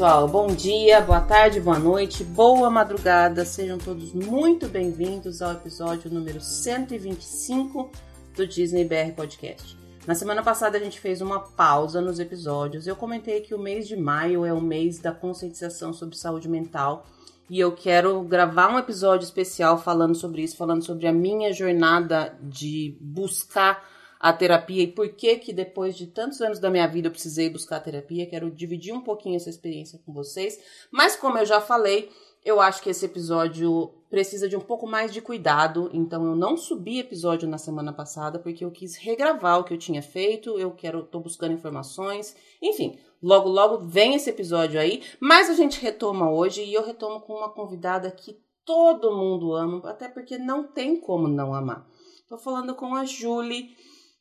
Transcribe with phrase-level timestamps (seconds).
[0.00, 0.26] Pessoal.
[0.26, 3.44] Bom dia, boa tarde, boa noite, boa madrugada.
[3.44, 7.90] Sejam todos muito bem-vindos ao episódio número 125
[8.34, 9.76] do Disney BR Podcast.
[10.06, 12.86] Na semana passada a gente fez uma pausa nos episódios.
[12.86, 17.04] Eu comentei que o mês de maio é o mês da conscientização sobre saúde mental
[17.50, 22.34] e eu quero gravar um episódio especial falando sobre isso, falando sobre a minha jornada
[22.40, 23.86] de buscar
[24.20, 27.48] a terapia e por que que depois de tantos anos da minha vida eu precisei
[27.48, 28.28] buscar a terapia.
[28.28, 30.60] Quero dividir um pouquinho essa experiência com vocês,
[30.92, 32.10] mas como eu já falei,
[32.44, 36.56] eu acho que esse episódio precisa de um pouco mais de cuidado, então eu não
[36.56, 40.72] subi episódio na semana passada porque eu quis regravar o que eu tinha feito, eu
[40.72, 46.30] quero tô buscando informações, enfim, logo logo vem esse episódio aí, mas a gente retoma
[46.30, 51.00] hoje e eu retomo com uma convidada que todo mundo ama, até porque não tem
[51.00, 51.88] como não amar.
[52.28, 53.74] Tô falando com a Julie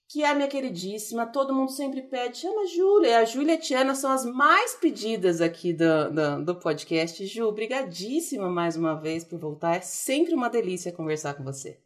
[0.09, 3.19] que é a minha queridíssima, todo mundo sempre pede, chama a Júlia.
[3.19, 7.23] A Júlia e a Tiana são as mais pedidas aqui do, do, do, podcast.
[7.27, 9.75] Ju, brigadíssima mais uma vez por voltar.
[9.75, 11.79] É sempre uma delícia conversar com você.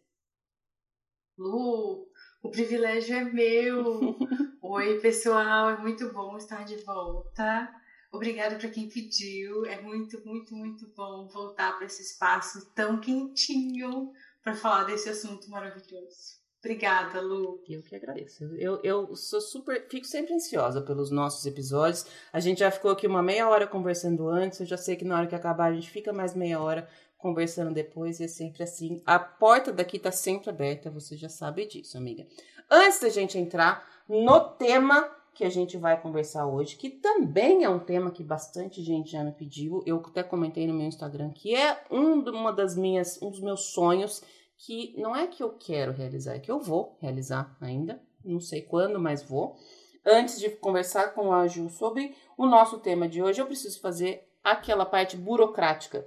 [1.37, 2.07] Lu,
[2.41, 4.17] o privilégio é meu.
[4.63, 7.69] Oi, pessoal, é muito bom estar de volta.
[8.09, 9.65] Obrigada para quem pediu.
[9.65, 15.49] É muito, muito, muito bom voltar para esse espaço tão quentinho para falar desse assunto
[15.49, 16.42] maravilhoso.
[16.63, 17.61] Obrigada, Lu.
[17.67, 18.45] Eu que agradeço.
[18.55, 19.85] Eu, eu sou super.
[19.89, 22.05] Fico sempre ansiosa pelos nossos episódios.
[22.31, 24.61] A gente já ficou aqui uma meia hora conversando antes.
[24.61, 27.73] Eu já sei que na hora que acabar a gente fica mais meia hora conversando
[27.73, 28.21] depois.
[28.21, 29.01] E é sempre assim.
[29.05, 30.89] A porta daqui tá sempre aberta.
[30.89, 32.25] Você já sabe disso, amiga.
[32.71, 37.69] Antes da gente entrar no tema que a gente vai conversar hoje, que também é
[37.69, 39.83] um tema que bastante gente já me pediu.
[39.85, 43.65] Eu até comentei no meu Instagram que é um, uma das minhas, um dos meus
[43.73, 44.23] sonhos
[44.65, 48.61] que não é que eu quero realizar, é que eu vou realizar ainda, não sei
[48.61, 49.57] quando, mas vou.
[50.05, 54.25] Antes de conversar com a Ju sobre o nosso tema de hoje, eu preciso fazer
[54.41, 56.05] aquela parte burocrática.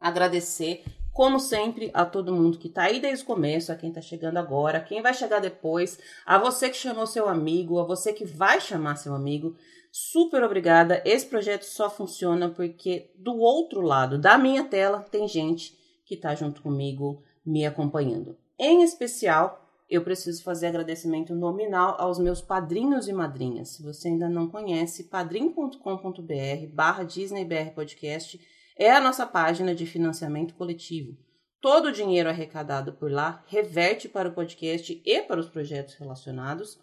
[0.00, 4.00] Agradecer, como sempre, a todo mundo que está aí desde o começo, a quem está
[4.00, 8.12] chegando agora, a quem vai chegar depois, a você que chamou seu amigo, a você
[8.12, 9.54] que vai chamar seu amigo.
[9.92, 11.02] Super obrigada.
[11.04, 15.76] Esse projeto só funciona porque do outro lado da minha tela tem gente
[16.06, 18.36] que está junto comigo me acompanhando.
[18.58, 23.70] Em especial, eu preciso fazer agradecimento nominal aos meus padrinhos e madrinhas.
[23.70, 28.40] Se você ainda não conhece, padrim.com.br barra DisneyBR Podcast
[28.76, 31.16] é a nossa página de financiamento coletivo.
[31.60, 36.78] Todo o dinheiro arrecadado por lá reverte para o podcast e para os projetos relacionados.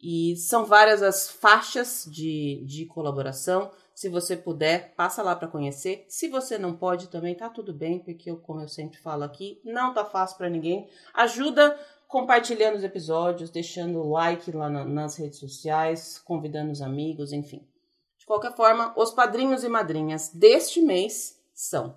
[0.00, 3.70] E são várias as faixas de, de colaboração.
[3.98, 6.04] Se você puder, passa lá para conhecer.
[6.08, 9.60] Se você não pode também, tá tudo bem, porque eu, como eu sempre falo aqui,
[9.64, 10.88] não tá fácil para ninguém.
[11.12, 11.76] Ajuda
[12.06, 17.68] compartilhando os episódios, deixando o like lá na, nas redes sociais, convidando os amigos, enfim.
[18.16, 21.96] De qualquer forma, os padrinhos e madrinhas deste mês são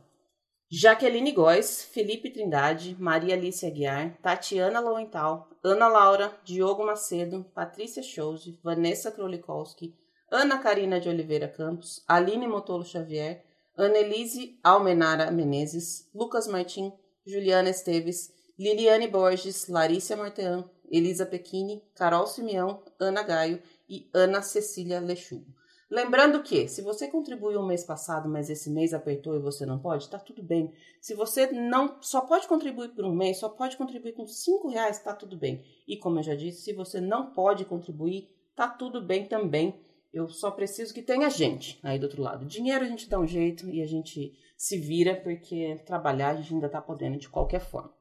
[0.72, 8.60] Jaqueline Góes, Felipe Trindade, Maria Alice Aguiar, Tatiana Lowenthal, Ana Laura, Diogo Macedo, Patrícia Chose,
[8.64, 10.01] Vanessa Krolikowski,
[10.32, 13.44] Ana Karina de Oliveira Campos, Aline Motolo Xavier,
[13.78, 16.94] Annelise Almenara Menezes, Lucas Martim,
[17.26, 25.02] Juliana Esteves, Liliane Borges, Larissa Martean, Elisa Pequini, Carol Simeão, Ana Gaio e Ana Cecília
[25.02, 25.54] Lechugo.
[25.90, 29.80] Lembrando que, se você contribuiu o mês passado, mas esse mês apertou e você não
[29.80, 30.74] pode, tá tudo bem.
[31.02, 35.00] Se você não só pode contribuir por um mês, só pode contribuir com cinco reais,
[35.00, 35.66] tá tudo bem.
[35.86, 39.78] E como eu já disse, se você não pode contribuir, tá tudo bem também.
[40.14, 42.46] Eu só preciso que tenha gente aí do outro lado.
[42.46, 46.54] Dinheiro a gente dá um jeito e a gente se vira, porque trabalhar a gente
[46.54, 47.94] ainda tá podendo de qualquer forma.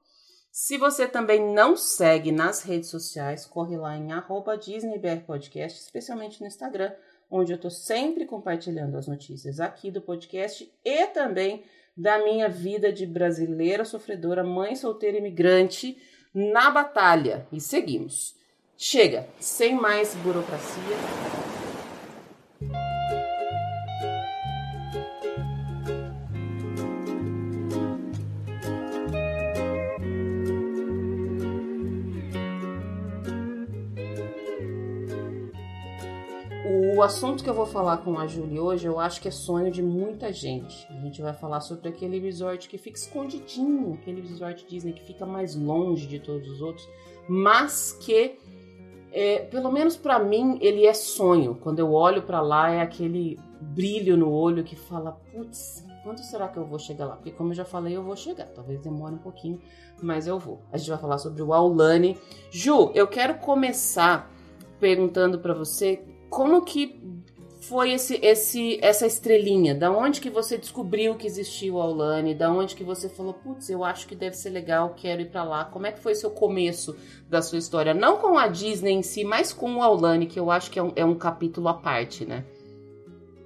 [0.51, 6.49] Se você também não segue nas redes sociais, corre lá em arroba DisneyBRPodcast, especialmente no
[6.49, 6.93] Instagram,
[7.31, 11.63] onde eu estou sempre compartilhando as notícias aqui do podcast e também
[11.97, 15.97] da minha vida de brasileira sofredora, mãe solteira imigrante
[16.35, 17.47] na batalha.
[17.53, 18.35] E seguimos.
[18.77, 21.50] Chega, sem mais burocracia.
[37.01, 39.71] O assunto que eu vou falar com a Julie hoje, eu acho que é sonho
[39.71, 40.87] de muita gente.
[40.91, 45.25] A gente vai falar sobre aquele resort que fica escondidinho, aquele resort Disney que fica
[45.25, 46.87] mais longe de todos os outros,
[47.27, 48.39] mas que,
[49.13, 51.55] é, pelo menos para mim, ele é sonho.
[51.55, 56.49] Quando eu olho para lá, é aquele brilho no olho que fala, putz, quando será
[56.49, 57.17] que eu vou chegar lá?
[57.17, 58.49] Porque como eu já falei, eu vou chegar.
[58.49, 59.59] Talvez demore um pouquinho,
[60.03, 60.61] mas eu vou.
[60.71, 62.19] A gente vai falar sobre o Aulane.
[62.51, 64.31] Ju, eu quero começar
[64.79, 66.99] perguntando para você como que
[67.61, 69.75] foi esse, esse, essa estrelinha?
[69.75, 72.35] Da onde que você descobriu que existia o Aulane?
[72.35, 75.45] Da onde que você falou, putz, eu acho que deve ser legal, quero ir para
[75.45, 75.65] lá.
[75.65, 76.97] Como é que foi seu começo
[77.29, 77.93] da sua história?
[77.93, 80.83] Não com a Disney em si, mas com o Aulane, que eu acho que é
[80.83, 82.45] um, é um capítulo à parte, né?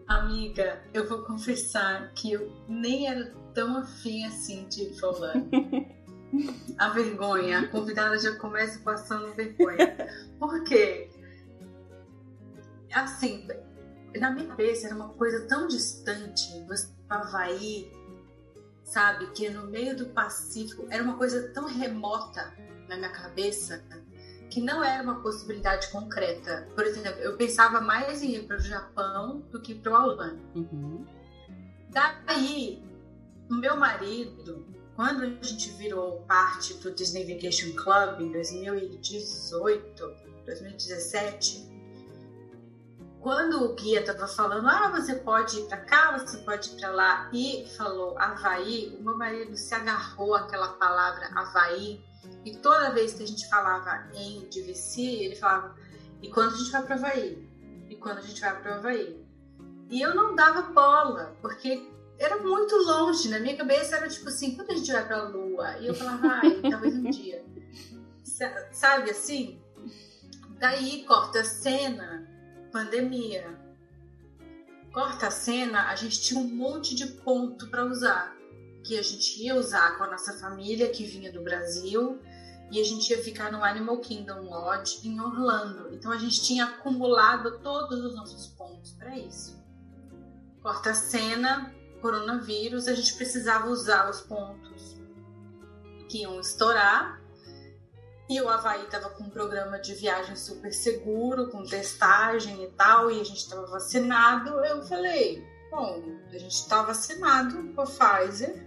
[0.07, 4.95] Amiga, eu vou confessar que eu nem era tão afim assim de ir
[6.79, 9.97] A vergonha, a convidada já começa passando vergonha.
[10.39, 11.09] Por quê?
[12.95, 13.47] Assim,
[14.19, 17.93] na minha cabeça era uma coisa tão distante, você Havaí,
[18.83, 22.55] sabe, que no meio do Pacífico era uma coisa tão remota
[22.89, 23.85] na minha cabeça
[24.51, 26.69] que não era uma possibilidade concreta.
[26.75, 30.45] Por exemplo, eu pensava mais em ir para o Japão do que para o Albânia.
[30.55, 31.05] Uhum.
[31.91, 32.83] Daí,
[33.51, 40.15] o meu marido, quando a gente virou parte do Disney Vacation Club em 2018,
[40.45, 41.74] 2017,
[43.25, 46.91] quando o guia estava falando, ah, você pode ir para cá, você pode ir para
[46.91, 52.05] lá, e falou Havaí, o meu marido se agarrou àquela palavra Havaí,
[52.45, 55.75] e toda vez que a gente falava em DVC, ele falava,
[56.21, 57.49] e quando a gente vai para Havaí?
[57.89, 59.27] E quando a gente vai para Havaí?
[59.89, 64.55] E eu não dava bola, porque era muito longe, na minha cabeça era tipo assim,
[64.55, 65.79] quando a gente vai para a Lua?
[65.79, 67.43] E eu falava, ai, talvez um dia.
[68.71, 69.63] Sabe assim?
[70.59, 72.34] Daí corta a cena
[72.75, 73.57] pandemia.
[74.93, 78.37] Corta a cena, a gente tinha um monte de ponto para usar,
[78.83, 82.21] que a gente ia usar com a nossa família que vinha do Brasil
[82.73, 85.95] e a gente ia ficar no Animal Kingdom Lodge em Orlando.
[85.95, 89.63] Então a gente tinha acumulado todos os nossos pontos para isso.
[90.61, 91.73] Corta a cena,
[92.03, 95.01] coronavírus, a gente precisava usar os pontos
[96.09, 97.23] que iam estourar
[98.29, 103.11] e o Havaí estava com um programa de viagem super seguro, com testagem e tal,
[103.11, 104.65] e a gente estava vacinado.
[104.65, 108.67] Eu falei, bom, a gente está vacinado com a Pfizer,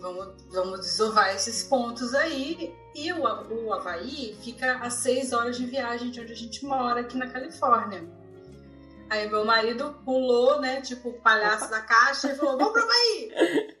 [0.00, 2.74] vamos, vamos desovar esses pontos aí.
[2.92, 7.02] E o, o Havaí fica a seis horas de viagem de onde a gente mora,
[7.02, 8.02] aqui na Califórnia.
[9.08, 13.80] Aí meu marido pulou, né, tipo palhaço da caixa, e falou, vamos pro Havaí!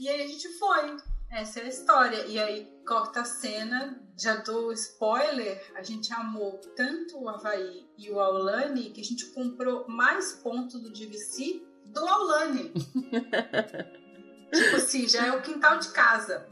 [0.00, 0.96] E aí a gente foi.
[1.30, 2.26] Essa é a história.
[2.26, 8.10] E aí corta a cena, já dou spoiler, a gente amou tanto o Havaí e
[8.10, 12.72] o Aulane que a gente comprou mais pontos do DVC do Aulane.
[14.52, 16.44] tipo assim, já é o quintal de casa.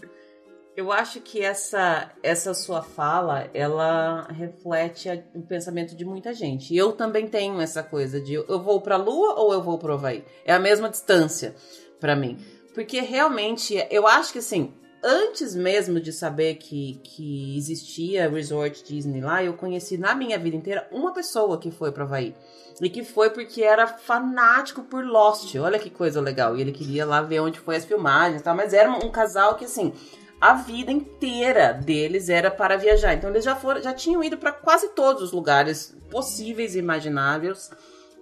[0.76, 6.72] Eu acho que essa essa sua fala, ela reflete o pensamento de muita gente.
[6.72, 9.76] E eu também tenho essa coisa de eu vou para a Lua ou eu vou
[9.76, 10.24] para o Havaí.
[10.44, 11.56] É a mesma distância
[11.98, 12.38] para mim.
[12.74, 14.72] Porque realmente, eu acho que assim,
[15.02, 20.56] antes mesmo de saber que, que existia Resort Disney lá, eu conheci na minha vida
[20.56, 22.34] inteira uma pessoa que foi para Havaí.
[22.80, 25.54] E que foi porque era fanático por Lost.
[25.56, 26.56] Olha que coisa legal.
[26.56, 28.54] E ele queria lá ver onde foi as filmagens e tal.
[28.54, 29.92] Mas era um casal que, assim,
[30.40, 33.14] a vida inteira deles era para viajar.
[33.14, 37.70] Então eles já foram, já tinham ido para quase todos os lugares possíveis e imagináveis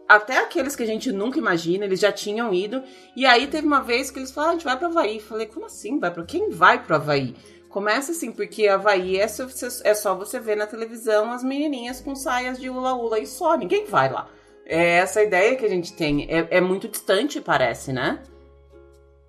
[0.09, 2.83] até aqueles que a gente nunca imagina, eles já tinham ido.
[3.15, 5.21] E aí teve uma vez que eles falaram, ah, a gente vai pro Havaí.
[5.21, 5.99] Falei, como assim?
[5.99, 7.35] Vai para Quem vai pro Havaí?
[7.69, 9.47] Começa assim, porque Havaí é só,
[9.85, 13.57] é só você ver na televisão as menininhas com saias de ula-ula e só.
[13.57, 14.31] Ninguém vai lá.
[14.65, 16.27] É essa ideia que a gente tem.
[16.31, 18.23] É, é muito distante, parece, né?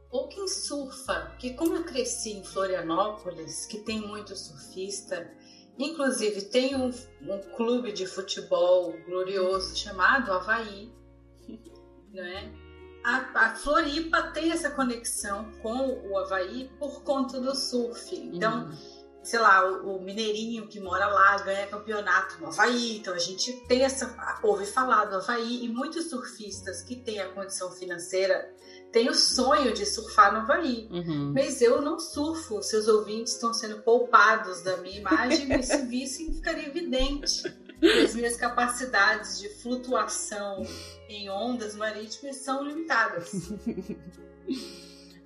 [0.10, 5.30] Ou quem surfa, que como eu cresci em Florianópolis, que tem muito surfista,
[5.78, 6.92] Inclusive, tem um,
[7.22, 10.92] um clube de futebol glorioso chamado Havaí,
[12.12, 12.52] né?
[13.04, 18.14] A, a, Floripa tem essa conexão com o Havaí por conta do surf.
[18.14, 18.78] Então, uhum.
[19.24, 22.98] sei lá, o, o, Mineirinho que mora lá ganha campeonato no Havaí.
[22.98, 24.14] Então, a gente tem essa.
[24.44, 28.52] ouve falar do Havaí e muitos surfistas que têm a condição financeira
[28.92, 31.34] tenho sonho de surfar no Havaí, uhum.
[31.34, 32.62] mas eu não surfo.
[32.62, 37.44] Seus ouvintes estão sendo poupados da minha imagem, mas se vissem ficaria evidente
[37.80, 40.66] que as minhas capacidades de flutuação
[41.10, 43.52] em ondas marítimas são limitadas.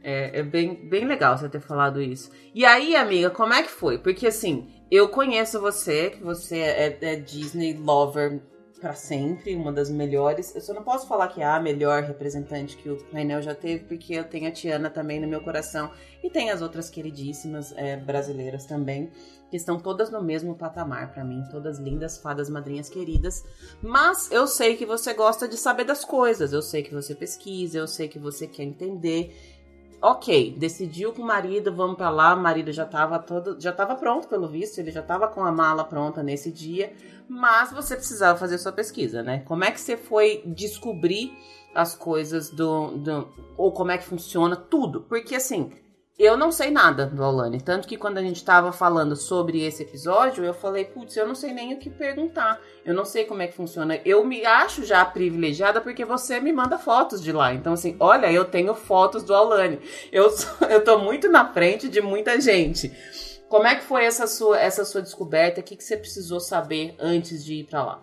[0.04, 2.32] É, é, bem, bem legal você ter falado isso.
[2.56, 4.00] E aí, amiga, como é que foi?
[4.00, 8.42] Porque assim, eu conheço você, que você é, é Disney lover
[8.82, 10.56] para sempre, uma das melhores.
[10.56, 13.86] Eu só não posso falar que é a melhor representante que o Rainel já teve,
[13.86, 15.92] porque eu tenho a Tiana também no meu coração
[16.24, 19.12] e tem as outras queridíssimas é, brasileiras também,
[19.52, 23.46] que estão todas no mesmo patamar para mim, todas lindas, fadas madrinhas queridas.
[23.82, 27.78] Mas eu sei que você gosta de saber das coisas, eu sei que você pesquisa,
[27.78, 29.60] eu sei que você quer entender.
[30.02, 32.34] Ok, decidiu com o marido, vamos para lá.
[32.34, 35.52] O marido já estava todo, já estava pronto pelo visto, ele já estava com a
[35.52, 36.92] mala pronta nesse dia
[37.28, 39.44] mas você precisava fazer sua pesquisa, né?
[39.46, 41.32] Como é que você foi descobrir
[41.74, 45.02] as coisas do, do ou como é que funciona tudo?
[45.02, 45.72] Porque assim,
[46.22, 49.82] eu não sei nada do Aulane, tanto que quando a gente estava falando sobre esse
[49.82, 52.62] episódio, eu falei, putz, eu não sei nem o que perguntar.
[52.86, 54.00] Eu não sei como é que funciona.
[54.06, 57.56] Eu me acho já privilegiada porque você me manda fotos de lá.
[57.56, 59.80] Então, assim, olha, eu tenho fotos do Aulane.
[60.12, 60.32] Eu,
[60.70, 62.92] eu tô muito na frente de muita gente.
[63.52, 65.60] Como é que foi essa sua, essa sua descoberta?
[65.60, 68.02] O que, que você precisou saber antes de ir para lá?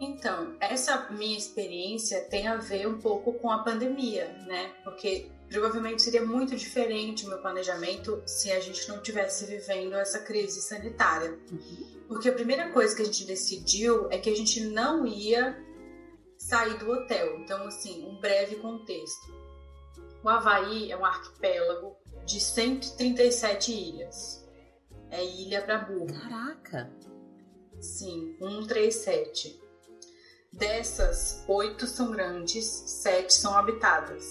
[0.00, 4.72] Então, essa minha experiência tem a ver um pouco com a pandemia, né?
[4.82, 10.20] Porque provavelmente seria muito diferente o meu planejamento se a gente não tivesse vivendo essa
[10.20, 11.38] crise sanitária.
[11.52, 12.04] Uhum.
[12.08, 15.54] Porque a primeira coisa que a gente decidiu é que a gente não ia
[16.38, 17.40] sair do hotel.
[17.40, 19.34] Então, assim, um breve contexto.
[20.22, 24.44] O Havaí é um arquipélago de 137 ilhas.
[25.10, 26.12] É ilha para burro.
[26.20, 26.90] Caraca!
[27.80, 29.62] Sim, 137.
[30.52, 34.24] Dessas, oito são grandes, sete são habitadas.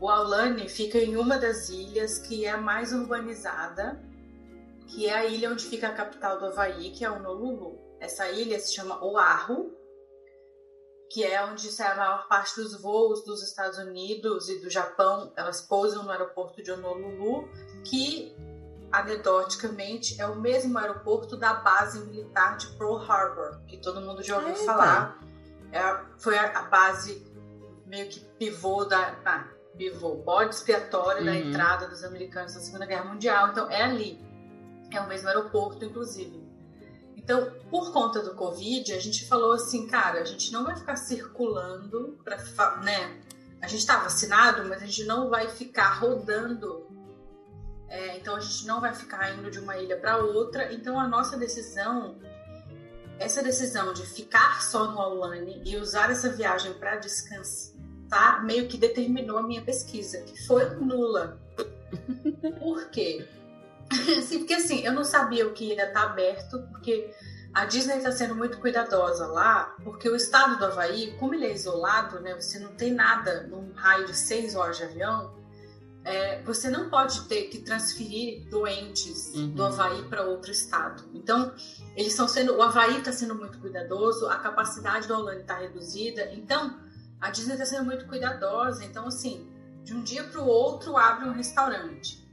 [0.00, 4.02] O Aulane fica em uma das ilhas que é a mais urbanizada,
[4.86, 7.78] que é a ilha onde fica a capital do Havaí, que é Honolulu.
[8.00, 9.72] Essa ilha se chama Oahu,
[11.10, 15.32] que é onde sai a maior parte dos voos dos Estados Unidos e do Japão.
[15.36, 17.48] Elas pousam no aeroporto de Honolulu,
[17.84, 18.36] que
[18.90, 24.36] anedoticamente é o mesmo aeroporto da base militar de Pearl Harbor, que todo mundo já
[24.36, 24.64] ouviu Eita.
[24.64, 25.18] falar.
[25.70, 27.26] É, foi a, a, base
[27.86, 29.16] meio que pivô da.
[29.24, 29.46] Ah,
[29.76, 31.26] pivô, bode expiatório uhum.
[31.26, 33.48] da entrada dos americanos na Segunda Guerra Mundial.
[33.48, 34.18] Então é ali.
[34.90, 36.47] É o mesmo aeroporto, inclusive.
[37.28, 40.96] Então, por conta do Covid, a gente falou assim, cara, a gente não vai ficar
[40.96, 42.38] circulando para,
[42.78, 43.20] né?
[43.60, 46.86] A gente está vacinado, mas a gente não vai ficar rodando.
[47.86, 50.72] É, então a gente não vai ficar indo de uma ilha para outra.
[50.72, 52.16] Então a nossa decisão,
[53.18, 57.76] essa decisão de ficar só no Aulane e usar essa viagem para descansar
[58.08, 58.40] tá?
[58.42, 61.38] Meio que determinou a minha pesquisa, que foi nula.
[62.58, 63.28] Por quê?
[64.18, 67.14] assim, porque assim, eu não sabia o que ia estar aberto, porque
[67.54, 71.52] a Disney está sendo muito cuidadosa lá, porque o estado do Havaí, como ele é
[71.52, 72.34] isolado, né?
[72.34, 75.36] Você não tem nada num raio de seis horas de avião.
[76.04, 79.50] É, você não pode ter que transferir doentes uhum.
[79.50, 81.04] do Havaí para outro estado.
[81.12, 81.52] Então,
[81.96, 82.56] eles estão sendo.
[82.56, 86.30] O Havaí está sendo muito cuidadoso, a capacidade do Holanda está reduzida.
[86.32, 86.78] Então,
[87.20, 89.50] a Disney está sendo muito cuidadosa, então assim,
[89.82, 92.27] de um dia para o outro abre um restaurante.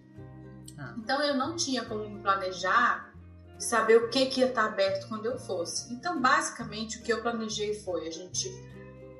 [0.77, 0.93] Ah.
[0.97, 3.13] Então eu não tinha como me planejar
[3.57, 5.93] saber o que, que ia estar aberto quando eu fosse.
[5.93, 8.49] Então, basicamente, o que eu planejei foi: a gente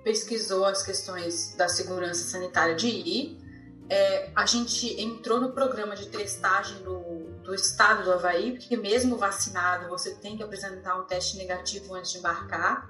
[0.04, 3.46] pesquisou as questões da segurança sanitária de ir,
[3.90, 7.00] é, a gente entrou no programa de testagem do,
[7.44, 12.12] do estado do Havaí, porque mesmo vacinado, você tem que apresentar um teste negativo antes
[12.12, 12.90] de embarcar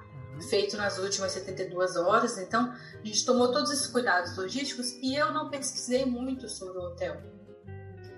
[0.50, 2.38] feito nas últimas 72 horas.
[2.38, 6.82] Então, a gente tomou todos esses cuidados logísticos e eu não pesquisei muito sobre o
[6.82, 7.22] hotel.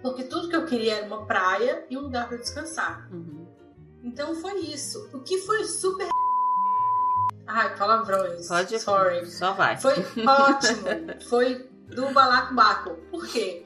[0.02, 3.08] Porque tudo que eu queria era uma praia e um lugar para descansar.
[3.12, 3.48] Uhum.
[4.04, 5.10] Então foi isso.
[5.14, 6.08] O que foi super.
[7.48, 8.48] Ai, palavrões.
[8.48, 9.26] Pode Sorry.
[9.26, 9.78] Só vai.
[9.78, 9.94] Foi
[10.26, 10.86] ótimo.
[11.30, 12.96] foi do balacobaco.
[13.10, 13.66] Por quê?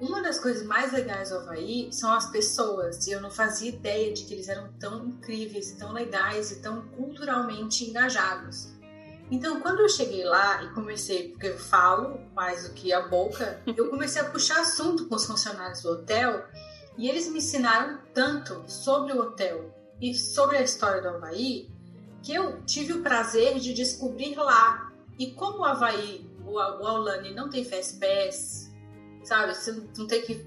[0.00, 4.12] Uma das coisas mais legais do Havaí são as pessoas, e eu não fazia ideia
[4.12, 8.72] de que eles eram tão incríveis, tão legais e tão culturalmente engajados.
[9.32, 13.62] Então, quando eu cheguei lá e comecei, porque eu falo mais do que a boca,
[13.74, 16.44] eu comecei a puxar assunto com os funcionários do hotel
[16.98, 21.70] e eles me ensinaram tanto sobre o hotel e sobre a história do Havaí
[22.22, 24.92] que eu tive o prazer de descobrir lá.
[25.18, 27.98] E como o Havaí, o Aulane não tem Fast
[29.24, 29.54] sabe?
[29.54, 30.46] Você não tem que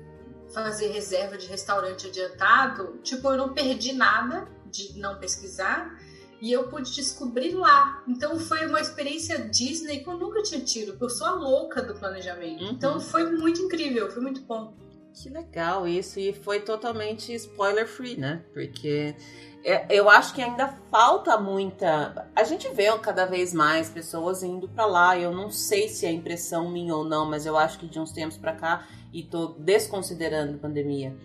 [0.53, 2.99] fazer reserva de restaurante adiantado.
[3.01, 5.99] Tipo, eu não perdi nada de não pesquisar
[6.45, 8.03] e eu pude descobrir lá.
[8.07, 11.81] Então foi uma experiência Disney que eu nunca tinha tido, porque eu sou a louca
[11.81, 12.63] do planejamento.
[12.63, 12.69] Uhum.
[12.69, 14.71] Então foi muito incrível, foi muito bom.
[15.11, 18.43] Que legal isso, e foi totalmente spoiler free, né?
[18.53, 19.15] Porque
[19.63, 22.29] é, eu acho que ainda falta muita.
[22.35, 25.17] A gente vê cada vez mais pessoas indo para lá.
[25.17, 28.11] Eu não sei se é impressão minha ou não, mas eu acho que de uns
[28.11, 31.15] tempos para cá, e tô desconsiderando a pandemia,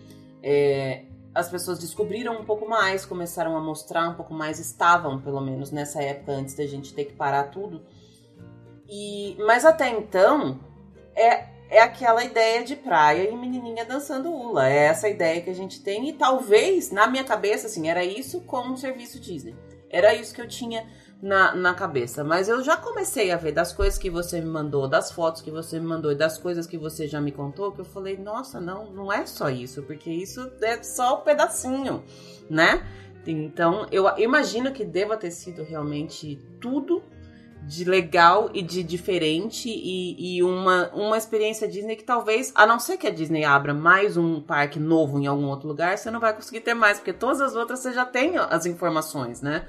[0.41, 5.39] é, as pessoas descobriram um pouco mais, começaram a mostrar um pouco mais, estavam pelo
[5.39, 7.81] menos nessa época antes da gente ter que parar tudo.
[8.87, 10.59] E, mas até então,
[11.15, 14.69] é, é aquela ideia de praia e menininha dançando ula.
[14.69, 18.41] É essa ideia que a gente tem e talvez, na minha cabeça, assim, era isso
[18.41, 19.55] como um serviço Disney.
[19.89, 20.85] Era isso que eu tinha
[21.21, 22.23] na, na cabeça.
[22.23, 25.51] Mas eu já comecei a ver das coisas que você me mandou, das fotos que
[25.51, 28.59] você me mandou e das coisas que você já me contou, que eu falei, nossa,
[28.59, 32.03] não, não é só isso, porque isso é só um pedacinho,
[32.49, 32.85] né?
[33.25, 37.03] Então, eu imagino que deva ter sido realmente tudo
[37.63, 42.79] de legal e de diferente e, e, uma, uma experiência Disney que talvez, a não
[42.79, 46.19] ser que a Disney abra mais um parque novo em algum outro lugar, você não
[46.19, 49.67] vai conseguir ter mais, porque todas as outras você já tem as informações, né?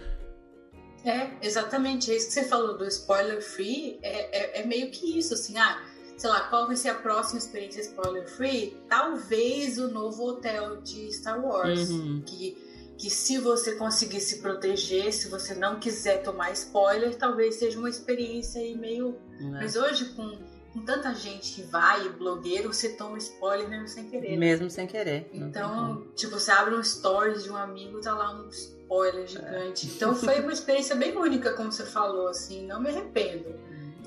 [1.04, 2.10] É, exatamente.
[2.10, 3.98] É isso que você falou do spoiler free.
[4.02, 5.82] É, é, é meio que isso, assim, ah,
[6.16, 8.76] sei lá, qual vai ser a próxima experiência spoiler free?
[8.88, 11.90] Talvez o novo hotel de Star Wars.
[11.90, 12.22] Uhum.
[12.24, 17.76] Que que se você conseguir se proteger, se você não quiser tomar spoiler, talvez seja
[17.76, 19.16] uma experiência aí meio.
[19.40, 19.44] É.
[19.44, 20.38] Mas hoje, com,
[20.72, 24.36] com, tanta gente que vai, blogueiro, você toma spoiler mesmo sem querer.
[24.36, 25.28] Mesmo sem querer.
[25.32, 29.88] Então, tipo, você abre um stories de um amigo, tá lá um spoiler gigante.
[29.88, 29.94] É.
[29.94, 33.54] Então foi uma experiência bem única, como você falou, assim, não me arrependo.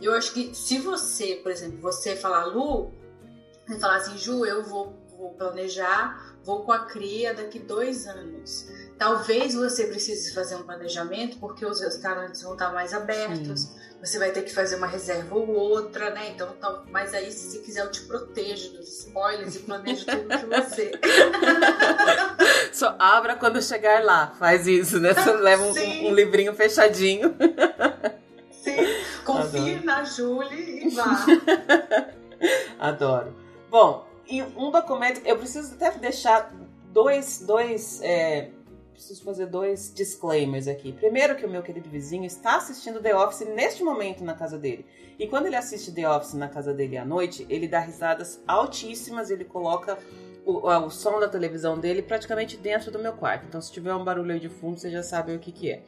[0.01, 2.91] Eu acho que se você, por exemplo, você falar, Lu,
[3.65, 8.67] você falar assim, Ju, eu vou, vou planejar, vou com a cria daqui dois anos
[8.97, 13.61] Talvez você precise fazer um planejamento porque os restaurantes vão estar mais abertos.
[13.61, 13.79] Sim.
[14.01, 16.29] Você vai ter que fazer uma reserva ou outra, né?
[16.29, 20.27] Então, tá, mas aí, se você quiser, eu te protejo dos spoilers e planejo tudo
[20.27, 20.91] que você.
[22.71, 25.13] Só abra quando chegar lá, faz isso, né?
[25.13, 27.35] Você leva um, um, livrinho fechadinho.
[28.51, 28.77] Sim,
[29.23, 29.85] confie Adoro.
[29.85, 31.25] na Julie e vá.
[32.79, 33.35] Adoro.
[33.69, 36.51] Bom, e um documento, eu preciso até deixar
[36.91, 38.49] dois, dois é,
[38.95, 40.93] preciso fazer dois disclaimers aqui.
[40.93, 44.85] Primeiro, que o meu querido vizinho está assistindo The Office neste momento na casa dele.
[45.19, 49.29] E quando ele assiste The Office na casa dele à noite, ele dá risadas altíssimas,
[49.29, 49.97] ele coloca
[50.45, 53.45] o, o som da televisão dele praticamente dentro do meu quarto.
[53.47, 55.83] Então, se tiver um barulho aí de fundo, você já sabe o que, que é.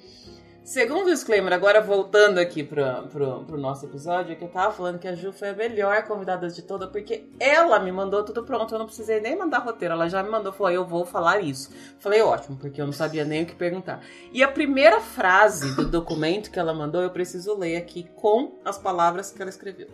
[0.67, 5.07] Segundo disclaimer, agora voltando aqui pro, pro, pro nosso episódio, que eu tava falando que
[5.07, 8.79] a Ju foi a melhor convidada de toda, porque ela me mandou tudo pronto, eu
[8.79, 11.71] não precisei nem mandar roteiro, ela já me mandou, falou, eu vou falar isso.
[11.99, 14.01] Falei, ótimo, porque eu não sabia nem o que perguntar.
[14.33, 18.77] E a primeira frase do documento que ela mandou, eu preciso ler aqui com as
[18.77, 19.87] palavras que ela escreveu.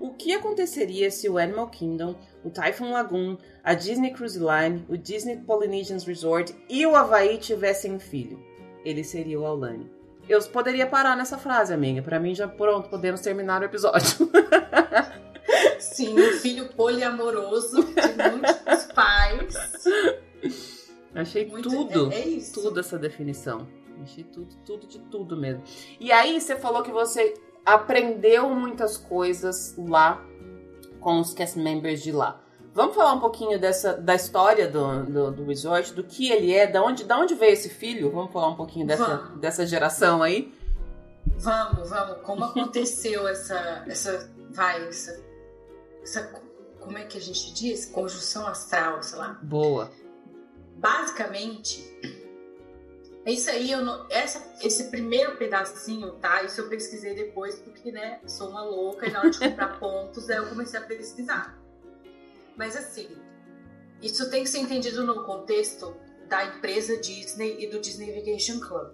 [0.00, 4.96] O que aconteceria se o Animal Kingdom, o Typhoon Lagoon, a Disney Cruise Line, o
[4.96, 8.44] Disney Polynesians Resort e o Havaí tivessem um filho?
[8.84, 9.99] Ele seria o Aulane.
[10.30, 12.02] Eu poderia parar nessa frase, amiga.
[12.02, 14.30] Para mim já pronto, podemos terminar o episódio.
[15.80, 19.84] Sim, um filho poliamoroso de muitos pais.
[21.12, 23.66] Achei Muito, tudo, é, é tudo essa definição.
[24.04, 25.64] Achei tudo, tudo de tudo mesmo.
[25.98, 27.34] E aí você falou que você
[27.66, 30.24] aprendeu muitas coisas lá
[31.00, 32.40] com os cast members de lá.
[32.72, 36.66] Vamos falar um pouquinho dessa, da história do, do, do resort, do que ele é,
[36.66, 38.10] da onde, da onde veio esse filho?
[38.12, 40.54] Vamos falar um pouquinho dessa, dessa geração aí?
[41.36, 42.18] Vamos, vamos.
[42.22, 45.20] Como aconteceu essa, essa, vai, essa,
[46.02, 46.22] essa,
[46.78, 47.86] como é que a gente diz?
[47.86, 49.38] Conjunção astral, sei lá.
[49.42, 49.90] Boa.
[50.76, 51.84] Basicamente,
[53.24, 56.42] é isso aí, eu não, essa, esse primeiro pedacinho, tá?
[56.42, 60.30] Isso eu pesquisei depois, porque, né, sou uma louca e na hora de comprar pontos,
[60.30, 61.59] aí eu comecei a pesquisar.
[62.56, 63.08] Mas assim,
[64.02, 65.94] isso tem que ser entendido no contexto
[66.28, 68.92] da empresa Disney e do Disney Vacation Club.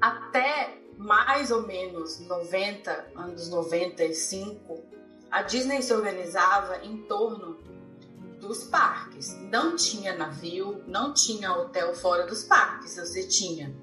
[0.00, 4.82] Até mais ou menos 90, anos 95,
[5.30, 7.58] a Disney se organizava em torno
[8.40, 9.36] dos parques.
[9.42, 12.96] Não tinha navio, não tinha hotel fora dos parques.
[12.96, 13.74] Você tinha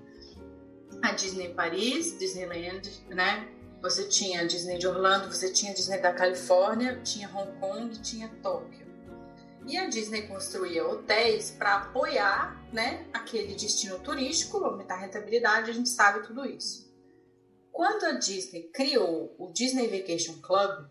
[1.01, 3.54] a Disney Paris, Disneyland, né?
[3.85, 8.83] Você tinha Disney de Orlando, você tinha Disney da Califórnia, tinha Hong Kong, tinha Tóquio.
[9.67, 15.73] E a Disney construía hotéis para apoiar né, aquele destino turístico, aumentar a rentabilidade, a
[15.73, 16.91] gente sabe tudo isso.
[17.71, 20.87] Quando a Disney criou o Disney Vacation Club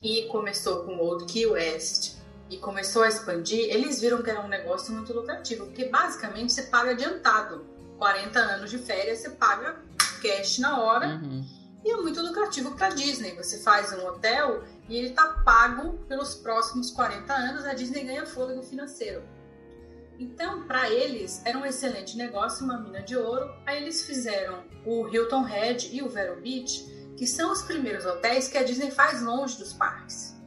[0.00, 4.40] e começou com o Old Key West e começou a expandir, eles viram que era
[4.40, 7.66] um negócio muito lucrativo, porque basicamente você paga adiantado.
[7.98, 9.82] 40 anos de férias, você paga
[10.22, 11.20] cash na hora.
[11.20, 13.34] Uhum e é muito lucrativo para a Disney.
[13.36, 18.26] Você faz um hotel e ele está pago pelos próximos 40 anos, a Disney ganha
[18.26, 19.22] fôlego financeiro.
[20.18, 23.54] Então, para eles, era um excelente negócio, uma mina de ouro.
[23.64, 26.84] Aí eles fizeram o Hilton Head e o Vero Beach,
[27.16, 30.38] que são os primeiros hotéis que a Disney faz longe dos parques.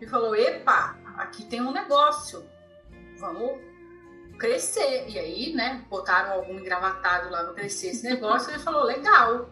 [0.00, 2.48] E falou: epa, aqui tem um negócio,
[3.18, 3.60] vamos
[4.38, 5.08] crescer.
[5.08, 8.50] E aí, né, botaram algum engravatado lá no crescer esse negócio.
[8.50, 9.50] e ele falou: legal,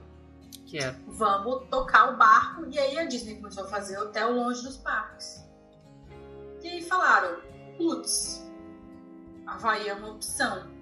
[0.67, 0.95] que é?
[1.07, 2.67] Vamos tocar o barco.
[2.67, 5.45] E aí a Disney começou a fazer hotel longe dos parques.
[6.63, 7.41] E aí falaram,
[7.79, 8.45] putz,
[9.47, 10.75] Havaí é uma opção.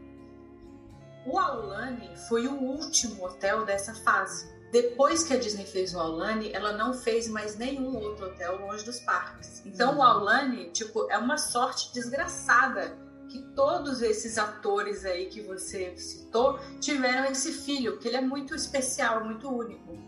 [1.27, 4.53] O Aulane foi o último hotel dessa fase.
[4.73, 8.85] Depois que a Disney fez o Aulane, ela não fez mais nenhum outro hotel longe
[8.85, 9.63] dos parques.
[9.65, 9.99] Então uhum.
[9.99, 12.97] o Aulane, tipo, é uma sorte desgraçada
[13.35, 18.55] que todos esses atores aí que você citou tiveram esse filho, que ele é muito
[18.55, 19.99] especial, muito único.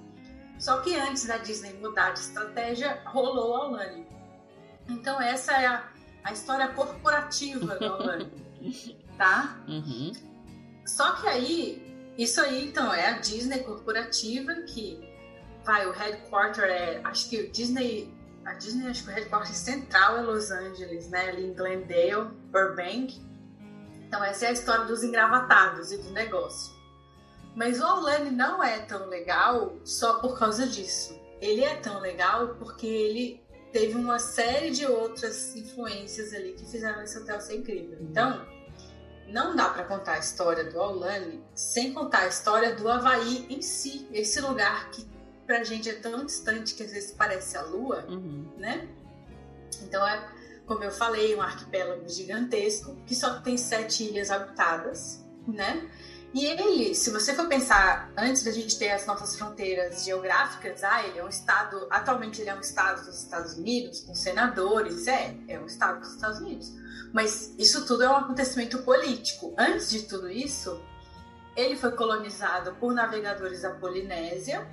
[0.61, 4.07] Só que antes da Disney mudar de estratégia, rolou a Alane.
[4.89, 5.89] Então essa é a,
[6.23, 8.31] a história corporativa da Alane,
[9.19, 9.61] tá?
[9.67, 10.13] Uhum.
[10.87, 15.01] Só que aí, isso aí então é a Disney corporativa que
[15.65, 18.15] vai, o headquarter é, acho que o Disney,
[18.47, 23.21] a Disney acho que o headquarter central é Los Angeles, né, ali em Glendale, Burbank.
[24.07, 26.75] Então essa é a história dos engravatados e do negócio.
[27.57, 31.19] Mas o Orlando não é tão legal só por causa disso.
[31.41, 37.03] Ele é tão legal porque ele teve uma série de outras influências ali que fizeram
[37.03, 37.99] esse hotel ser incrível.
[38.01, 38.47] Então,
[39.27, 43.61] não dá para contar a história do Aulane sem contar a história do Havaí em
[43.61, 45.05] si, esse lugar que
[45.47, 48.47] pra gente é tão distante que às vezes parece a lua, Uhum.
[48.59, 48.89] né?
[49.83, 50.29] Então é,
[50.67, 55.89] como eu falei, um arquipélago gigantesco que só tem sete ilhas habitadas, né?
[56.35, 61.03] E ele, se você for pensar, antes da gente ter as nossas fronteiras geográficas, ah,
[61.07, 65.35] ele é um estado, atualmente ele é um estado dos Estados Unidos, com senadores, é,
[65.49, 66.71] é um estado dos Estados Unidos.
[67.13, 69.55] Mas isso tudo é um acontecimento político.
[69.57, 70.79] Antes de tudo isso,
[71.57, 74.67] ele foi colonizado por navegadores da Polinésia,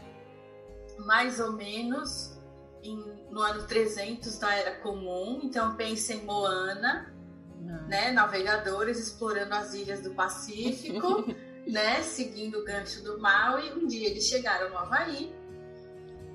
[0.99, 2.37] mais ou menos
[2.83, 5.39] em- no ano 300 da Era Comum.
[5.43, 7.13] Então pense em Moana,
[7.59, 7.87] Não.
[7.87, 11.25] né, navegadores explorando as ilhas do Pacífico,
[11.67, 15.33] né, seguindo o gancho do mal e um dia eles chegaram no Havaí.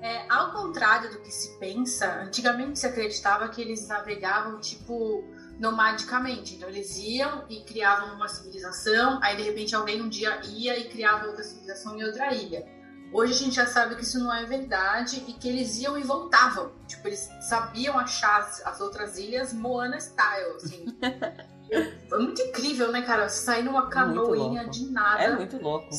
[0.01, 5.25] É, ao contrário do que se pensa, antigamente se acreditava que eles navegavam tipo
[5.59, 10.79] nomadicamente, então eles iam e criavam uma civilização, aí de repente alguém um dia ia
[10.79, 12.65] e criava outra civilização em outra ilha.
[13.11, 16.03] Hoje a gente já sabe que isso não é verdade e que eles iam e
[16.03, 16.71] voltavam.
[16.87, 20.85] Tipo, eles sabiam achar as, as outras ilhas Moana style, assim.
[21.71, 23.29] É muito incrível, né, cara?
[23.29, 25.89] Sair numa canoinha de nada, É muito louco.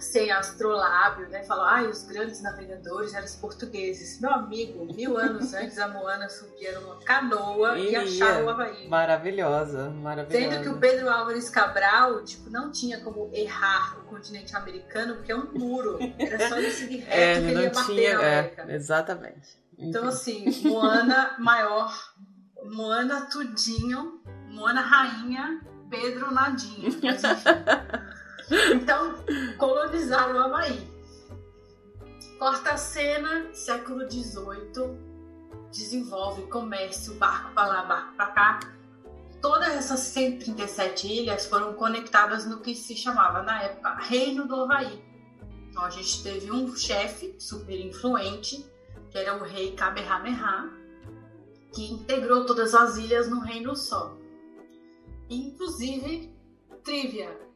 [0.00, 1.42] Sem astrolábio, né?
[1.44, 4.20] Falar, ai, os grandes navegadores eram os portugueses.
[4.20, 8.88] Meu amigo, mil anos antes a Moana subia numa canoa e achava o Havaí.
[8.88, 10.50] Maravilhosa, maravilhosa.
[10.50, 15.32] Sendo que o Pedro Álvares Cabral, tipo, não tinha como errar o continente americano, porque
[15.32, 15.98] é um muro.
[16.18, 18.16] Era só ele seguir reto É, que ele ia não bater tinha.
[18.18, 18.72] na É, América.
[18.72, 19.58] exatamente.
[19.78, 21.92] Então, assim, Moana maior,
[22.64, 26.90] Moana tudinho, Moana rainha, Pedro nadinha.
[27.02, 27.44] Mas, enfim.
[28.50, 29.14] Então,
[29.58, 30.88] colonizaram o Havaí.
[32.38, 34.96] Corta a cena, século XVIII,
[35.70, 38.60] desenvolve comércio, barco pra lá, barco pra cá.
[39.42, 45.02] Todas essas 137 ilhas foram conectadas no que se chamava, na época, Reino do Havaí.
[45.68, 48.64] Então, a gente teve um chefe super influente,
[49.10, 50.70] que era o rei Kamehameha,
[51.72, 54.16] que integrou todas as ilhas no reino só.
[55.28, 56.34] Inclusive,
[56.82, 57.47] trivia,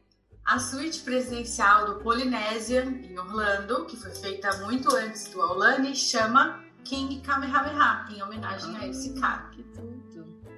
[0.45, 6.63] a suíte presidencial do Polynesia, em Orlando, que foi feita muito antes do Aulani, chama
[6.83, 9.43] King Kamehameha, em homenagem a esse cara.
[9.51, 9.93] Que tudo.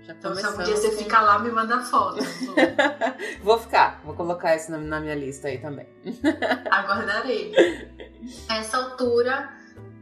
[0.03, 2.19] Já Então, se começamos um dia você com- ficar lá, me manda foto.
[3.43, 5.87] Vou ficar, vou colocar isso na, na minha lista aí também.
[6.69, 7.53] Aguardarei.
[8.49, 9.51] A essa altura,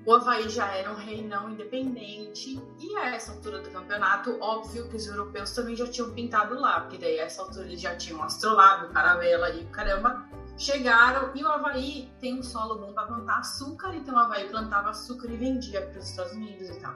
[0.06, 2.62] o Havaí já era um reinão independente.
[2.80, 6.82] E a essa altura do campeonato, óbvio que os europeus também já tinham pintado lá.
[6.82, 10.28] Porque daí, a essa altura, eles já tinham astrolábio, caravela e o caramba.
[10.58, 13.96] Chegaram e o Havaí tem um solo bom para plantar açúcar.
[13.96, 16.96] Então, o Havaí plantava açúcar e vendia para os Estados Unidos e tal.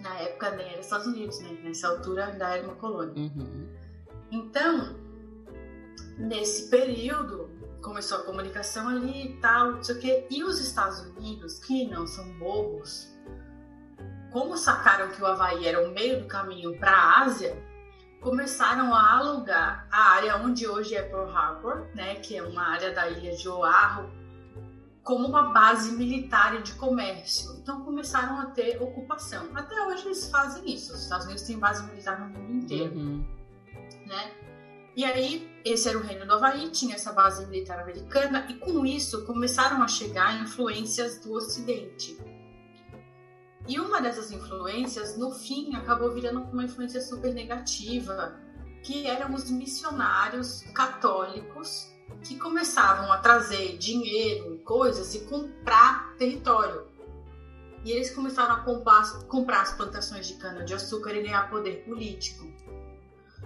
[0.00, 1.58] Na época, nem era Estados Unidos, né?
[1.62, 3.14] Nessa altura, ainda era uma colônia.
[3.16, 3.68] Uhum.
[4.30, 4.96] Então,
[6.18, 7.49] nesse período,
[7.80, 10.26] começou a comunicação ali e tal, não sei o quê.
[10.30, 13.08] E os Estados Unidos, que não são bobos,
[14.30, 17.56] como sacaram que o Havaí era o meio do caminho para a Ásia,
[18.20, 22.92] começaram a alugar a área onde hoje é Pearl Harbor, né, que é uma área
[22.92, 24.10] da ilha de Oahu,
[25.02, 27.56] como uma base militar e de comércio.
[27.62, 29.48] Então começaram a ter ocupação.
[29.54, 30.92] Até hoje eles fazem isso.
[30.92, 33.24] Os Estados Unidos têm base militar no mundo inteiro Uhum.
[34.06, 34.30] né?
[34.96, 38.84] E aí, esse era o reino do Havaí, tinha essa base militar americana, e com
[38.84, 42.18] isso começaram a chegar influências do Ocidente.
[43.68, 48.34] E uma dessas influências, no fim, acabou virando uma influência super negativa,
[48.82, 51.88] que eram os missionários católicos
[52.24, 56.88] que começavam a trazer dinheiro e coisas e comprar território.
[57.84, 62.44] E eles começaram a comprar, comprar as plantações de cana-de-açúcar e ganhar poder político.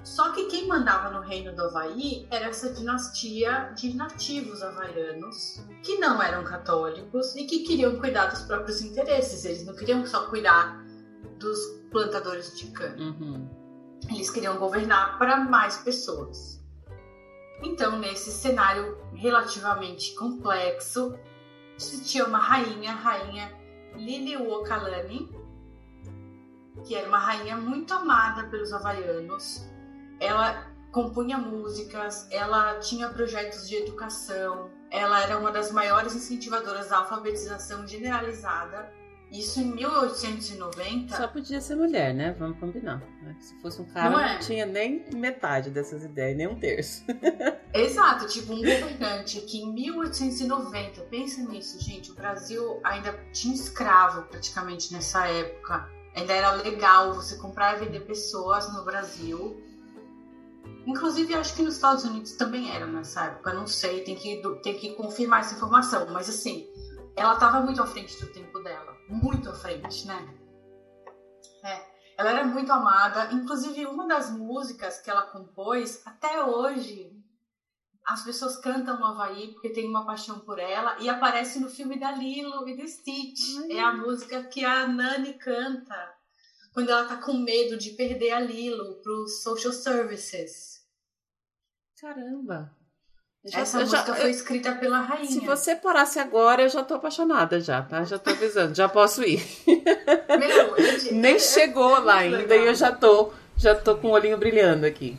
[0.04, 5.96] Só que quem mandava no reino do Havaí era essa dinastia de nativos havaianos que
[5.96, 9.46] não eram católicos e que queriam cuidar dos próprios interesses.
[9.46, 10.84] Eles não queriam só cuidar
[11.38, 11.58] dos
[11.90, 12.96] plantadores de cana.
[13.02, 13.48] Uhum.
[14.10, 16.62] eles queriam governar para mais pessoas.
[17.62, 21.18] Então, nesse cenário relativamente complexo,
[21.76, 23.58] existia uma rainha, a rainha
[23.96, 25.30] Liliuokalani,
[26.84, 29.66] que era uma rainha muito amada pelos havaianos.
[30.24, 36.98] Ela compunha músicas, ela tinha projetos de educação, ela era uma das maiores incentivadoras da
[36.98, 38.92] alfabetização generalizada
[39.34, 41.16] isso em 1890.
[41.16, 42.36] Só podia ser mulher, né?
[42.38, 43.02] Vamos combinar.
[43.20, 43.34] Né?
[43.40, 44.34] Se fosse um cara, não, é.
[44.34, 47.02] não tinha nem metade dessas ideias, nem um terço.
[47.74, 54.22] Exato, tipo um governante que em 1890, pensa nisso, gente, o Brasil ainda tinha escravo
[54.22, 55.90] praticamente nessa época.
[56.14, 59.60] Ainda era legal você comprar e vender pessoas no Brasil.
[60.86, 64.76] Inclusive, acho que nos Estados Unidos também era nessa época, não sei, tem que, tem
[64.76, 66.06] que confirmar essa informação.
[66.10, 66.66] Mas assim,
[67.16, 70.34] ela estava muito à frente do tempo dela muito à frente, né?
[71.62, 71.94] É.
[72.16, 77.10] Ela era muito amada, inclusive uma das músicas que ela compôs, até hoje,
[78.06, 81.98] as pessoas cantam no Havaí porque tem uma paixão por ela e aparece no filme
[81.98, 83.56] da Lilo e do Stitch.
[83.64, 83.72] Ai.
[83.78, 86.13] É a música que a Nani canta
[86.74, 90.82] quando ela tá com medo de perder a Lilo para os social services.
[92.00, 92.70] Caramba!
[93.44, 95.30] Já, Essa música já, foi escrita pela rainha.
[95.30, 98.02] Se você parasse agora, eu já tô apaixonada já, tá?
[98.02, 99.40] Já tô avisando, já posso ir.
[99.66, 100.74] Meu,
[101.12, 102.58] Nem é, chegou é lá ainda legal.
[102.58, 105.16] e eu já tô, já tô com o olhinho brilhando aqui.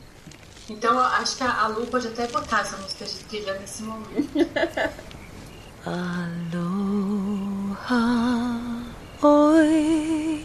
[0.67, 4.27] Então, acho que a Lu pode até botar essa música de trilha nesse momento.
[7.85, 8.83] Aloha,
[9.21, 10.43] oi,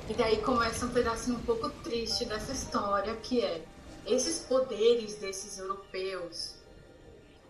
[0.09, 3.67] E daí começa um pedacinho um pouco triste dessa história, que é
[4.07, 6.55] esses poderes desses europeus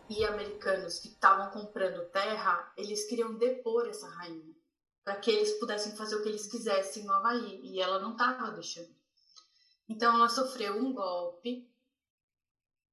[0.09, 4.55] e americanos que estavam comprando terra, eles queriam depor essa rainha
[5.05, 8.51] para que eles pudessem fazer o que eles quisessem no Havaí e ela não estava
[8.51, 8.95] deixando.
[9.89, 11.71] Então ela sofreu um golpe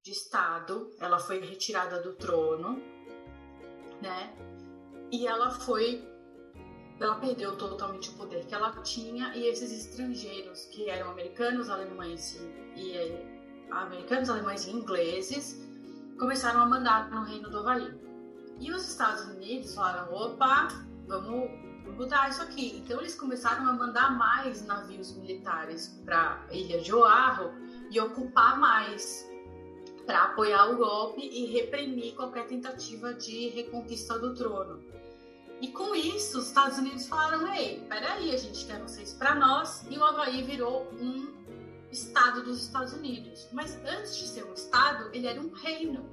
[0.02, 2.76] de estado, ela foi retirada do trono,
[4.00, 4.53] né?
[5.10, 6.06] E ela foi
[7.00, 12.40] ela perdeu totalmente o poder que ela tinha e esses estrangeiros que eram americanos, alemães
[12.76, 15.60] e, e eh, americanos, alemães e ingleses
[16.18, 17.92] começaram a mandar no Reino do Havaí.
[18.60, 20.68] E os Estados Unidos falaram: opa,
[21.06, 21.50] vamos
[21.96, 22.76] mudar isso aqui.
[22.78, 27.52] Então eles começaram a mandar mais navios militares para a Ilha de Oahu
[27.90, 29.28] e ocupar mais
[30.06, 34.82] para apoiar o golpe e reprimir qualquer tentativa de reconquista do trono.
[35.60, 39.84] E com isso, os Estados Unidos falaram: ei, peraí, a gente quer vocês para nós.
[39.88, 41.32] E o Havaí virou um
[41.90, 43.48] estado dos Estados Unidos.
[43.52, 46.04] Mas antes de ser um estado, ele era um reino.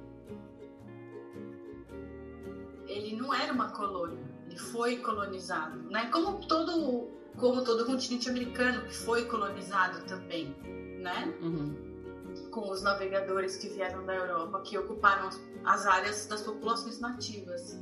[2.86, 6.10] Ele não era uma colônia, ele foi colonizado, né?
[6.10, 10.54] Como todo, como todo continente americano que foi colonizado também,
[11.00, 11.34] né?
[11.40, 11.91] Uhum.
[12.52, 15.28] Com os navegadores que vieram da Europa, que ocuparam
[15.64, 17.76] as áreas das populações nativas.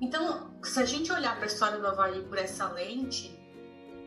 [0.00, 3.38] Então, se a gente olhar para a história do Havaí por essa lente,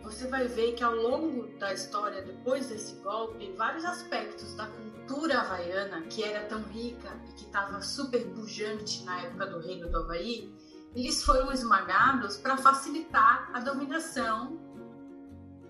[0.03, 5.39] você vai ver que ao longo da história, depois desse golpe, vários aspectos da cultura
[5.39, 9.99] havaiana, que era tão rica e que estava super pujante na época do reino do
[9.99, 10.53] Havaí,
[10.95, 14.59] eles foram esmagados para facilitar a dominação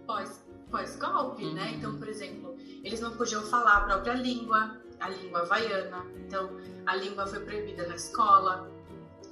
[0.07, 1.63] pós-golpe, pós né?
[1.63, 1.77] Uhum.
[1.77, 2.52] Então, por exemplo,
[2.83, 6.49] eles não podiam falar a própria língua, a língua havaiana, então
[6.85, 8.69] a língua foi proibida na escola,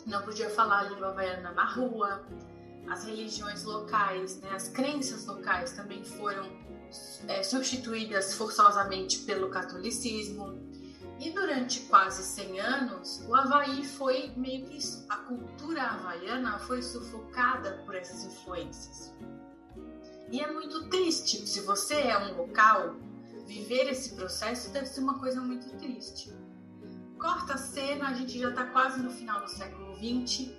[0.05, 2.23] não podia falar a língua havaiana na rua,
[2.89, 6.49] as religiões locais, né, as crenças locais também foram
[7.27, 10.59] é, substituídas forçosamente pelo catolicismo.
[11.19, 14.79] E durante quase 100 anos, o Havaí foi meio que.
[15.07, 19.13] A cultura havaiana foi sufocada por essas influências.
[20.31, 22.95] E é muito triste, se você é um local,
[23.45, 26.33] viver esse processo deve ser uma coisa muito triste.
[27.19, 30.51] Corta a cena, a gente já está quase no final do século XX.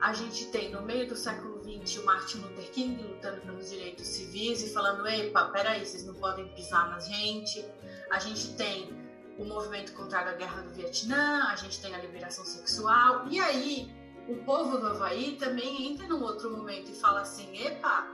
[0.00, 4.06] A gente tem no meio do século XX o Martin Luther King lutando pelos direitos
[4.06, 7.64] civis e falando: epa, peraí, vocês não podem pisar na gente.
[8.10, 8.92] A gente tem
[9.38, 13.28] o movimento contrário à guerra do Vietnã, a gente tem a liberação sexual.
[13.28, 13.92] E aí,
[14.28, 18.08] o povo do Havaí também entra num outro momento e fala assim: epa,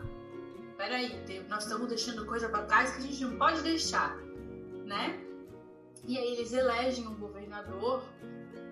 [0.76, 4.16] peraí, nós estamos deixando coisa para trás que a gente não pode deixar,
[4.84, 5.20] né?
[6.06, 8.02] E aí eles elegem um governador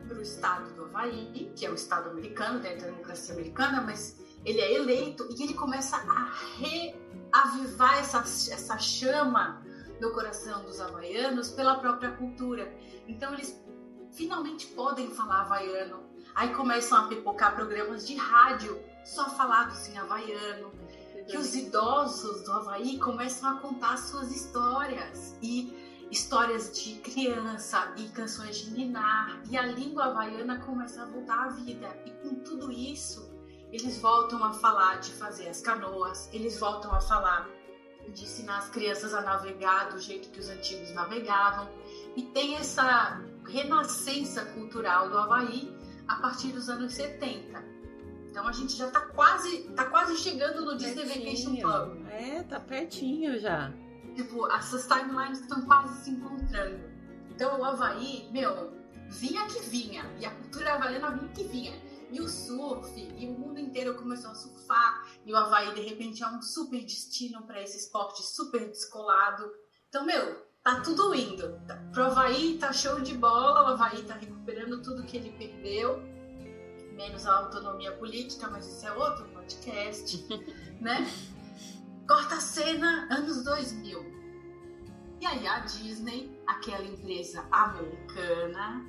[0.06, 4.20] para o estado do Havaí, que é o estado americano, dentro da democracia americana, mas
[4.44, 9.62] ele é eleito e ele começa a reavivar essa, essa chama
[10.00, 12.74] no coração dos havaianos pela própria cultura.
[13.06, 13.62] Então eles
[14.12, 16.02] finalmente podem falar havaiano.
[16.34, 20.72] Aí começam a pipocar programas de rádio só falados em havaiano.
[21.28, 28.08] Que os idosos do Havaí começam a contar suas histórias e histórias de criança e
[28.08, 29.42] canções de ninar.
[29.50, 31.88] E a língua havaiana começa a voltar à vida.
[32.04, 33.32] E com tudo isso,
[33.72, 37.48] eles voltam a falar de fazer as canoas, eles voltam a falar
[38.08, 41.68] de ensinar as crianças a navegar do jeito que os antigos navegavam.
[42.14, 45.74] E tem essa renascença cultural do Havaí
[46.06, 47.71] a partir dos anos 70.
[48.33, 52.07] Então a gente já tá quase, tá quase chegando no Disney Vacation Club.
[52.09, 53.71] É, tá pertinho já.
[54.16, 56.81] Tipo, essas timelines estão quase se encontrando.
[57.29, 58.73] Então o Havaí, meu,
[59.11, 60.11] vinha que vinha.
[60.18, 61.75] E a cultura havaiana vinha que vinha
[62.11, 66.23] e o surf, e o mundo inteiro começou a surfar, e o Havaí de repente
[66.23, 69.51] é um super destino para esse esporte super descolado.
[69.90, 71.61] Então, meu, tá tudo indo.
[71.92, 76.03] Pro Havaí tá show de bola, o Havaí tá recuperando tudo que ele perdeu,
[76.92, 80.26] menos a autonomia política, mas isso é outro podcast,
[80.81, 81.11] né?
[82.07, 84.22] Corta a cena, anos 2000.
[85.20, 88.85] E aí a Disney, aquela empresa americana,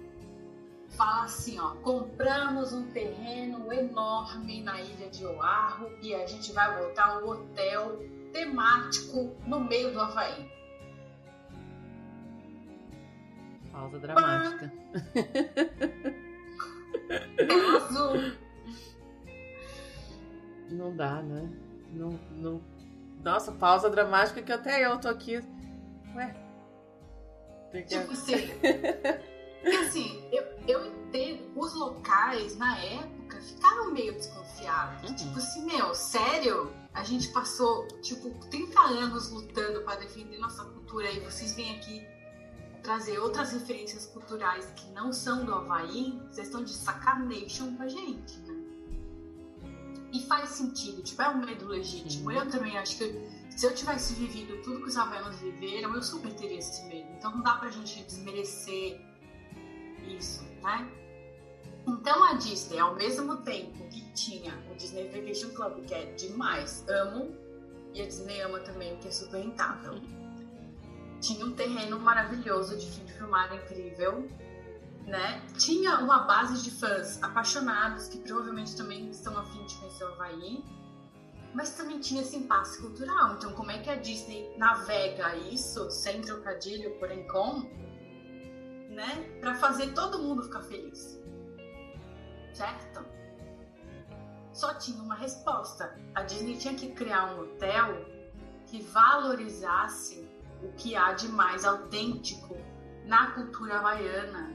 [0.89, 6.81] fala assim, ó, compramos um terreno enorme na ilha de Oahu e a gente vai
[6.81, 7.99] botar um hotel
[8.31, 10.51] temático no meio do Havaí.
[13.71, 14.71] Pausa dramática.
[17.77, 18.33] Azul.
[20.69, 21.49] Não dá, né?
[21.91, 22.61] Não, não...
[23.23, 25.41] Nossa, pausa dramática que até eu tô aqui.
[26.15, 26.35] Ué.
[27.71, 27.83] Porque...
[27.83, 28.33] Tipo assim.
[29.85, 35.09] assim, eu, eu entendo, os locais na época ficaram meio desconfiados.
[35.09, 35.15] Uhum.
[35.15, 36.71] Tipo assim, meu, sério?
[36.93, 42.05] A gente passou, tipo, 30 anos lutando para defender nossa cultura e vocês vêm aqui
[42.83, 47.87] trazer outras referências culturais que não são do Havaí, vocês estão de sacanation com a
[47.87, 48.53] gente, né?
[50.11, 52.31] E faz sentido, tipo, é um medo legítimo.
[52.31, 53.03] Eu também acho que
[53.49, 57.07] se eu tivesse vivido tudo que os havaianos viveram, eu super teria esse medo.
[57.17, 59.01] Então não dá pra gente desmerecer
[60.07, 60.87] isso, né?
[61.87, 66.85] Então a Disney, ao mesmo tempo que tinha o Disney Vacation Club, que é demais,
[66.87, 67.35] amo,
[67.93, 69.99] e a Disney ama também, que é super rentável.
[71.23, 74.29] Tinha um terreno maravilhoso de fim de filmar incrível,
[75.07, 75.41] né?
[75.57, 80.07] Tinha uma base de fãs apaixonados que provavelmente também estão a fim de conhecer o
[80.09, 80.61] Havaí,
[81.53, 83.35] mas também tinha esse impasse cultural.
[83.35, 87.71] Então, como é que a Disney navega isso sem trocadilho, porém com
[88.89, 89.39] né?
[89.39, 91.17] Para fazer todo mundo ficar feliz.
[92.53, 93.05] Certo?
[94.51, 95.97] Só tinha uma resposta.
[96.13, 98.05] A Disney tinha que criar um hotel
[98.67, 100.32] que valorizasse
[100.63, 102.57] o que há de mais autêntico
[103.05, 104.51] na cultura havaiana.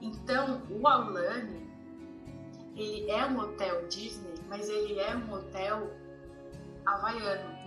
[0.00, 1.68] Então, o Aulane,
[2.76, 5.90] ele é um hotel Disney, mas ele é um hotel
[6.86, 7.60] havaiano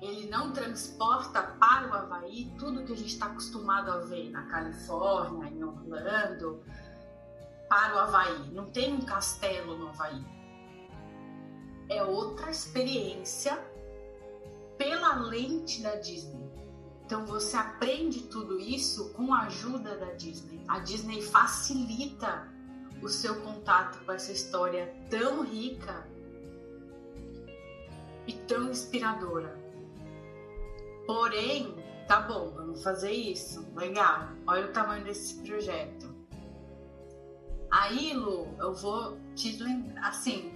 [0.00, 4.46] ele não transporta para o Havaí tudo que a gente está acostumado a ver na
[4.46, 6.64] Califórnia, em Orlando,
[7.68, 8.50] para o Havaí.
[8.52, 10.24] Não tem um castelo no Havaí.
[11.90, 13.58] É outra experiência
[14.80, 16.50] pela lente da Disney.
[17.04, 20.64] Então você aprende tudo isso com a ajuda da Disney.
[20.66, 22.48] A Disney facilita
[23.02, 26.08] o seu contato com essa história tão rica
[28.26, 29.54] e tão inspiradora.
[31.06, 31.74] Porém,
[32.08, 33.70] tá bom, vamos fazer isso.
[33.76, 34.30] Legal.
[34.46, 36.08] Olha o tamanho desse projeto.
[37.70, 40.08] Aí, Lu, eu vou te lembrar.
[40.08, 40.50] Assim,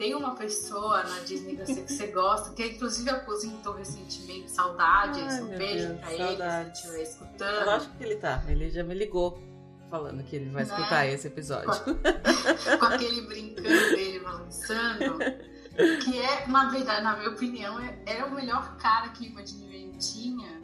[0.00, 4.50] tem uma pessoa na Disney que eu sei que você gosta, que inclusive aposentou recentemente.
[4.50, 5.22] Saudades.
[5.22, 6.40] Ai, um beijo Deus, pra saudades.
[6.40, 7.66] ele, se estiver escutando.
[7.66, 8.42] Lógico que ele tá.
[8.48, 9.38] Ele já me ligou
[9.90, 10.70] falando que ele vai né?
[10.70, 11.84] escutar esse episódio.
[11.84, 11.98] Com,
[12.80, 15.18] com aquele brincando dele balançando.
[16.02, 20.62] Que é, na verdade, na minha opinião, é, é o melhor cara que Imagineering tinha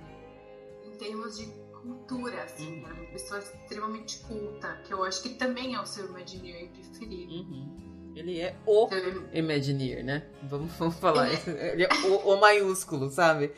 [0.82, 2.86] em termos de cultura, assim, uhum.
[2.86, 7.34] era uma pessoa extremamente culta, que eu acho que também é o seu Imagineer preferido.
[7.34, 7.85] Uhum.
[8.16, 8.88] Ele é o
[9.30, 10.22] Imagineer, né?
[10.44, 11.28] Vamos, vamos falar.
[11.28, 13.52] Ele é, ele é o, o, maiúsculo, sabe?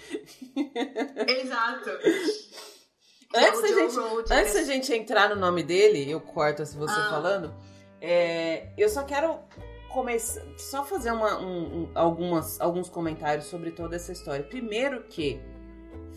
[1.29, 1.91] Exato.
[3.35, 6.99] Antes, da gente, Road, antes da gente entrar no nome dele, eu corto se você
[6.99, 7.09] ah.
[7.09, 7.55] falando.
[8.01, 9.39] É, eu só quero
[9.93, 14.43] começar, só fazer uma, um, um, algumas, alguns comentários sobre toda essa história.
[14.43, 15.41] Primeiro que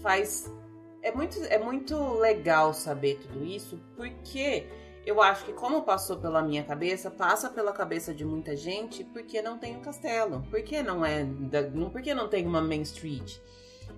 [0.02, 0.52] faz
[1.04, 4.68] é muito, é muito legal saber tudo isso, porque
[5.06, 9.42] eu acho que como passou pela minha cabeça, passa pela cabeça de muita gente, porque
[9.42, 11.26] não tem um castelo, porque não é,
[11.92, 13.38] porque não tem uma Main Street.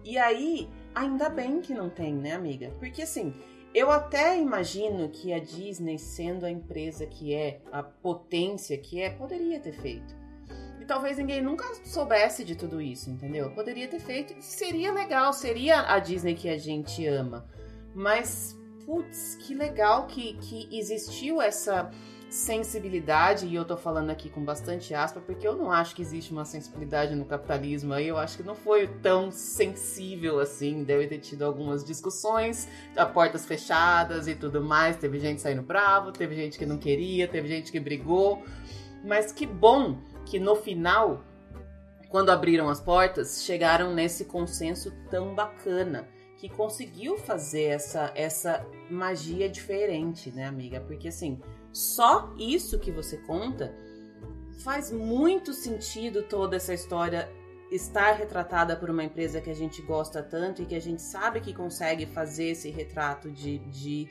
[0.04, 2.74] E aí, ainda bem que não tem, né, amiga?
[2.80, 3.34] Porque assim,
[3.74, 9.10] eu até imagino que a Disney, sendo a empresa que é, a potência que é,
[9.10, 10.16] poderia ter feito.
[10.80, 13.50] E talvez ninguém nunca soubesse de tudo isso, entendeu?
[13.52, 17.48] Poderia ter feito, seria legal, seria a Disney que a gente ama.
[17.96, 21.90] Mas, putz, que legal que, que existiu essa
[22.30, 26.32] sensibilidade, e eu tô falando aqui com bastante aspa, porque eu não acho que existe
[26.32, 31.20] uma sensibilidade no capitalismo aí, eu acho que não foi tão sensível assim, deve ter
[31.20, 32.68] tido algumas discussões,
[32.98, 37.28] a portas fechadas e tudo mais, teve gente saindo bravo, teve gente que não queria,
[37.28, 38.44] teve gente que brigou,
[39.06, 41.24] mas que bom que no final,
[42.10, 46.08] quando abriram as portas, chegaram nesse consenso tão bacana
[46.44, 50.82] que conseguiu fazer essa essa magia diferente, né, amiga?
[50.82, 51.40] Porque assim,
[51.72, 53.74] só isso que você conta
[54.62, 57.32] faz muito sentido toda essa história
[57.72, 61.40] estar retratada por uma empresa que a gente gosta tanto e que a gente sabe
[61.40, 64.10] que consegue fazer esse retrato de, de,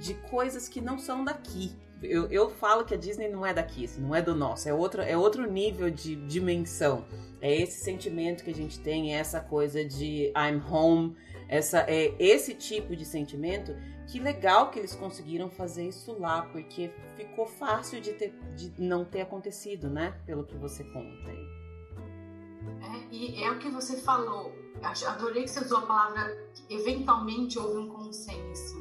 [0.00, 1.72] de coisas que não são daqui.
[2.00, 5.02] Eu, eu falo que a Disney não é daqui, não é do nosso, é outro,
[5.02, 7.04] é outro nível de dimensão.
[7.40, 11.16] É esse sentimento que a gente tem, é essa coisa de I'm home,
[11.48, 13.76] essa, é esse tipo de sentimento
[14.06, 19.04] que legal que eles conseguiram fazer isso lá, porque ficou fácil de, ter, de não
[19.04, 20.14] ter acontecido, né?
[20.24, 21.56] Pelo que você conta aí.
[22.82, 24.52] É, e é o que você falou.
[24.82, 28.76] Adorei que você usou a palavra eventualmente houve um consenso.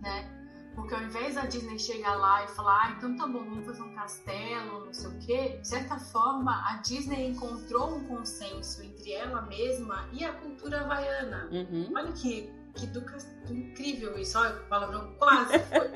[0.00, 0.37] Né?
[0.78, 3.82] Porque ao invés da Disney chegar lá e falar, ah, então tá bom, vamos fazer
[3.82, 9.10] um castelo, não sei o quê, de certa forma a Disney encontrou um consenso entre
[9.10, 11.48] ela mesma e a cultura havaiana.
[11.50, 11.90] Uhum.
[11.96, 13.04] Olha que que do,
[13.50, 14.38] incrível isso.
[14.38, 15.88] Olha, o palavrão quase foi.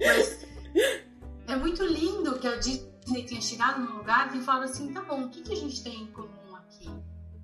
[0.00, 0.46] Mas
[1.46, 5.26] é muito lindo que a Disney tenha chegado num lugar e falado assim: tá bom,
[5.26, 6.88] o que, que a gente tem em comum aqui?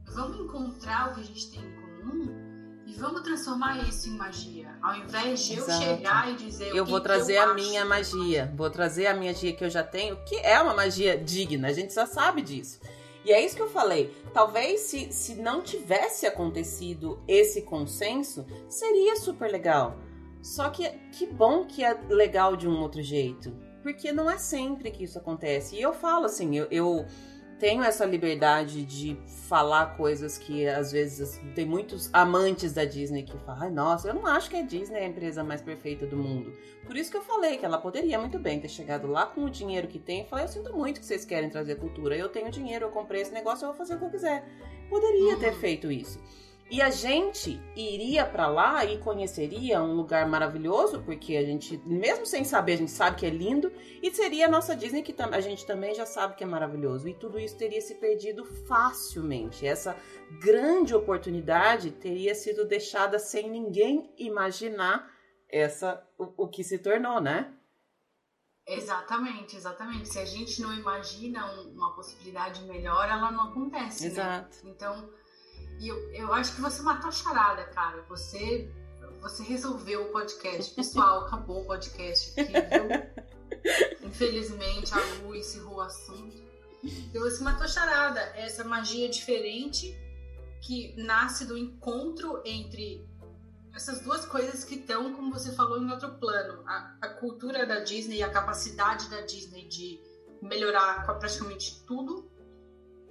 [0.07, 2.48] Vamos encontrar o que a gente tem em comum
[2.89, 4.75] e vamos transformar isso em magia.
[4.81, 5.85] Ao invés de Exato.
[5.85, 6.75] eu chegar e dizer.
[6.75, 8.51] Eu vou trazer eu a minha magia.
[8.57, 11.69] Vou trazer a minha magia que eu já tenho, que é uma magia digna.
[11.69, 12.81] A gente já sabe disso.
[13.27, 14.11] E é isso que eu falei.
[14.33, 19.99] Talvez se, se não tivesse acontecido esse consenso, seria super legal.
[20.41, 23.55] Só que que bom que é legal de um outro jeito.
[23.83, 25.77] Porque não é sempre que isso acontece.
[25.77, 27.05] E eu falo assim, eu, eu
[27.59, 29.17] tenho essa liberdade de
[29.49, 34.15] falar coisas que às vezes tem muitos amantes da Disney que falam, ai nossa, eu
[34.15, 36.53] não acho que a Disney é a empresa mais perfeita do mundo.
[36.87, 39.51] Por isso que eu falei que ela poderia muito bem ter chegado lá com o
[39.51, 42.51] dinheiro que tem e falar, eu sinto muito que vocês querem trazer cultura, eu tenho
[42.51, 44.45] dinheiro, eu comprei esse negócio, eu vou fazer o que eu quiser.
[44.89, 45.61] Poderia ter uhum.
[45.61, 46.19] feito isso.
[46.71, 52.27] E a gente iria para lá e conheceria um lugar maravilhoso, porque a gente, mesmo
[52.27, 55.41] sem saber, a gente sabe que é lindo, e seria a nossa Disney que a
[55.41, 57.09] gente também já sabe que é maravilhoso.
[57.09, 59.67] E tudo isso teria se perdido facilmente.
[59.67, 59.97] Essa
[60.43, 65.11] grande oportunidade teria sido deixada sem ninguém imaginar
[65.49, 67.51] essa o, o que se tornou, né?
[68.67, 70.11] Exatamente, exatamente.
[70.11, 74.05] Se a gente não imagina uma possibilidade melhor, ela não acontece.
[74.05, 74.11] Né?
[74.11, 74.59] Exato.
[74.63, 74.73] Né?
[74.77, 75.11] Então
[75.81, 78.03] e eu, eu acho que você matou a charada, cara.
[78.09, 78.71] Você,
[79.21, 80.75] você resolveu o podcast.
[80.75, 84.09] Pessoal, acabou o podcast aqui, viu?
[84.09, 86.37] Infelizmente, a Lu encerrou o assunto.
[86.83, 88.21] E você matou a charada.
[88.37, 89.97] Essa magia diferente
[90.61, 93.09] que nasce do encontro entre
[93.75, 96.63] essas duas coisas que estão, como você falou, em outro plano.
[96.67, 100.01] A, a cultura da Disney e a capacidade da Disney de
[100.43, 102.29] melhorar praticamente tudo.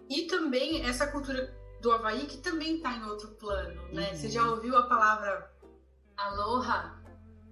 [0.10, 4.12] E também essa cultura do Havaí que também está em outro plano, né?
[4.12, 4.18] Uhum.
[4.18, 5.52] Você já ouviu a palavra
[6.16, 7.02] aloha,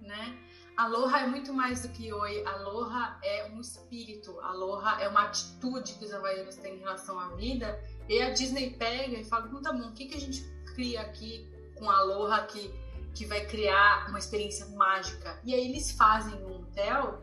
[0.00, 0.38] né?
[0.76, 2.44] Aloha é muito mais do que oi.
[2.44, 4.38] Aloha é um espírito.
[4.40, 7.80] Aloha é uma atitude que os havaianos têm em relação à vida.
[8.08, 10.42] E a Disney pega e fala, então tá bom, o que, que a gente
[10.74, 12.70] cria aqui com Aloha que,
[13.14, 15.40] que vai criar uma experiência mágica?
[15.44, 17.22] E aí eles fazem um hotel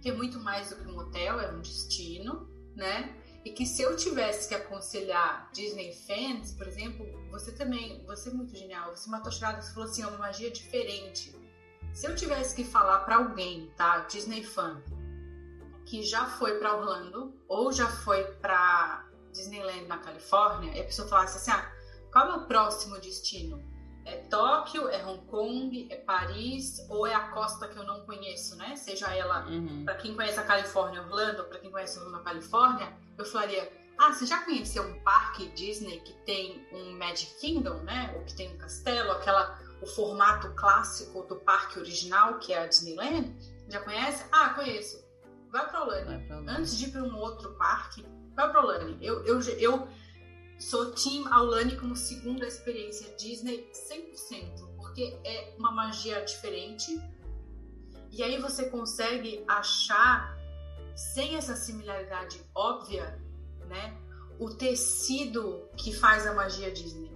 [0.00, 3.16] que é muito mais do que um hotel, é um destino, né?
[3.44, 8.32] E que se eu tivesse que aconselhar Disney fans, por exemplo, você também, você é
[8.32, 11.34] muito genial, você matou churrada, você falou assim, é uma magia diferente.
[11.92, 14.82] Se eu tivesse que falar para alguém, tá, Disney fan,
[15.84, 21.06] que já foi para Orlando ou já foi para Disneyland na Califórnia, e a pessoa
[21.06, 21.70] falasse assim, ah,
[22.10, 23.62] qual é o próximo destino?
[24.04, 28.56] É Tóquio, é Hong Kong, é Paris ou é a costa que eu não conheço,
[28.56, 28.76] né?
[28.76, 29.84] Seja ela, uhum.
[29.84, 34.26] para quem conhece a Califórnia, Orlando, para quem conhece Orlando, Califórnia, eu falaria: "Ah, você
[34.26, 38.12] já conheceu um parque Disney que tem um Magic Kingdom, né?
[38.16, 42.66] Ou que tem um castelo, aquela o formato clássico do parque original, que é a
[42.66, 43.34] Disneyland?
[43.68, 44.24] Já conhece?
[44.32, 45.04] Ah, conheço.
[45.50, 46.50] Vai para Orlando.
[46.50, 48.98] Antes de ir para um outro parque, vai para Orlando.
[49.00, 49.88] Eu, eu, eu
[50.58, 57.00] Sou Team Aulani como segunda experiência Disney 100%, porque é uma magia diferente.
[58.10, 60.38] E aí você consegue achar,
[60.94, 63.20] sem essa similaridade óbvia,
[63.66, 63.98] né,
[64.38, 67.12] o tecido que faz a magia Disney.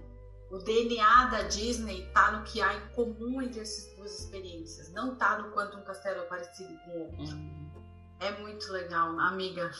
[0.51, 5.15] O DNA da Disney tá no que há em comum entre essas duas experiências, não
[5.15, 7.35] tá no quanto um castelo é parecido com o outro.
[7.35, 7.71] Uhum.
[8.19, 9.71] É muito legal, amiga.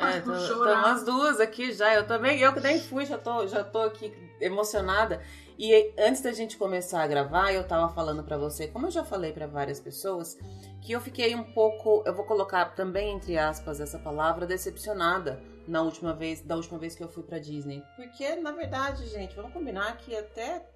[0.00, 1.94] É, tô as duas aqui já.
[1.94, 5.20] Eu também, eu que nem fui, já tô, já tô aqui emocionada.
[5.58, 9.04] E antes da gente começar a gravar, eu tava falando para você, como eu já
[9.04, 10.36] falei para várias pessoas,
[10.82, 15.80] que eu fiquei um pouco, eu vou colocar também entre aspas essa palavra, decepcionada na
[15.80, 17.82] última vez, da última vez que eu fui para Disney.
[17.94, 20.66] Porque na verdade, gente, vamos combinar que até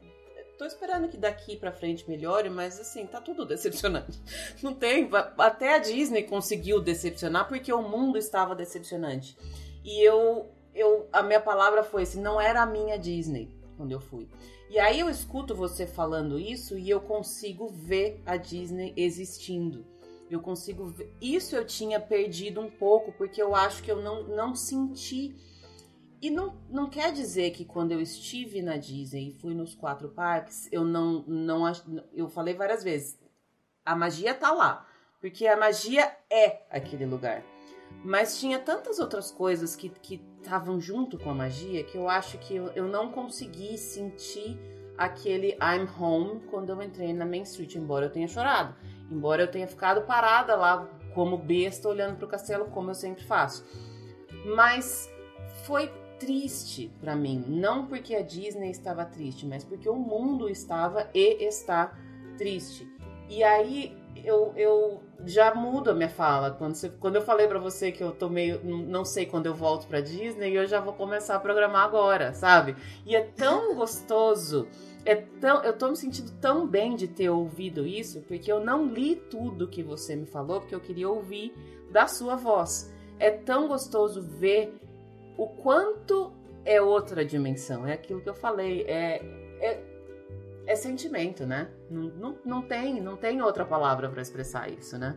[0.59, 4.21] Tô esperando que daqui para frente melhore, mas assim, tá tudo decepcionante.
[4.61, 5.09] Não tem.
[5.39, 9.39] Até a Disney conseguiu decepcionar porque o mundo estava decepcionante.
[9.85, 10.51] E eu.
[10.75, 14.29] eu a minha palavra foi assim: não era a minha Disney quando eu fui.
[14.69, 19.87] E aí eu escuto você falando isso e eu consigo ver a Disney existindo.
[20.29, 21.11] Eu consigo ver.
[21.21, 25.35] Isso eu tinha perdido um pouco, porque eu acho que eu não, não senti
[26.21, 30.09] e não, não quer dizer que quando eu estive na Disney e fui nos quatro
[30.09, 31.65] parques, eu não, não.
[32.13, 33.19] Eu falei várias vezes,
[33.85, 34.87] a magia tá lá.
[35.21, 37.43] Porque a magia é aquele lugar.
[38.05, 39.93] Mas tinha tantas outras coisas que
[40.41, 44.57] estavam junto com a magia que eu acho que eu, eu não consegui sentir
[44.97, 48.77] aquele I'm home quando eu entrei na Main Street, embora eu tenha chorado.
[49.11, 53.25] Embora eu tenha ficado parada lá como besta olhando para o castelo, como eu sempre
[53.25, 53.65] faço.
[54.55, 55.11] Mas
[55.65, 61.09] foi triste para mim, não porque a Disney estava triste, mas porque o mundo estava
[61.15, 61.97] e está
[62.37, 62.89] triste.
[63.29, 66.51] E aí eu, eu já mudo a minha fala.
[66.53, 68.61] Quando, você, quando eu falei para você que eu tô meio.
[68.65, 72.77] Não sei quando eu volto pra Disney, eu já vou começar a programar agora, sabe?
[73.07, 74.67] E é tão gostoso.
[75.05, 78.87] É tão, eu tô me sentindo tão bem de ter ouvido isso, porque eu não
[78.87, 81.55] li tudo que você me falou, porque eu queria ouvir
[81.91, 82.93] da sua voz.
[83.19, 84.75] É tão gostoso ver
[85.39, 86.33] o quanto
[86.65, 87.87] é outra dimensão.
[87.87, 88.83] É aquilo que eu falei.
[88.83, 89.23] É,
[89.61, 89.85] é,
[90.67, 91.71] é sentimento, né?
[91.89, 95.17] Não, não, não, tem, não tem outra palavra para expressar isso, né?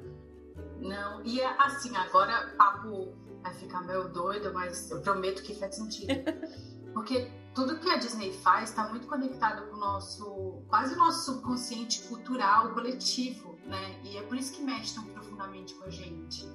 [0.79, 3.13] Não, e é assim, agora papo
[3.43, 6.13] vai ficar meio doido, mas eu prometo que faz sentido.
[6.93, 11.25] Porque tudo que a Disney faz está muito conectado com o nosso, quase o nosso
[11.31, 13.99] subconsciente cultural coletivo, né?
[14.03, 16.47] E é por isso que mexe tão profundamente com a gente.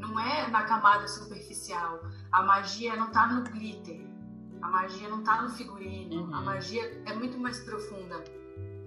[0.00, 2.02] Não é na camada superficial.
[2.32, 4.00] A magia não tá no glitter.
[4.62, 6.22] A magia não tá no figurino.
[6.24, 6.34] Uhum.
[6.34, 8.24] A magia é muito mais profunda.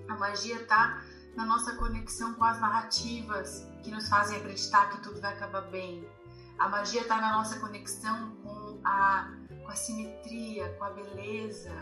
[0.09, 1.01] A magia tá
[1.36, 6.07] na nossa conexão com as narrativas que nos fazem acreditar que tudo vai acabar bem.
[6.57, 11.74] A magia está na nossa conexão com a, com a simetria, com a beleza,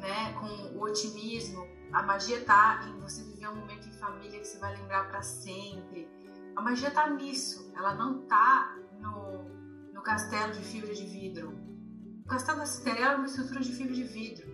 [0.00, 0.32] né?
[0.34, 1.66] com o otimismo.
[1.92, 5.22] A magia está em você viver um momento em família que você vai lembrar para
[5.22, 6.08] sempre.
[6.54, 9.44] A magia está nisso, ela não está no,
[9.92, 11.58] no castelo de fibra de vidro.
[12.24, 14.52] O castelo da Cinderela é uma estrutura de fibra de vidro.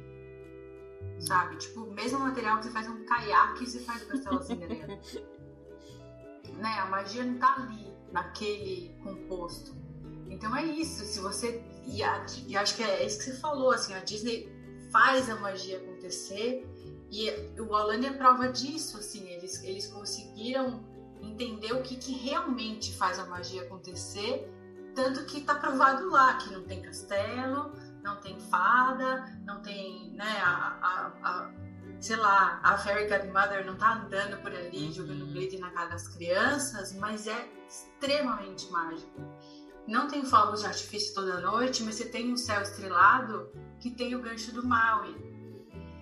[1.21, 1.57] Sabe?
[1.57, 4.87] Tipo, o mesmo material que você faz um caiaque, você faz o castelo da Cinderela.
[6.59, 6.79] né?
[6.79, 9.75] A magia não está ali, naquele composto.
[10.29, 11.05] Então é isso.
[11.05, 11.63] Se você.
[11.87, 14.49] E, a, e acho que é isso que você falou, assim, a Disney
[14.93, 16.67] faz a magia acontecer.
[17.11, 20.85] E o Alane é prova disso, assim, eles, eles conseguiram
[21.23, 24.51] entender o que, que realmente faz a magia acontecer,
[24.95, 30.41] tanto que está provado lá que não tem castelo, não tem fada, não tem, né,
[30.43, 31.53] a, a, a
[32.01, 34.93] sei lá, a Fairy Godmother não tá andando por ali uhum.
[34.93, 39.21] jogando glitter na cara das crianças, mas é extremamente mágico.
[39.87, 43.51] Não tem fogos de artifício toda noite, mas você tem um céu estrelado
[43.81, 45.28] que tem o gancho do Maui.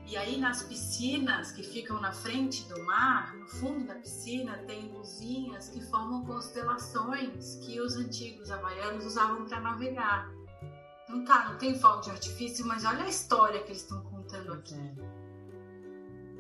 [0.09, 4.89] E aí nas piscinas que ficam na frente do mar, no fundo da piscina, tem
[4.93, 10.31] luzinhas que formam constelações que os antigos havaianos usavam para navegar.
[11.05, 14.53] Então tá, não tem fogo de artifício, mas olha a história que eles estão contando
[14.53, 14.75] aqui.
[14.75, 14.95] É.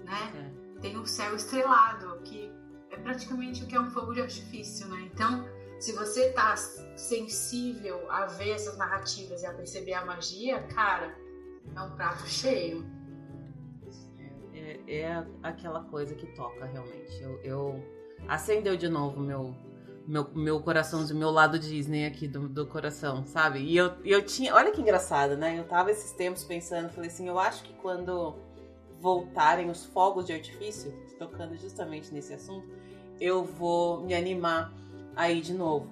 [0.05, 0.53] Né?
[0.77, 0.81] É.
[0.81, 2.53] Tem o céu estrelado, que
[2.91, 5.11] é praticamente o que é um fogo de artifício, né?
[5.12, 5.45] Então,
[5.81, 11.19] se você tá sensível a ver essas narrativas e a perceber a magia, cara,
[11.75, 12.95] é um prato cheio
[14.87, 17.22] é aquela coisa que toca realmente.
[17.22, 17.84] Eu, eu
[18.28, 19.55] acendeu de novo meu
[20.07, 23.59] meu, meu coraçãozinho, meu lado Disney aqui do, do coração, sabe?
[23.61, 24.55] E eu, eu tinha.
[24.55, 25.59] Olha que engraçado, né?
[25.59, 28.37] Eu tava esses tempos pensando, falei assim, eu acho que quando
[29.01, 32.68] voltarem os fogos de artifício, tocando justamente nesse assunto,
[33.20, 34.72] eu vou me animar
[35.14, 35.89] aí de novo.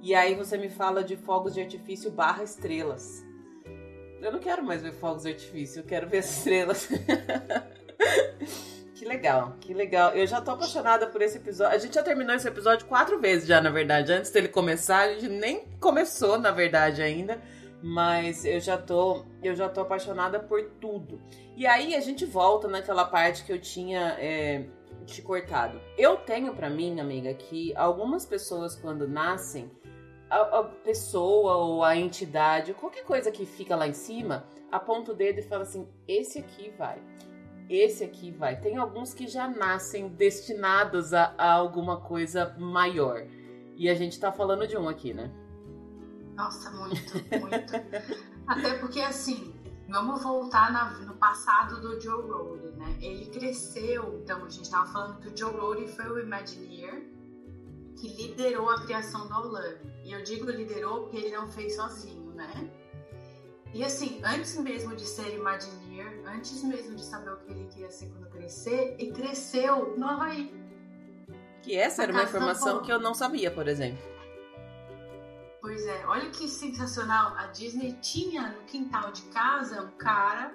[0.00, 3.24] E aí você me fala de fogos de artifício barra estrelas.
[4.20, 6.88] Eu não quero mais ver fogos de artifício, eu quero ver as estrelas.
[8.94, 10.12] que legal, que legal.
[10.14, 11.74] Eu já tô apaixonada por esse episódio.
[11.74, 14.12] A gente já terminou esse episódio quatro vezes já, na verdade.
[14.12, 17.40] Antes dele começar, a gente nem começou, na verdade, ainda.
[17.82, 21.20] Mas eu já tô, eu já tô apaixonada por tudo.
[21.56, 24.64] E aí a gente volta naquela parte que eu tinha é,
[25.06, 25.80] te cortado.
[25.96, 29.70] Eu tenho para mim, amiga, que algumas pessoas quando nascem,
[30.30, 35.14] a, a, pessoa ou a entidade, qualquer coisa que fica lá em cima, aponta o
[35.14, 36.98] dedo e fala assim: esse aqui vai.
[37.68, 38.60] Esse aqui vai.
[38.60, 43.26] Tem alguns que já nascem destinados a, a alguma coisa maior.
[43.76, 45.30] E a gente tá falando de um aqui, né?
[46.34, 47.72] Nossa, muito, muito.
[48.46, 49.54] Até porque, assim,
[49.88, 52.96] vamos voltar na, no passado do Joe Rohde, né?
[53.00, 57.18] Ele cresceu, então a gente estava falando que o Joe Rohde foi o Imagineer
[57.98, 59.78] que liderou a criação do Aulane.
[60.04, 62.70] E eu digo liderou porque ele não fez sozinho, né?
[63.74, 67.90] E assim, antes mesmo de ser Imagineer, antes mesmo de saber o que ele queria
[67.90, 70.52] ser quando crescer, ele cresceu no Havaí.
[71.62, 74.02] Que essa era uma informação que eu não sabia, por exemplo.
[75.60, 77.34] Pois é, olha que sensacional.
[77.36, 80.54] A Disney tinha no quintal de casa um cara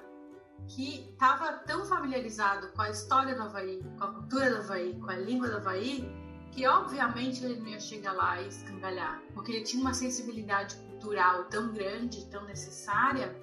[0.67, 5.09] que estava tão familiarizado com a história do Havaí, com a cultura do Havaí, com
[5.09, 6.09] a língua do Havaí,
[6.51, 11.43] que obviamente ele não ia chegar lá e escangalhar, porque ele tinha uma sensibilidade cultural
[11.45, 13.35] tão grande, tão necessária,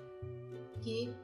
[0.80, 1.14] que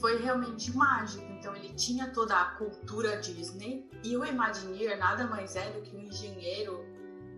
[0.00, 1.24] foi realmente mágico.
[1.32, 5.94] Então ele tinha toda a cultura Disney e o Imagineer nada mais é do que
[5.94, 6.84] um engenheiro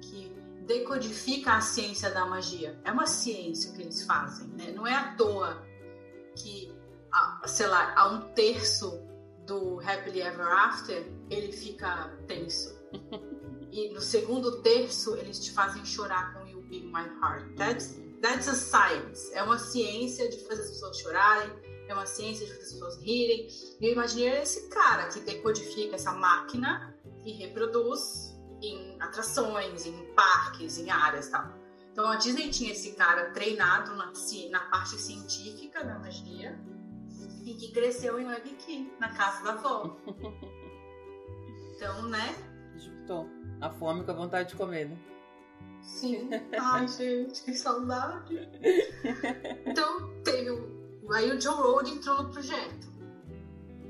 [0.01, 0.33] que
[0.65, 2.81] decodifica a ciência da magia.
[2.85, 4.73] É uma ciência que eles fazem, né?
[4.73, 5.63] Não é à toa
[6.37, 6.73] que,
[7.47, 9.03] sei lá, a um terço
[9.45, 12.77] do Happily Ever After ele fica tenso.
[13.71, 17.55] e no segundo terço eles te fazem chorar com You Be My Heart.
[17.57, 19.33] That's, that's a science.
[19.35, 21.51] É uma ciência de fazer as pessoas chorarem,
[21.89, 23.49] é uma ciência de fazer as pessoas rirem.
[23.81, 30.79] E eu imaginei esse cara que decodifica essa máquina e reproduz em atrações, em parques,
[30.79, 31.53] em áreas tal.
[31.93, 34.13] Então a Disney tinha esse cara treinado na,
[34.51, 36.59] na parte científica da magia
[37.45, 39.97] e que cresceu em Waikiki, na casa da avó.
[41.77, 42.35] Então, né?
[42.79, 43.29] Juntou
[43.61, 44.99] a fome com a vontade de comer, né?
[45.87, 46.29] Sim.
[46.61, 48.37] Ai, gente, que saudade.
[49.65, 50.77] Então, teve o...
[51.13, 52.89] Aí o Joe Road entrou no projeto,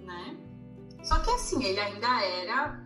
[0.05, 0.37] né?
[1.03, 2.85] Só que assim, ele ainda era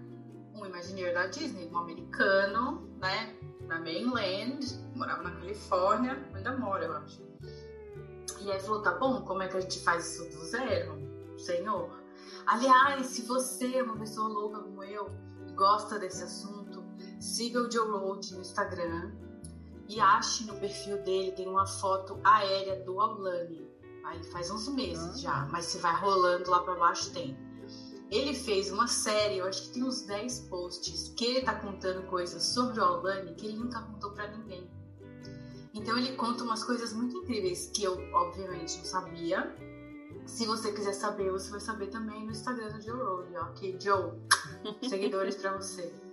[0.55, 3.35] um Imagineer da Disney, um americano, né?
[3.63, 7.21] Na mainland, morava na Califórnia, ainda mora, eu acho.
[8.41, 10.97] E aí falou, tá bom, como é que a gente faz isso do zero,
[11.39, 11.91] senhor?
[12.47, 15.11] Aliás, se você é uma pessoa louca como eu
[15.55, 16.60] gosta desse assunto,
[17.21, 19.13] siga o Joe Road no Instagram
[19.87, 23.69] e ache no perfil dele, tem uma foto aérea do Aulane.
[24.05, 25.19] Aí faz uns meses uhum.
[25.19, 27.37] já, mas se vai rolando lá pra baixo tem.
[28.11, 32.05] Ele fez uma série, eu acho que tem uns 10 posts, que ele tá contando
[32.09, 34.69] coisas sobre o Aulane que ele nunca contou para ninguém.
[35.75, 39.55] Então ele conta umas coisas muito incríveis que eu, obviamente, não sabia.
[40.27, 43.79] Se você quiser saber, você vai saber também no Instagram do Joe Road, ok?
[43.81, 44.13] Joe,
[44.89, 46.10] seguidores para você.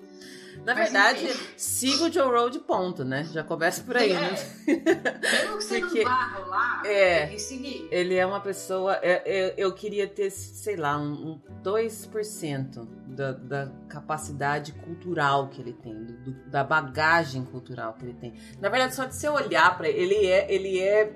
[0.66, 1.54] Na Mas, verdade, enfim.
[1.56, 3.24] siga o Joe Road, ponto, né?
[3.32, 4.20] Já começa por aí, é.
[4.20, 4.30] né?
[4.32, 7.88] Mesmo que você Porque, não rolar, é, que.
[7.92, 8.96] Ele é uma pessoa.
[8.96, 15.62] Eu, eu, eu queria ter, sei lá, um, um 2% da, da capacidade cultural que
[15.62, 18.34] ele tem, do, da bagagem cultural que ele tem.
[18.60, 21.14] Na verdade, só de você olhar para ele, ele é, ele é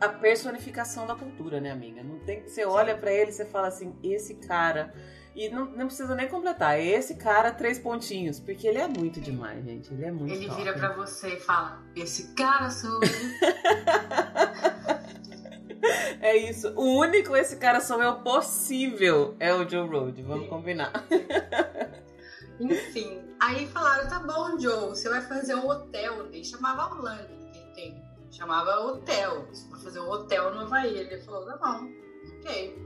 [0.00, 2.02] a personificação da cultura, né, amiga?
[2.02, 4.92] Não tem, você olha para ele e você fala assim, esse cara
[5.38, 6.76] e não, não precisa nem completar.
[6.80, 8.40] É esse cara, três pontinhos.
[8.40, 9.94] Porque ele é muito demais, gente.
[9.94, 10.60] Ele é muito Ele top.
[10.60, 13.08] vira pra você e fala: Esse cara sou eu.
[16.20, 16.72] é isso.
[16.74, 20.20] O único esse cara sou eu possível é o Joe Road.
[20.22, 20.50] Vamos Sim.
[20.50, 20.92] combinar.
[22.58, 23.22] Enfim.
[23.38, 26.26] Aí falaram: Tá bom, Joe, você vai fazer um hotel.
[26.32, 28.02] Ele chamava Orlando, que ele tem.
[28.32, 29.46] Chamava hotel.
[29.52, 30.98] Você vai fazer um hotel no Havaí.
[30.98, 31.88] Ele falou: Tá bom,
[32.40, 32.76] ok.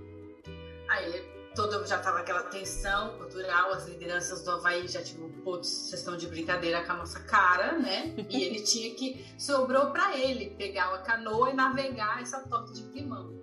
[0.90, 5.68] Aí ele todo já tava aquela tensão cultural, as lideranças do Havaí já tipo, putz,
[5.68, 8.14] vocês estão de brincadeira com a nossa cara, né?
[8.28, 12.82] E ele tinha que, sobrou para ele pegar uma canoa e navegar essa torta de
[12.84, 13.38] climão.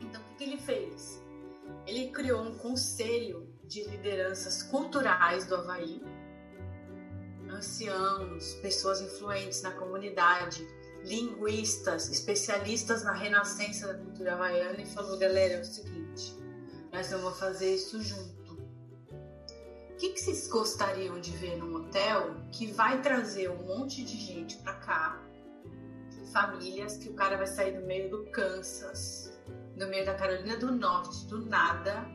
[0.00, 1.22] Então o que, que ele fez?
[1.86, 6.02] Ele criou um conselho de lideranças culturais do Havaí,
[7.50, 10.66] anciãos, pessoas influentes na comunidade,
[11.04, 15.95] linguistas, especialistas na renascença da cultura havaiana e falou: galera, é o seguinte,
[16.96, 18.54] nós vamos fazer isso junto.
[18.54, 24.16] O que, que vocês gostariam de ver num hotel que vai trazer um monte de
[24.16, 25.22] gente para cá?
[26.32, 29.38] Famílias que o cara vai sair do meio do Kansas,
[29.76, 32.06] do meio da Carolina do Norte, do nada,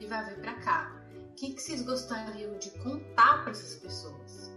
[0.00, 1.04] e vai vir para cá.
[1.30, 4.50] O que, que vocês gostariam de contar para essas pessoas?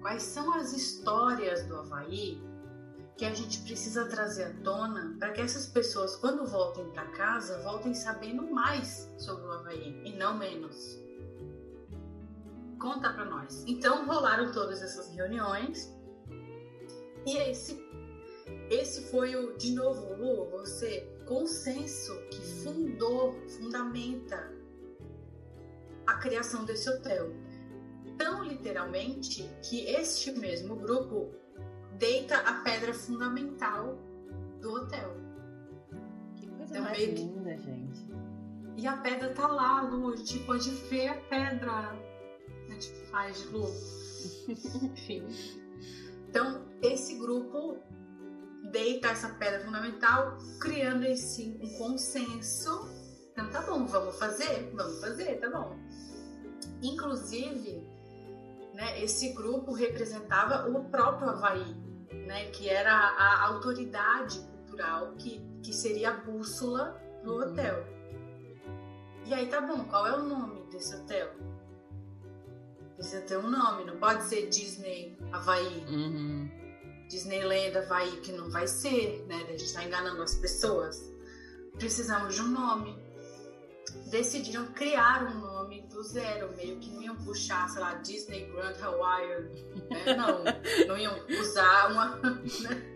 [0.00, 2.42] Quais são as histórias do Havaí
[3.22, 7.62] que a gente precisa trazer à tona para que essas pessoas, quando voltem para casa,
[7.62, 10.98] voltem sabendo mais sobre o Havaí e não menos.
[12.80, 13.62] Conta para nós.
[13.64, 15.88] Então rolaram todas essas reuniões
[17.24, 17.80] e esse
[18.68, 24.52] esse foi o de novo, Lu, você consenso que fundou, fundamenta
[26.08, 27.30] a criação desse hotel.
[28.22, 31.34] Tão literalmente que este mesmo grupo
[31.98, 33.98] deita a pedra fundamental
[34.60, 35.16] do hotel.
[36.36, 38.06] Que coisa então, mais linda, gente.
[38.76, 41.72] E a pedra tá lá, Lu, a gente pode ver a pedra.
[42.68, 43.66] A gente faz, Lu.
[44.92, 45.26] Enfim.
[46.28, 47.76] Então, esse grupo
[48.70, 52.88] deita essa pedra fundamental, criando esse um consenso.
[53.32, 54.70] Então, tá bom, vamos fazer?
[54.76, 55.76] Vamos fazer, tá bom.
[56.80, 57.91] Inclusive,
[58.74, 61.74] né, esse grupo representava o próprio Havaí,
[62.26, 67.42] né, que era a autoridade cultural que, que seria a bússola do uhum.
[67.42, 67.86] hotel.
[69.24, 71.30] E aí tá bom, qual é o nome desse hotel?
[72.96, 75.84] Precisa ter um nome, não pode ser Disney Havaí.
[75.88, 76.50] Uhum.
[77.08, 79.44] Disneyland Havaí, que não vai ser, né?
[79.48, 81.12] A gente tá enganando as pessoas.
[81.78, 82.98] Precisamos de um nome.
[84.10, 88.74] Decidiram criar um nome do zero, meio que não iam puxar, sei lá, Disney Grand
[88.82, 89.28] Hawaii,
[89.90, 90.14] né?
[90.16, 90.44] Não,
[90.86, 92.16] não iam usar uma.
[92.16, 92.92] Né?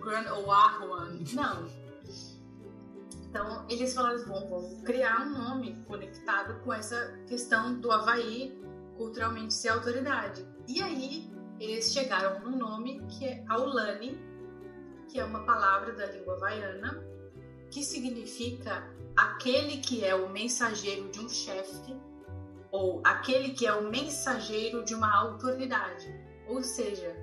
[0.00, 1.68] Grand Oahuan, não.
[3.28, 8.58] Então, eles falaram, bom, vamos criar um nome conectado com essa questão do Havaí
[8.96, 10.46] culturalmente ser autoridade.
[10.66, 14.18] E aí, eles chegaram no nome que é Aulani,
[15.08, 17.04] que é uma palavra da língua havaiana,
[17.70, 18.88] que significa
[19.18, 21.96] aquele que é o mensageiro de um chefe
[22.70, 26.06] ou aquele que é o mensageiro de uma autoridade.
[26.46, 27.16] Ou seja,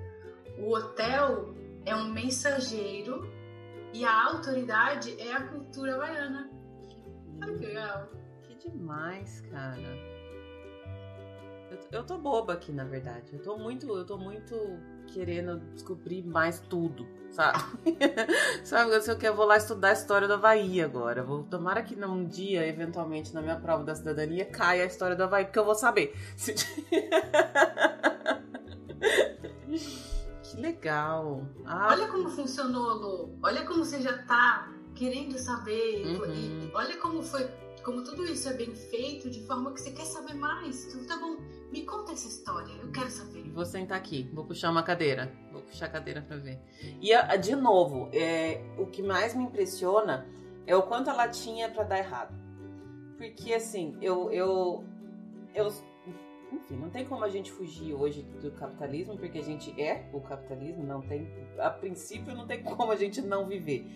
[0.58, 1.54] o hotel
[1.86, 3.32] é um mensageiro
[3.94, 6.50] e a autoridade é a cultura havaiana.
[7.42, 8.10] Olha que legal.
[8.42, 9.80] Que demais, cara.
[11.70, 13.32] Eu, eu tô boba aqui, na verdade.
[13.32, 14.54] Eu tô muito, eu tô muito
[15.06, 17.58] querendo descobrir mais tudo, sabe?
[18.64, 21.22] sabe, eu, eu vou lá estudar a história do Havaí agora.
[21.22, 25.24] Vou, tomara que num dia, eventualmente, na minha prova da cidadania, caia a história do
[25.24, 26.14] Havaí, porque eu vou saber.
[30.42, 31.42] que legal.
[31.64, 33.38] Ah, Olha como funcionou, Lu.
[33.42, 36.06] Olha como você já tá querendo saber.
[36.06, 36.32] Uhum.
[36.32, 37.48] E, olha como foi
[37.86, 40.86] como tudo isso é bem feito, de forma que você quer saber mais.
[40.86, 41.36] Então, tá bom,
[41.70, 43.44] me conta essa história, eu quero saber.
[43.52, 45.32] Vou sentar aqui, vou puxar uma cadeira.
[45.52, 46.58] Vou puxar a cadeira pra ver.
[47.00, 50.26] E, ah, de novo, é, o que mais me impressiona
[50.66, 52.34] é o quanto ela tinha para dar errado.
[53.16, 54.84] Porque, assim, eu, eu,
[55.54, 55.68] eu.
[56.52, 60.20] Enfim, não tem como a gente fugir hoje do capitalismo, porque a gente é o
[60.20, 61.28] capitalismo, não tem.
[61.56, 63.86] A princípio, não tem como a gente não viver.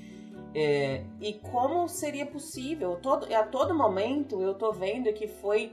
[0.55, 2.97] É, e como seria possível?
[2.97, 5.73] Todo, a todo momento eu tô vendo que foi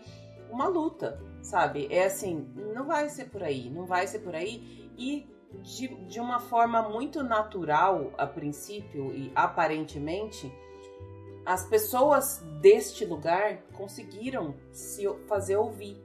[0.51, 1.87] uma luta, sabe?
[1.89, 4.91] É assim, não vai ser por aí, não vai ser por aí.
[4.97, 5.27] E
[5.61, 10.51] de, de uma forma muito natural, a princípio e aparentemente,
[11.45, 15.97] as pessoas deste lugar conseguiram se fazer ouvir.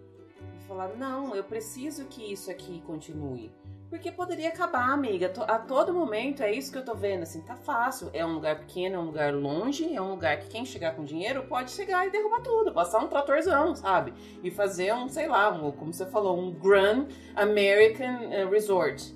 [0.56, 3.52] E falar: não, eu preciso que isso aqui continue.
[3.92, 5.30] Porque poderia acabar, amiga.
[5.46, 7.24] A todo momento é isso que eu tô vendo.
[7.24, 8.08] Assim, tá fácil.
[8.14, 11.04] É um lugar pequeno, é um lugar longe, é um lugar que quem chegar com
[11.04, 12.72] dinheiro pode chegar e derrubar tudo.
[12.72, 14.14] Passar um tratorzão, sabe?
[14.42, 19.14] E fazer um, sei lá, um, como você falou, um Grand American eh, Resort.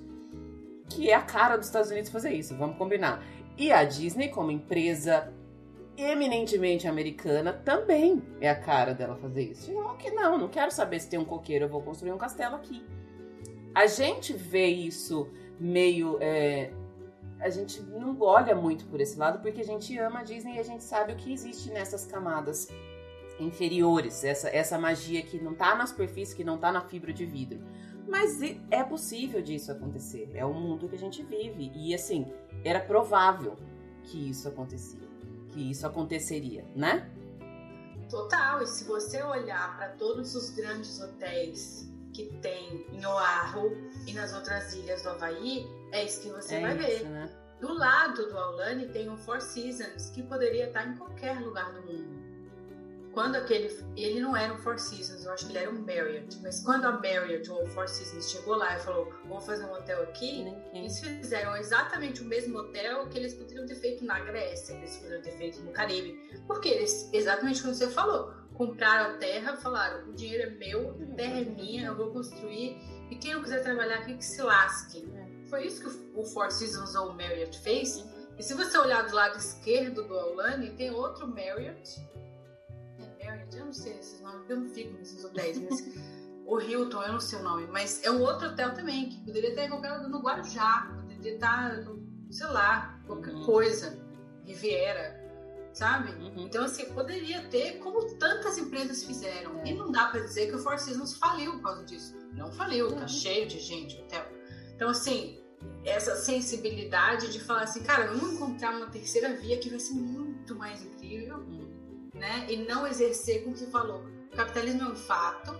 [0.87, 3.23] Que é a cara dos Estados Unidos fazer isso, vamos combinar.
[3.57, 5.33] E a Disney, como empresa
[5.97, 9.71] eminentemente americana, também é a cara dela fazer isso.
[9.97, 12.85] Que não, não quero saber se tem um coqueiro, eu vou construir um castelo aqui.
[13.77, 16.17] A gente vê isso meio.
[16.19, 16.73] É,
[17.39, 20.59] a gente não olha muito por esse lado porque a gente ama a Disney e
[20.59, 22.69] a gente sabe o que existe nessas camadas
[23.39, 27.23] inferiores, essa, essa magia que não tá na superfície, que não tá na fibra de
[27.23, 27.59] vidro.
[28.07, 28.39] Mas
[28.71, 30.31] é possível disso acontecer.
[30.33, 31.71] É o mundo que a gente vive.
[31.75, 32.25] E assim,
[32.63, 33.55] era provável
[34.05, 35.07] que isso acontecia.
[35.49, 37.07] Que isso aconteceria, né?
[38.09, 44.13] Total, e se você olhar para todos os grandes hotéis que tem em Oahu e
[44.13, 47.09] nas outras ilhas do Havaí, é isso que você é vai isso, ver.
[47.09, 47.29] Né?
[47.59, 51.81] Do lado do Aulane tem um Four Seasons, que poderia estar em qualquer lugar do
[51.81, 52.26] mundo.
[53.17, 53.75] Quando aquele.
[53.95, 56.37] Ele não era um Four Seasons, eu acho que ele era um Marriott.
[56.43, 59.73] Mas quando a Marriott ou o Four Seasons chegou lá e falou: vamos fazer um
[59.73, 64.75] hotel aqui, eles fizeram exatamente o mesmo hotel que eles poderiam ter feito na Grécia,
[64.75, 66.29] que eles poderiam ter feito no Caribe.
[66.45, 71.15] Porque eles, exatamente como você falou, compraram a terra, falaram: o dinheiro é meu, a
[71.15, 72.77] terra é minha, eu vou construir.
[73.09, 75.11] E quem não quiser trabalhar aqui, que se lasque.
[75.49, 78.05] Foi isso que o Four Seasons ou o Marriott fez.
[78.37, 81.99] E se você olhar do lado esquerdo do Aulane, tem outro Marriott.
[83.67, 85.83] Não sei esses nomes, eu não fico nesses hotéis, mas
[86.45, 89.53] o Hilton, eu não sei o nome, mas é um outro hotel também, que poderia
[89.67, 92.01] qualquer lugar no Guarujá, poderia estar, no,
[92.31, 93.45] sei lá, qualquer Uhum.
[93.45, 93.99] coisa,
[94.45, 95.19] Riviera,
[95.73, 96.11] sabe?
[96.13, 96.45] Uhum.
[96.45, 99.61] Então, assim, poderia ter, como tantas empresas fizeram.
[99.65, 102.15] E não dá pra dizer que o Four Seasons faliu por causa disso.
[102.31, 103.07] Não faliu, tá Uhum.
[103.09, 104.25] cheio de gente o hotel.
[104.73, 105.43] Então, assim,
[105.83, 110.55] essa sensibilidade de falar assim, cara, vamos encontrar uma terceira via que vai ser muito
[110.55, 111.66] mais incrível, Uhum.
[112.17, 112.45] Né?
[112.49, 115.51] E não exercer, como você falou, o capitalismo é um fato,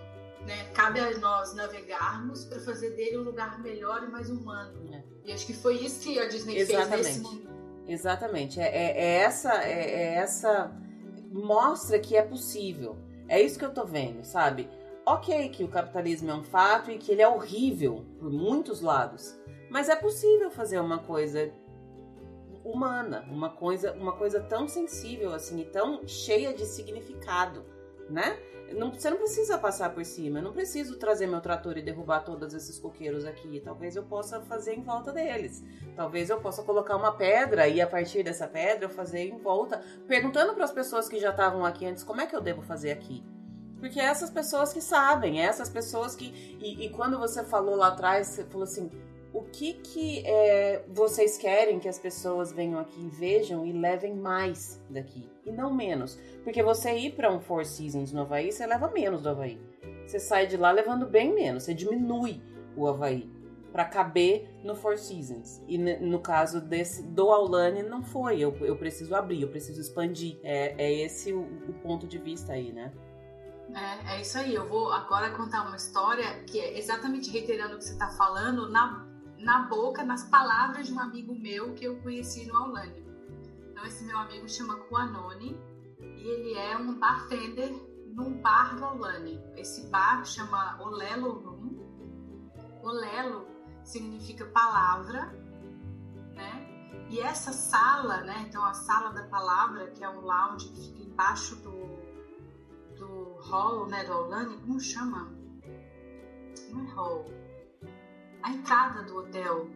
[0.46, 0.64] né?
[0.74, 4.72] Cabe a nós navegarmos para fazer dele um lugar melhor e mais humano.
[4.92, 5.02] É.
[5.24, 6.90] E acho que foi isso que a Disney Exatamente.
[7.04, 7.48] fez nesse momento.
[7.86, 8.60] Exatamente.
[8.60, 10.70] É, é- é essa, é, é essa.
[11.30, 12.96] Mostra que é possível.
[13.28, 14.68] É isso que eu tô vendo, sabe?
[15.04, 19.38] Ok, que o capitalismo é um fato e que ele é horrível por muitos lados.
[19.70, 21.50] Mas é possível fazer uma coisa
[22.70, 27.64] humana, uma coisa, uma coisa tão sensível assim e tão cheia de significado,
[28.08, 28.38] né?
[28.74, 32.20] Não, você não precisa passar por cima, eu não preciso trazer meu trator e derrubar
[32.20, 33.60] todos esses coqueiros aqui.
[33.60, 35.64] Talvez eu possa fazer em volta deles.
[35.96, 39.82] Talvez eu possa colocar uma pedra e a partir dessa pedra eu fazer em volta,
[40.06, 42.90] perguntando para as pessoas que já estavam aqui antes como é que eu devo fazer
[42.90, 43.24] aqui.
[43.80, 46.26] Porque é essas pessoas que sabem, é essas pessoas que.
[46.60, 48.90] E, e quando você falou lá atrás, você falou assim:
[49.32, 54.14] o que que é, vocês querem que as pessoas venham aqui e vejam e levem
[54.14, 56.18] mais daqui e não menos?
[56.42, 59.60] Porque você ir para um Four Seasons no Havaí, você leva menos do Havaí.
[60.06, 62.40] Você sai de lá levando bem menos, você diminui
[62.76, 63.30] o Havaí
[63.72, 65.62] para caber no Four Seasons.
[65.68, 68.40] E no caso desse do Aulane não foi.
[68.40, 70.38] Eu, eu preciso abrir, eu preciso expandir.
[70.42, 72.92] É, é esse o, o ponto de vista aí, né?
[73.74, 74.54] É, é isso aí.
[74.54, 78.70] Eu vou agora contar uma história que é exatamente reiterando o que você está falando
[78.70, 79.06] na,
[79.38, 83.06] na boca, nas palavras de um amigo meu que eu conheci no Aulane.
[83.70, 85.56] Então, esse meu amigo chama Kuanoni
[86.00, 87.72] e ele é um bartender
[88.06, 89.40] num bar do Aulane.
[89.56, 92.52] Esse bar chama Olelo Room.
[92.82, 93.46] Olelo
[93.84, 95.26] significa palavra,
[96.34, 97.06] né?
[97.10, 98.44] E essa sala, né?
[98.48, 101.78] Então, a sala da palavra, que é um lounge que fica embaixo do
[102.98, 105.32] do hall, né, do Aulane, como chama?
[106.70, 107.24] Não é hall.
[108.48, 109.68] A entrada do hotel.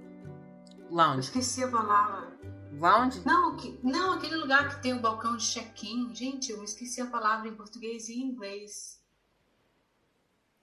[0.78, 1.20] Eu Lounge.
[1.20, 2.32] esqueci a palavra.
[2.72, 3.20] Lounge?
[3.24, 6.14] Não, que, não, aquele lugar que tem o balcão de check-in.
[6.14, 8.98] Gente, eu esqueci a palavra em português e em inglês.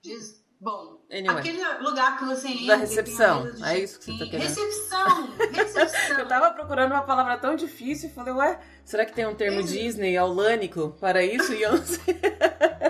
[0.02, 1.38] Diz, bom, Anyway.
[1.38, 2.66] aquele lugar que você entra.
[2.68, 4.42] Da recepção, é isso que você tá querendo.
[4.48, 5.26] Recepção!
[5.52, 6.18] Recepção!
[6.18, 9.60] Eu tava procurando uma palavra tão difícil e falei, ué, será que tem um termo
[9.60, 11.52] Esse- Disney aulânico para isso?
[11.52, 12.20] E eu não sei.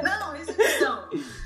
[0.02, 1.10] Não, recepção.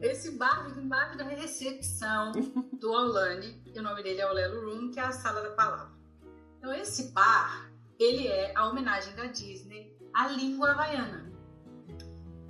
[0.00, 2.30] Esse bar fica embaixo da recepção
[2.78, 5.92] do Aulane, e o nome dele é Olelo Room, que é a sala da palavra.
[6.56, 7.68] Então, esse bar,
[7.98, 11.32] ele é a homenagem da Disney à língua havaiana.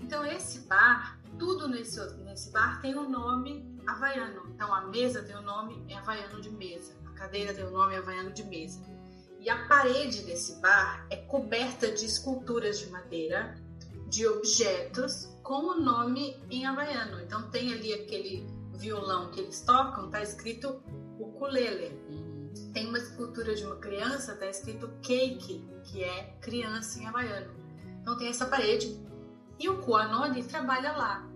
[0.00, 4.50] Então, esse bar, tudo nesse, nesse bar tem um nome havaiano.
[4.54, 7.68] Então, a mesa tem o um nome em havaiano de mesa, a cadeira tem o
[7.68, 8.80] um nome havaiano de mesa.
[9.40, 13.56] E a parede desse bar é coberta de esculturas de madeira,
[14.08, 17.22] de objetos com o nome em havaiano.
[17.22, 20.82] Então tem ali aquele violão que eles tocam, tá escrito
[21.18, 21.98] ukulele.
[22.74, 27.50] Tem uma escultura de uma criança, tá escrito cake, que é criança em havaiano.
[28.02, 29.02] Então tem essa parede.
[29.58, 31.26] E o Kuanoni trabalha lá.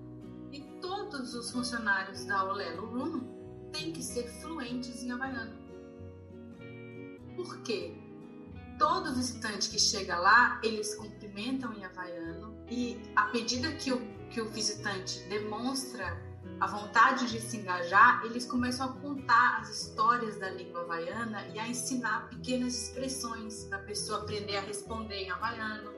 [0.52, 5.56] E todos os funcionários da Olelo Room têm que ser fluentes em havaiano.
[7.34, 7.96] Por quê?
[8.82, 14.40] Todo visitante que chega lá, eles cumprimentam em havaiano e à medida que o, que
[14.40, 16.20] o visitante demonstra
[16.58, 21.60] a vontade de se engajar, eles começam a contar as histórias da língua havaiana e
[21.60, 25.92] a ensinar pequenas expressões para a pessoa aprender a responder em havaiano,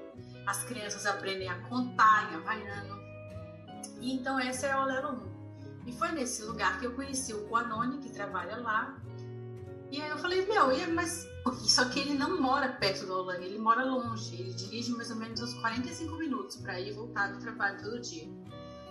[0.46, 3.00] as crianças aprendem a contar em havaiano.
[3.98, 5.08] E então essa é a Olero
[5.86, 5.86] 1.
[5.86, 8.94] E foi nesse lugar que eu conheci o Kuanoni, que trabalha lá,
[9.94, 11.28] E aí eu falei, meu, mas.
[11.68, 14.34] Só que ele não mora perto do Aulani, ele mora longe.
[14.34, 18.00] Ele dirige mais ou menos uns 45 minutos para ir e voltar do trabalho todo
[18.00, 18.28] dia.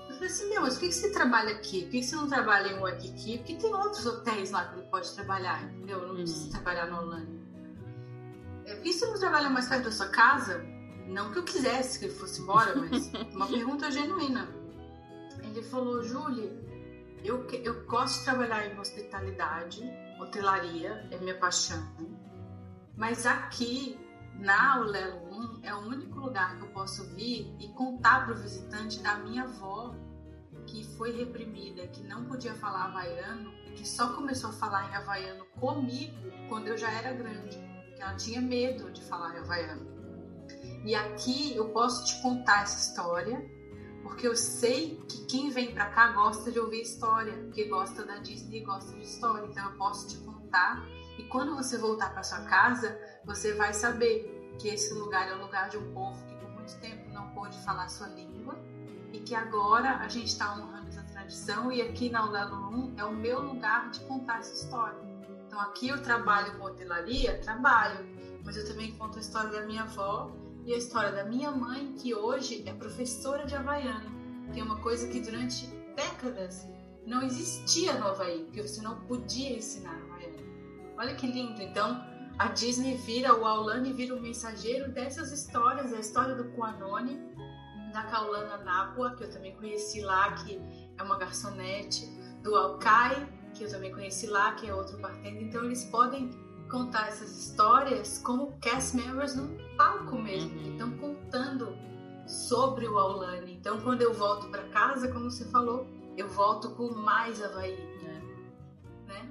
[0.07, 1.81] Eu falei assim, meu, mas por que você trabalha aqui?
[1.81, 3.39] Por que você não trabalha em Waikiki?
[3.39, 6.07] Porque tem outros hotéis lá que ele pode trabalhar, entendeu?
[6.07, 6.51] Não precisa uhum.
[6.51, 7.43] trabalhar no Aulani.
[8.65, 10.63] É, por que você não trabalha mais perto da sua casa?
[11.05, 14.47] Não que eu quisesse que ele fosse embora, mas uma pergunta genuína.
[15.43, 16.49] Ele falou, Júlia,
[17.25, 19.83] eu, eu gosto de trabalhar em hospitalidade,
[20.23, 21.81] hotelaria, é minha paixão.
[22.95, 23.99] Mas aqui,
[24.35, 28.37] na Olelo 1, é o único lugar que eu posso vir e contar para o
[28.37, 29.95] visitante da minha avó,
[30.67, 35.45] que foi reprimida, que não podia falar havaiano, que só começou a falar em havaiano
[35.59, 36.15] comigo
[36.47, 37.57] quando eu já era grande,
[37.95, 39.93] que ela tinha medo de falar em havaiano.
[40.85, 43.43] E aqui eu posso te contar essa história
[44.03, 48.17] porque eu sei que quem vem para cá gosta de ouvir história, porque gosta da
[48.17, 49.47] Disney e gosta de história.
[49.47, 50.85] Então eu posso te contar
[51.17, 55.41] e quando você voltar para sua casa, você vai saber que esse lugar é o
[55.41, 58.55] lugar de um povo que por muito tempo não pôde falar sua língua
[59.13, 63.13] e que agora a gente está honrando essa tradição e aqui na 1 é o
[63.13, 64.99] meu lugar de contar essa história.
[65.47, 68.05] Então aqui eu trabalho com hotelaria, trabalho,
[68.43, 70.31] mas eu também conto a história da minha avó
[70.65, 74.11] e a história da minha mãe, que hoje é professora de havaiano,
[74.53, 76.67] que é uma coisa que durante décadas
[77.05, 80.43] não existia no Havaí, porque você não podia ensinar havaiano.
[80.97, 81.61] Olha que lindo!
[81.61, 82.01] Então,
[82.39, 87.19] a Disney vira, o Aulani vira o mensageiro dessas histórias, a história do Kuanone,
[87.91, 90.61] da Kaulana Napua, que eu também conheci lá, que
[90.97, 92.05] é uma garçonete,
[92.41, 95.43] do Alkai, que eu também conheci lá, que é outro bartender.
[95.43, 96.29] Então, eles podem
[96.73, 100.63] contar essas histórias como cast members num palco mesmo, uhum.
[100.63, 101.77] que estão contando
[102.25, 103.53] sobre o Aulani.
[103.53, 105.85] Então, quando eu volto para casa, como você falou,
[106.17, 107.73] eu volto com mais Havaí.
[107.73, 109.07] É.
[109.07, 109.29] Né?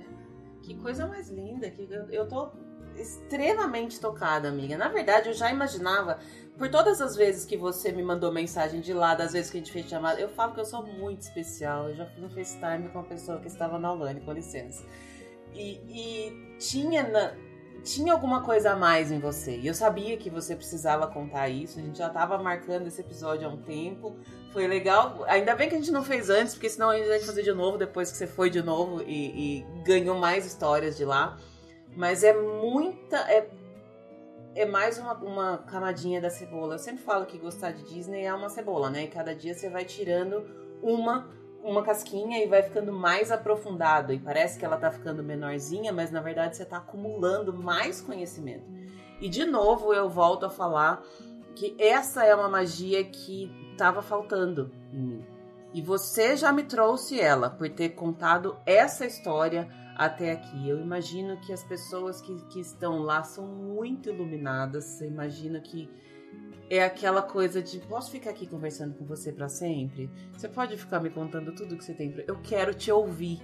[0.00, 0.60] É.
[0.60, 2.50] Que coisa mais linda, que eu, eu tô
[2.94, 4.76] extremamente tocada, amiga.
[4.76, 6.18] Na verdade, eu já imaginava,
[6.58, 9.60] por todas as vezes que você me mandou mensagem de lá, das vezes que a
[9.60, 11.88] gente fez chamada, eu falo que eu sou muito especial.
[11.88, 14.84] Eu já fiz um FaceTime com uma pessoa que estava na Aulani, com licença.
[15.54, 17.34] E, e tinha, na,
[17.82, 19.56] tinha alguma coisa a mais em você.
[19.56, 21.78] E eu sabia que você precisava contar isso.
[21.78, 24.16] A gente já estava marcando esse episódio há um tempo.
[24.52, 25.24] Foi legal.
[25.26, 27.52] Ainda bem que a gente não fez antes, porque senão a gente ia fazer de
[27.52, 31.36] novo depois que você foi de novo e, e ganhou mais histórias de lá.
[31.96, 33.16] Mas é muita.
[33.30, 33.48] É,
[34.54, 36.74] é mais uma, uma camadinha da cebola.
[36.74, 39.04] Eu sempre falo que gostar de Disney é uma cebola, né?
[39.04, 40.44] E cada dia você vai tirando
[40.82, 41.28] uma
[41.62, 44.12] uma casquinha e vai ficando mais aprofundado.
[44.12, 48.64] E parece que ela tá ficando menorzinha, mas na verdade você tá acumulando mais conhecimento.
[49.20, 51.02] E de novo eu volto a falar
[51.54, 55.26] que essa é uma magia que estava faltando em mim.
[55.74, 60.68] E você já me trouxe ela por ter contado essa história até aqui.
[60.68, 64.84] Eu imagino que as pessoas que, que estão lá são muito iluminadas.
[64.84, 65.88] Você imagina que
[66.70, 70.10] é aquela coisa de posso ficar aqui conversando com você para sempre?
[70.32, 72.24] Você pode ficar me contando tudo que você tem pra...
[72.26, 73.42] Eu quero te ouvir.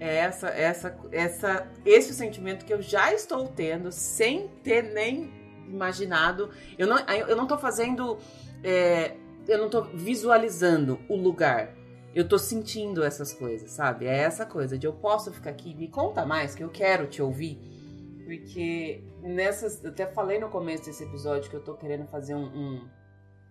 [0.00, 5.32] É essa, essa, essa, esse sentimento que eu já estou tendo sem ter nem
[5.68, 6.50] imaginado.
[6.76, 8.18] Eu não, eu não tô fazendo,
[8.62, 9.12] é,
[9.46, 11.72] eu não tô visualizando o lugar.
[12.12, 14.06] Eu tô sentindo essas coisas, sabe?
[14.06, 17.22] É essa coisa de eu posso ficar aqui, me conta mais que eu quero te
[17.22, 17.73] ouvir.
[18.24, 19.82] Porque nessas.
[19.84, 22.88] Eu até falei no começo desse episódio que eu tô querendo fazer um, um,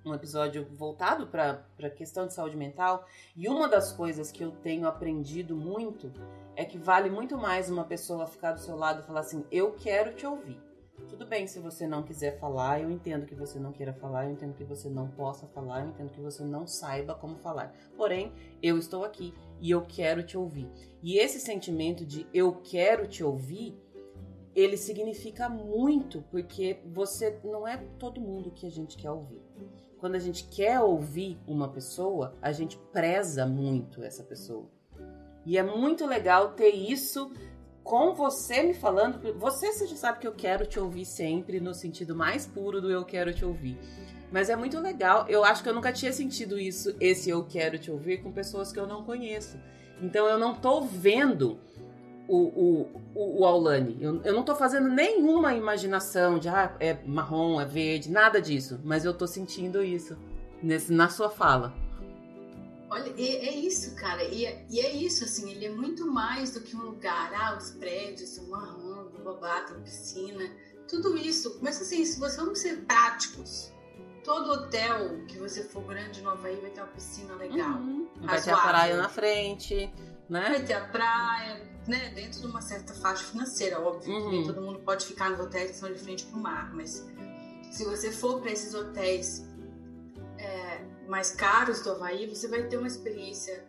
[0.06, 3.06] um episódio voltado para a questão de saúde mental.
[3.36, 6.12] E uma das coisas que eu tenho aprendido muito
[6.56, 9.74] é que vale muito mais uma pessoa ficar do seu lado e falar assim: eu
[9.74, 10.60] quero te ouvir.
[11.10, 14.32] Tudo bem se você não quiser falar, eu entendo que você não queira falar, eu
[14.32, 17.74] entendo que você não possa falar, eu entendo que você não saiba como falar.
[17.98, 20.70] Porém, eu estou aqui e eu quero te ouvir.
[21.02, 23.83] E esse sentimento de eu quero te ouvir
[24.56, 29.42] ele significa muito, porque você não é todo mundo que a gente quer ouvir.
[29.98, 34.70] Quando a gente quer ouvir uma pessoa, a gente preza muito essa pessoa.
[35.46, 37.32] E é muito legal ter isso
[37.84, 39.20] com você me falando.
[39.40, 42.90] Você, você já sabe que eu quero te ouvir sempre, no sentido mais puro do
[42.90, 43.78] eu quero te ouvir.
[44.32, 45.26] Mas é muito legal.
[45.28, 48.72] Eu acho que eu nunca tinha sentido isso, esse eu quero te ouvir, com pessoas
[48.72, 49.58] que eu não conheço.
[50.02, 51.60] Então eu não tô vendo
[52.28, 53.98] o, o, o, Aulani.
[54.00, 58.80] Eu, eu não tô fazendo nenhuma imaginação de ah, é marrom, é verde, nada disso.
[58.84, 60.18] Mas eu tô sentindo isso
[60.62, 61.74] nesse, na sua fala.
[62.90, 64.24] Olha, é, é isso, cara.
[64.24, 67.32] E é, e é, isso, assim, ele é muito mais do que um lugar.
[67.34, 70.50] Ah, os prédios, o marrom, o babá, tem piscina,
[70.88, 71.60] tudo isso.
[71.62, 73.72] Mas assim, se você vamos ser práticos,
[74.24, 77.80] todo hotel que você for grande no Havaí vai ter uma piscina legal.
[77.80, 78.08] Uhum.
[78.22, 79.92] Vai ter a praia na frente
[80.30, 80.50] né?
[80.50, 82.10] Vai ter a praia, né?
[82.16, 84.14] Dentro de uma certa faixa financeira, óbvio.
[84.14, 84.32] Uhum.
[84.32, 87.06] Nem todo mundo pode ficar nos hotéis que são de frente para o mar, mas
[87.72, 89.48] se você for para esses hotéis
[90.38, 93.66] é, mais caros do Havaí, você vai ter uma experiência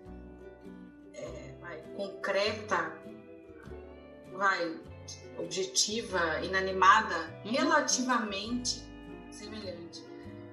[1.15, 2.93] é, vai, concreta,
[4.33, 4.81] vai
[5.39, 7.53] objetiva, inanimada, uhum.
[7.53, 8.85] relativamente
[9.31, 10.05] semelhante.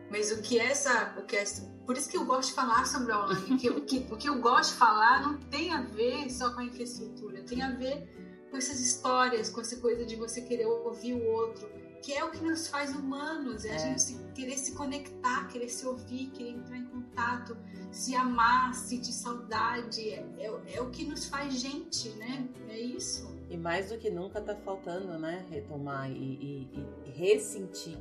[0.09, 3.11] Mas o que essa, o que essa, por isso que eu gosto de falar sobre
[3.11, 6.31] a online, que, o, que, o que eu gosto de falar não tem a ver
[6.31, 8.07] só com a infraestrutura, tem a ver
[8.49, 11.69] com essas histórias, com essa coisa de você querer ouvir o outro,
[12.01, 13.75] que é o que nos faz humanos, é, é.
[13.75, 17.57] a gente se, querer se conectar, querer se ouvir, querer entrar em contato,
[17.91, 22.47] se amar, sentir saudade, é, é, é o que nos faz gente, né?
[22.69, 23.37] É isso.
[23.49, 25.45] E mais do que nunca tá faltando, né?
[25.49, 27.97] Retomar e, e, e ressentir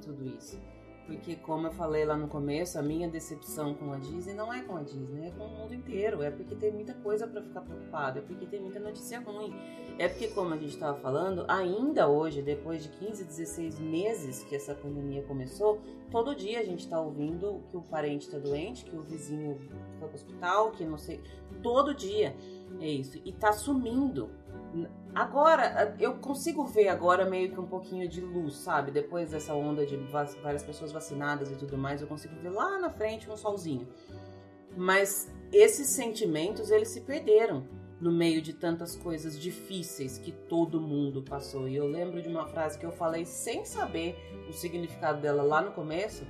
[0.00, 0.56] tudo isso.
[1.06, 4.62] Porque, como eu falei lá no começo, a minha decepção com a Disney não é
[4.62, 6.20] com a Disney, é com o mundo inteiro.
[6.20, 9.54] É porque tem muita coisa para ficar preocupado, é porque tem muita notícia ruim.
[9.98, 14.56] É porque, como a gente estava falando, ainda hoje, depois de 15, 16 meses que
[14.56, 15.80] essa pandemia começou,
[16.10, 19.58] todo dia a gente está ouvindo que o parente está doente, que o vizinho
[19.98, 21.22] foi para o hospital, que não sei.
[21.62, 22.34] Todo dia
[22.80, 23.20] é isso.
[23.24, 24.28] E tá sumindo
[25.14, 28.90] Agora, eu consigo ver agora meio que um pouquinho de luz, sabe?
[28.90, 29.96] Depois dessa onda de
[30.42, 33.88] várias pessoas vacinadas e tudo mais, eu consigo ver lá na frente um solzinho.
[34.76, 37.66] Mas esses sentimentos, eles se perderam
[37.98, 41.66] no meio de tantas coisas difíceis que todo mundo passou.
[41.66, 44.14] E eu lembro de uma frase que eu falei sem saber
[44.48, 46.26] o significado dela lá no começo.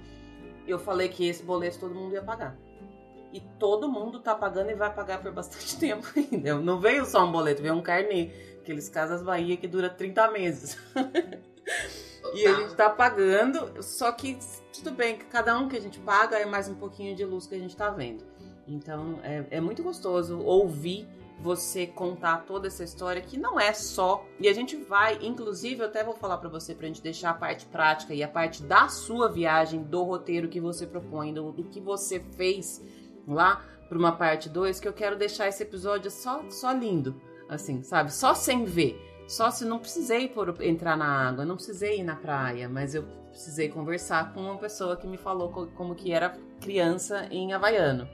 [0.64, 2.56] Eu falei que esse boleto todo mundo ia pagar.
[3.36, 6.54] E todo mundo tá pagando e vai pagar por bastante tempo ainda.
[6.54, 8.30] Não veio só um boleto, veio um carnê.
[8.62, 10.78] Aqueles Casas Bahia que dura 30 meses.
[12.34, 14.38] e a gente tá pagando, só que
[14.72, 17.54] tudo bem, cada um que a gente paga é mais um pouquinho de luz que
[17.54, 18.24] a gente tá vendo.
[18.66, 21.06] Então é, é muito gostoso ouvir
[21.38, 24.24] você contar toda essa história que não é só.
[24.40, 27.34] E a gente vai, inclusive, eu até vou falar para você pra gente deixar a
[27.34, 31.64] parte prática e a parte da sua viagem, do roteiro que você propõe, do, do
[31.64, 32.82] que você fez
[33.26, 37.82] lá para uma parte 2 que eu quero deixar esse episódio só, só lindo, assim,
[37.82, 38.12] sabe?
[38.12, 39.00] Só sem ver.
[39.28, 43.02] Só se não precisei por, entrar na água, não precisei ir na praia, mas eu
[43.30, 48.08] precisei conversar com uma pessoa que me falou como que era criança em havaiano.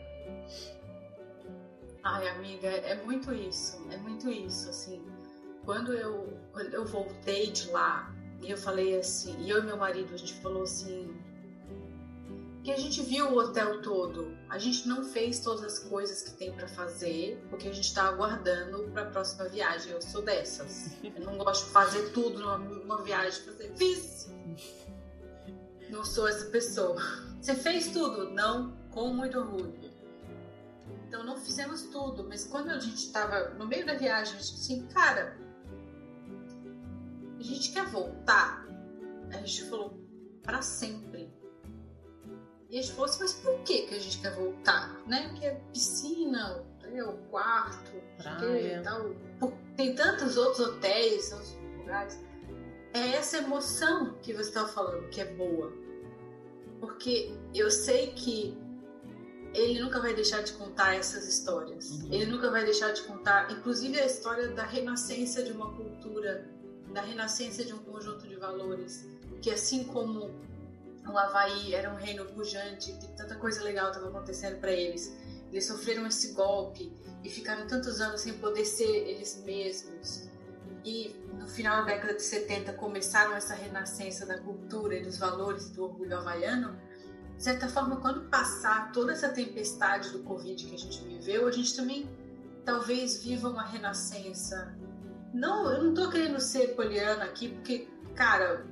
[2.03, 5.05] Ai, amiga, é muito isso, é muito isso, assim.
[5.65, 9.77] Quando eu, quando eu voltei de lá, e eu falei assim, e eu e meu
[9.77, 11.15] marido, a gente falou assim,
[12.63, 14.37] que a gente viu o hotel todo.
[14.49, 18.05] A gente não fez todas as coisas que tem para fazer, porque a gente está
[18.05, 19.91] aguardando para a próxima viagem.
[19.93, 20.93] Eu sou dessas.
[21.03, 23.43] Eu não gosto de fazer tudo numa, numa viagem.
[23.43, 24.31] Fazer, fiz!
[25.91, 27.03] Não sou essa pessoa.
[27.41, 28.31] Você fez tudo?
[28.31, 29.91] Não, com muito orgulho.
[31.09, 34.55] Então não fizemos tudo, mas quando a gente estava no meio da viagem, a gente
[34.55, 35.37] assim, cara,
[37.39, 38.65] a gente quer voltar.
[39.31, 40.01] A gente falou,
[40.43, 41.42] para sempre
[42.73, 44.99] e a gente falou assim, mas por que, que a gente quer voltar?
[45.07, 45.29] Né?
[45.29, 48.81] Porque é piscina, é o quarto, praia.
[48.83, 49.15] Tal.
[49.77, 52.19] Tem tantos outros hotéis, outros lugares.
[52.95, 55.71] É essa emoção que você estava falando que é boa.
[56.81, 58.57] Porque eu sei que
[59.53, 61.91] ele nunca vai deixar de contar essas histórias.
[61.91, 62.09] Uhum.
[62.11, 66.49] Ele nunca vai deixar de contar, inclusive a história da renascença de uma cultura,
[66.91, 69.07] da renascença de um conjunto de valores,
[69.43, 70.31] que assim como
[71.07, 75.13] o Havaí era um reino pujante, que tanta coisa legal estava acontecendo para eles.
[75.51, 76.93] Eles sofreram esse golpe
[77.23, 80.29] e ficaram tantos anos sem poder ser eles mesmos.
[80.85, 85.71] E no final da década de 70 começaram essa renascença da cultura e dos valores
[85.71, 86.77] do orgulho havaiano.
[87.37, 91.51] De certa forma, quando passar toda essa tempestade do Covid que a gente viveu, a
[91.51, 92.09] gente também
[92.65, 94.75] talvez viva uma renascença.
[95.35, 98.65] Não, eu não tô querendo ser poliana aqui, porque, cara,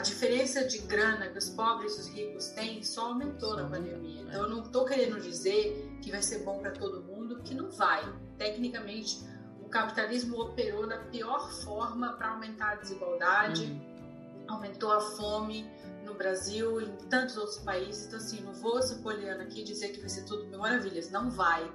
[0.00, 4.20] diferença de grana que os pobres e os ricos têm só aumentou na pandemia.
[4.22, 7.70] Então eu não estou querendo dizer que vai ser bom para todo mundo, que não
[7.70, 8.02] vai.
[8.36, 9.18] Tecnicamente,
[9.62, 14.44] o capitalismo operou da pior forma para aumentar a desigualdade, uhum.
[14.48, 15.66] aumentou a fome
[16.04, 18.06] no Brasil e em tantos outros países.
[18.06, 21.10] Então assim, não vou ser poliana aqui e dizer que vai ser tudo mil maravilhas,
[21.10, 21.70] não vai,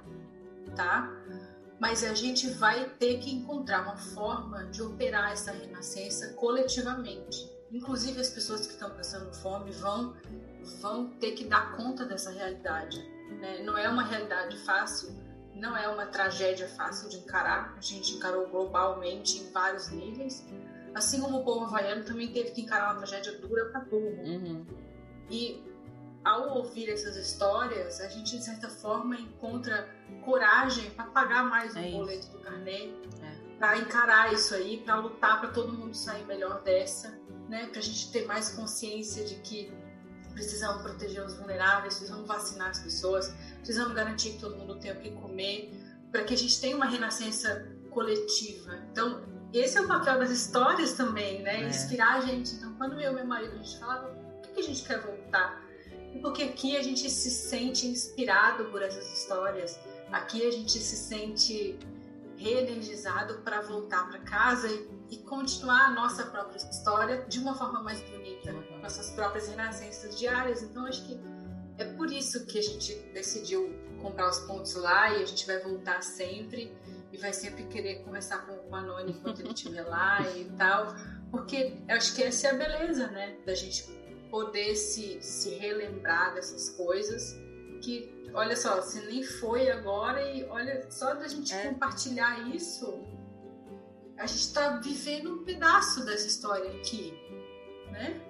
[0.76, 1.12] tá?
[1.80, 8.20] Mas a gente vai ter que encontrar uma forma de operar essa renascença coletivamente Inclusive
[8.20, 10.14] as pessoas que estão passando fome vão
[10.80, 13.02] vão ter que dar conta dessa realidade.
[13.40, 13.62] Né?
[13.64, 15.12] Não é uma realidade fácil,
[15.54, 17.74] não é uma tragédia fácil de encarar.
[17.76, 20.46] A gente encarou globalmente em vários níveis,
[20.94, 24.22] assim como o povo havaiano também teve que encarar uma tragédia dura para mundo.
[24.24, 24.66] Uhum.
[25.28, 25.62] E
[26.24, 29.88] ao ouvir essas histórias, a gente de certa forma encontra
[30.24, 33.58] coragem para pagar mais é um boleto do carnê, é.
[33.58, 37.18] para encarar isso aí, para lutar para todo mundo sair melhor dessa,
[37.48, 37.66] né?
[37.66, 39.72] Para a gente ter mais consciência de que
[40.32, 45.00] precisamos proteger os vulneráveis, precisamos vacinar as pessoas, precisamos garantir que todo mundo tenha o
[45.00, 45.72] que comer,
[46.10, 48.74] para que a gente tenha uma renascença coletiva.
[48.90, 49.22] Então,
[49.52, 51.62] esse é o papel das histórias também, né?
[51.62, 51.68] É.
[51.68, 52.54] Inspirar a gente.
[52.56, 54.08] Então, quando eu e meu marido a gente falava,
[54.42, 55.64] por que a gente quer voltar?
[56.20, 59.78] Porque aqui a gente se sente inspirado por essas histórias.
[60.12, 61.78] Aqui a gente se sente
[62.36, 67.82] reenergizado para voltar para casa e, e, continuar a nossa própria história de uma forma
[67.82, 68.52] mais bonita,
[68.82, 70.62] nossas próprias renascenças diárias.
[70.62, 71.18] Então, acho que
[71.78, 75.58] é por isso que a gente decidiu comprar os pontos lá e a gente vai
[75.60, 76.72] voltar sempre
[77.12, 80.94] e vai sempre querer conversar com, com a Noni enquanto ele estiver lá e tal,
[81.30, 83.84] porque acho que essa é a beleza, né, da gente
[84.30, 87.36] poder se, se relembrar dessas coisas
[87.84, 91.68] que, olha só, você nem foi agora e olha, só da gente é.
[91.68, 93.04] compartilhar isso,
[94.16, 97.12] a gente está vivendo um pedaço dessa história aqui,
[97.90, 98.20] né?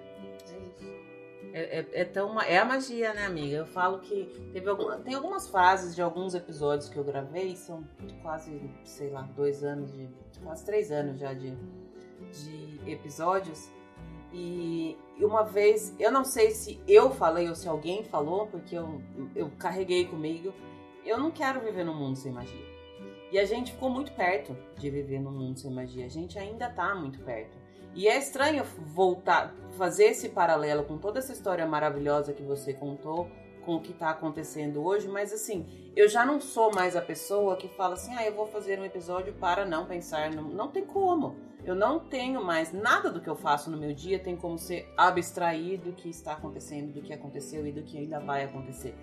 [1.53, 3.55] É, é, é, tão, é a magia, né, amiga?
[3.55, 4.67] Eu falo que teve
[5.05, 7.87] tem algumas frases de alguns episódios que eu gravei, são
[8.21, 10.09] quase, sei lá, dois anos de.
[10.43, 11.55] quase três anos já de,
[12.29, 13.69] de episódios.
[14.37, 19.01] E uma vez, eu não sei se eu falei ou se alguém falou, porque eu,
[19.33, 20.53] eu carreguei comigo,
[21.05, 22.75] eu não quero viver num mundo sem magia.
[23.31, 26.05] E a gente ficou muito perto de viver num mundo sem magia.
[26.05, 27.57] A gente ainda tá muito perto.
[27.93, 33.29] E é estranho voltar, fazer esse paralelo com toda essa história maravilhosa que você contou
[33.65, 37.57] com o que está acontecendo hoje, mas assim, eu já não sou mais a pessoa
[37.57, 40.43] que fala assim, ah, eu vou fazer um episódio para não pensar, no...
[40.53, 41.35] não tem como.
[41.65, 44.87] Eu não tenho mais nada do que eu faço no meu dia tem como ser
[44.95, 48.95] abstraído do que está acontecendo, do que aconteceu e do que ainda vai acontecer.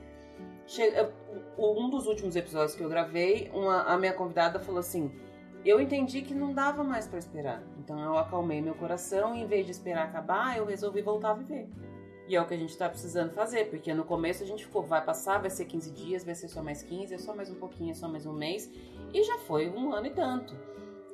[1.59, 5.11] Um dos últimos episódios que eu gravei, uma, a minha convidada falou assim:
[5.65, 7.63] eu entendi que não dava mais para esperar.
[7.79, 11.35] Então eu acalmei meu coração e em vez de esperar acabar, eu resolvi voltar a
[11.35, 11.69] viver.
[12.33, 14.83] E é o que a gente está precisando fazer, porque no começo a gente ficou,
[14.83, 17.57] vai passar, vai ser 15 dias, vai ser só mais 15, é só mais um
[17.57, 18.73] pouquinho, é só mais um mês,
[19.13, 20.57] e já foi um ano e tanto.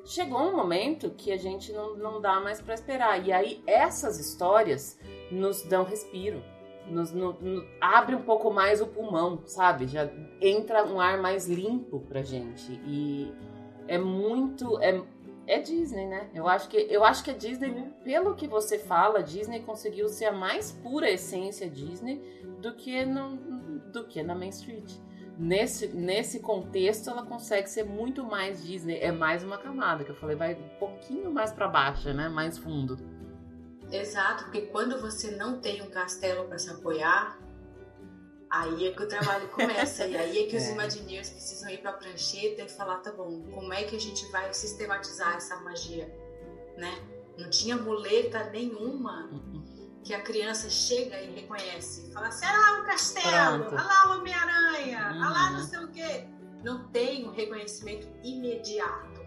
[0.05, 4.17] Chegou um momento que a gente não, não dá mais para esperar, e aí essas
[4.17, 4.97] histórias
[5.29, 6.41] nos dão respiro,
[6.87, 9.87] nos, no, no, abre um pouco mais o pulmão, sabe?
[9.87, 10.09] Já
[10.39, 13.29] entra um ar mais limpo pra gente, e
[13.89, 14.81] é muito.
[14.81, 15.03] É,
[15.49, 16.29] é Disney, né?
[16.33, 20.25] Eu acho que eu acho que a Disney, pelo que você fala, Disney conseguiu ser
[20.25, 22.21] a mais pura essência Disney
[22.61, 23.35] do que no,
[23.91, 24.91] do que na Main Street.
[25.37, 28.99] Nesse, nesse contexto, ela consegue ser muito mais Disney.
[28.99, 32.29] É mais uma camada que eu falei, vai um pouquinho mais para baixo, né?
[32.29, 32.97] Mais fundo.
[33.91, 37.39] Exato, porque quando você não tem um castelo para se apoiar,
[38.49, 40.71] Aí é que o trabalho começa, e aí é que os é.
[40.71, 44.25] Imagineers precisam ir para a prancheta e falar: tá bom, como é que a gente
[44.31, 46.11] vai sistematizar essa magia?
[46.75, 46.91] Né?
[47.37, 49.63] Não tinha muleta nenhuma uhum.
[50.03, 52.11] que a criança chega e reconhece.
[52.11, 55.67] Fala assim: olha lá o castelo, olha lá o Homem-Aranha, olha lá não uhum.
[55.67, 56.27] sei o quê.
[56.63, 59.19] Não tem um reconhecimento imediato.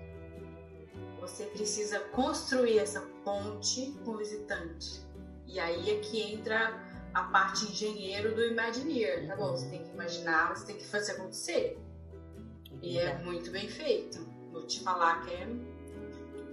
[1.21, 5.01] Você precisa construir essa ponte com o visitante.
[5.47, 9.53] E aí é que entra a parte engenheiro do Imagineer, tá bom?
[9.53, 11.79] Você tem que imaginar, você tem que fazer acontecer.
[12.81, 14.27] E é muito bem feito.
[14.51, 15.47] Vou te falar que é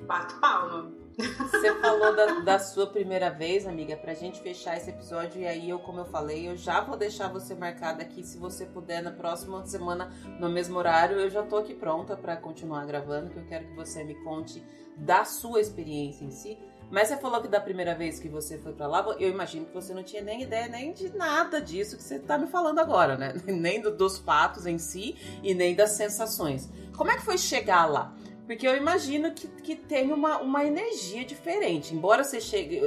[0.06, 0.92] bato palma.
[1.18, 5.42] Você falou da, da, sua primeira vez, amiga, pra gente fechar esse episódio.
[5.42, 8.24] E aí, eu, como eu falei, eu já vou deixar você marcada aqui.
[8.24, 12.38] Se você puder, na próxima semana, no mesmo horário, eu já tô aqui pronta para
[12.38, 13.30] continuar gravando.
[13.30, 14.64] Que eu quero que você me conte
[14.96, 16.58] da sua experiência em si.
[16.92, 19.74] Mas você falou que da primeira vez que você foi para lá, eu imagino que
[19.74, 23.16] você não tinha nem ideia nem de nada disso que você está me falando agora,
[23.16, 23.34] né?
[23.46, 26.70] Nem do, dos fatos em si e nem das sensações.
[26.98, 28.16] Como é que foi chegar lá?
[28.50, 31.94] Porque eu imagino que, que tem uma, uma energia diferente.
[31.94, 32.82] Embora você chegue.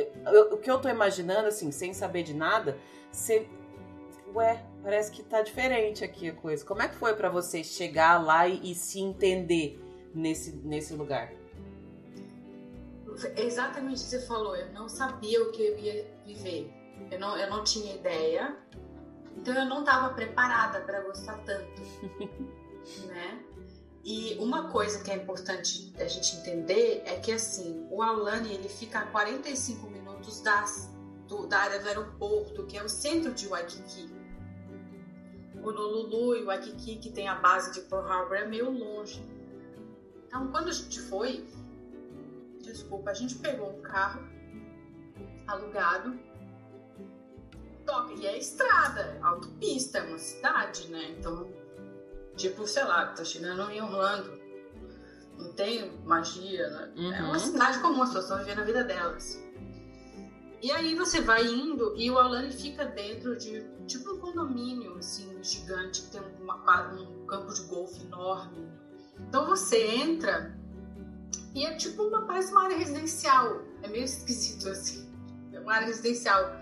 [0.51, 2.77] O que eu tô imaginando, assim, sem saber de nada,
[3.13, 3.47] você.
[4.35, 6.65] Ué, parece que tá diferente aqui a coisa.
[6.65, 9.81] Como é que foi para você chegar lá e, e se entender
[10.13, 11.33] nesse, nesse lugar?
[13.37, 14.57] Exatamente o que você falou.
[14.57, 16.73] Eu não sabia o que eu ia viver.
[17.11, 18.57] Eu não, eu não tinha ideia.
[19.37, 21.83] Então eu não estava preparada para gostar tanto,
[23.07, 23.43] né?
[24.05, 28.69] E uma coisa que é importante a gente entender é que assim, o Aulani ele
[28.69, 30.93] fica a 45 minutos das,
[31.29, 34.13] do, da área do aeroporto, que é o centro de Waikiki.
[35.55, 39.25] O Honolulu e o Waikiki, que tem a base de Pearl Harbor, é meio longe.
[40.27, 41.47] Então, quando a gente foi,
[42.63, 44.23] desculpa, a gente pegou um carro
[45.47, 46.19] alugado
[47.85, 48.15] toca.
[48.15, 51.15] E é estrada, autopista, é uma cidade, né?
[51.19, 51.51] Então,
[52.37, 54.41] tipo, sei lá, tá chegando em Orlando.
[55.39, 56.93] Não tem magia, né?
[56.97, 57.15] Uhum.
[57.15, 57.39] É uma uhum.
[57.39, 59.43] cidade comum, as pessoas estão vivendo a vida delas.
[60.63, 65.43] E aí você vai indo e o Alane fica dentro de tipo um condomínio assim
[65.43, 66.55] gigante que tem uma
[66.93, 68.71] um campo de golfe enorme.
[69.19, 70.57] Então você entra
[71.55, 73.63] e é tipo uma parece uma área residencial.
[73.83, 75.11] É meio esquisito assim.
[75.53, 76.57] É uma área residencial.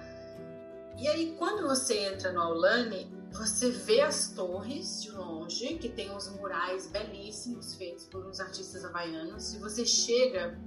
[0.99, 6.11] E aí quando você entra no Aulane, você vê as torres de longe, que tem
[6.11, 10.59] uns murais belíssimos feitos por uns artistas havaianos, e você chega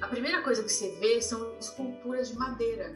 [0.00, 2.94] a primeira coisa que você vê são esculturas de madeira.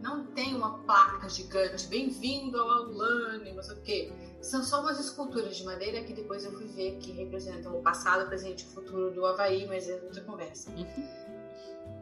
[0.00, 4.12] Não tem uma placa gigante, bem-vindo ao Aulane, não sei o quê.
[4.44, 8.24] São só umas esculturas de madeira que depois eu fui ver que representam o passado,
[8.24, 10.70] o presente e o futuro do Havaí, mas é outra conversa.
[10.70, 11.08] Uhum.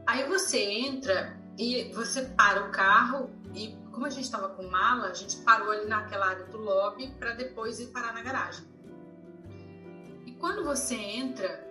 [0.06, 5.06] Aí você entra e você para o carro e como a gente estava com mala,
[5.06, 8.66] a gente parou ali naquela área do lobby para depois ir parar na garagem.
[10.26, 11.64] E quando você entra,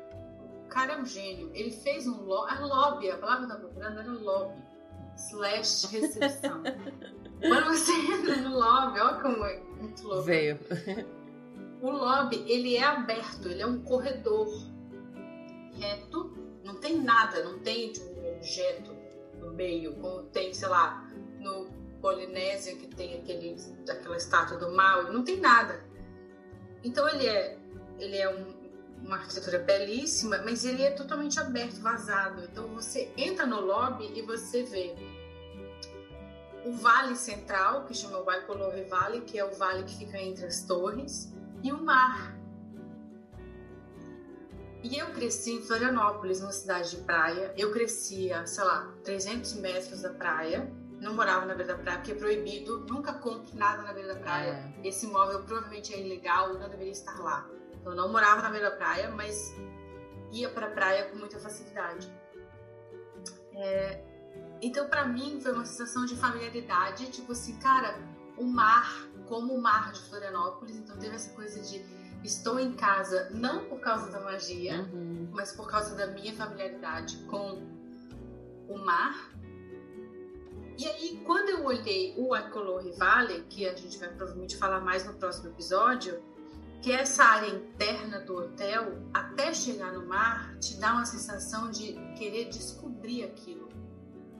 [0.69, 1.51] cara é um gênio.
[1.53, 4.63] Ele fez um lobby, a lobby, a palavra que eu procurando era lobby,
[5.17, 6.63] slash recepção.
[7.41, 10.23] Quando você entra no lobby, olha como é muito louco.
[10.23, 10.59] Veio.
[11.81, 14.47] O lobby, ele é aberto, ele é um corredor
[15.73, 16.31] reto,
[16.63, 18.95] não tem nada, não tem tipo, um objeto
[19.39, 21.09] no meio, como tem, sei lá,
[21.39, 21.65] no
[21.99, 23.55] Polinésia, que tem aquele,
[23.89, 25.83] aquela estátua do mal, não tem nada.
[26.83, 27.57] Então ele é,
[27.99, 28.53] ele é um,
[29.03, 32.43] uma arquitetura belíssima, mas ele é totalmente aberto, vazado.
[32.43, 34.95] Então você entra no lobby e você vê
[36.65, 40.63] o vale central, que chama Waikolohe Valley, que é o vale que fica entre as
[40.63, 41.33] torres,
[41.63, 42.37] e o mar.
[44.83, 47.53] E eu cresci em Florianópolis, uma cidade de praia.
[47.55, 50.71] Eu crescia, sei lá, 300 metros da praia.
[50.99, 52.85] Não morava na beira da praia, porque é proibido.
[52.89, 54.73] Nunca compre nada na beira da praia.
[54.83, 54.87] É.
[54.87, 57.47] Esse imóvel provavelmente é ilegal e não deveria estar lá.
[57.85, 59.53] Eu não morava na beira da praia, mas
[60.31, 62.11] ia para a praia com muita facilidade.
[63.53, 64.03] É,
[64.61, 67.99] então, para mim, foi uma sensação de familiaridade, tipo assim, cara,
[68.37, 71.83] o mar, como o mar de Florianópolis, então teve essa coisa de
[72.23, 75.29] estou em casa não por causa da magia, uhum.
[75.31, 77.63] mas por causa da minha familiaridade com
[78.67, 79.31] o mar.
[80.77, 85.05] E aí, quando eu olhei o Acolor Valley, que a gente vai provavelmente falar mais
[85.05, 86.21] no próximo episódio,
[86.81, 91.93] que essa área interna do hotel, até chegar no mar, te dá uma sensação de
[92.17, 93.70] querer descobrir aquilo.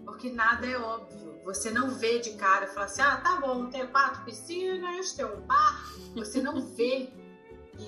[0.06, 1.40] Porque nada é óbvio.
[1.44, 5.26] Você não vê de cara e fala assim: ah, tá bom, tem quatro piscinas, tem
[5.26, 5.86] um bar.
[6.16, 7.10] Você não vê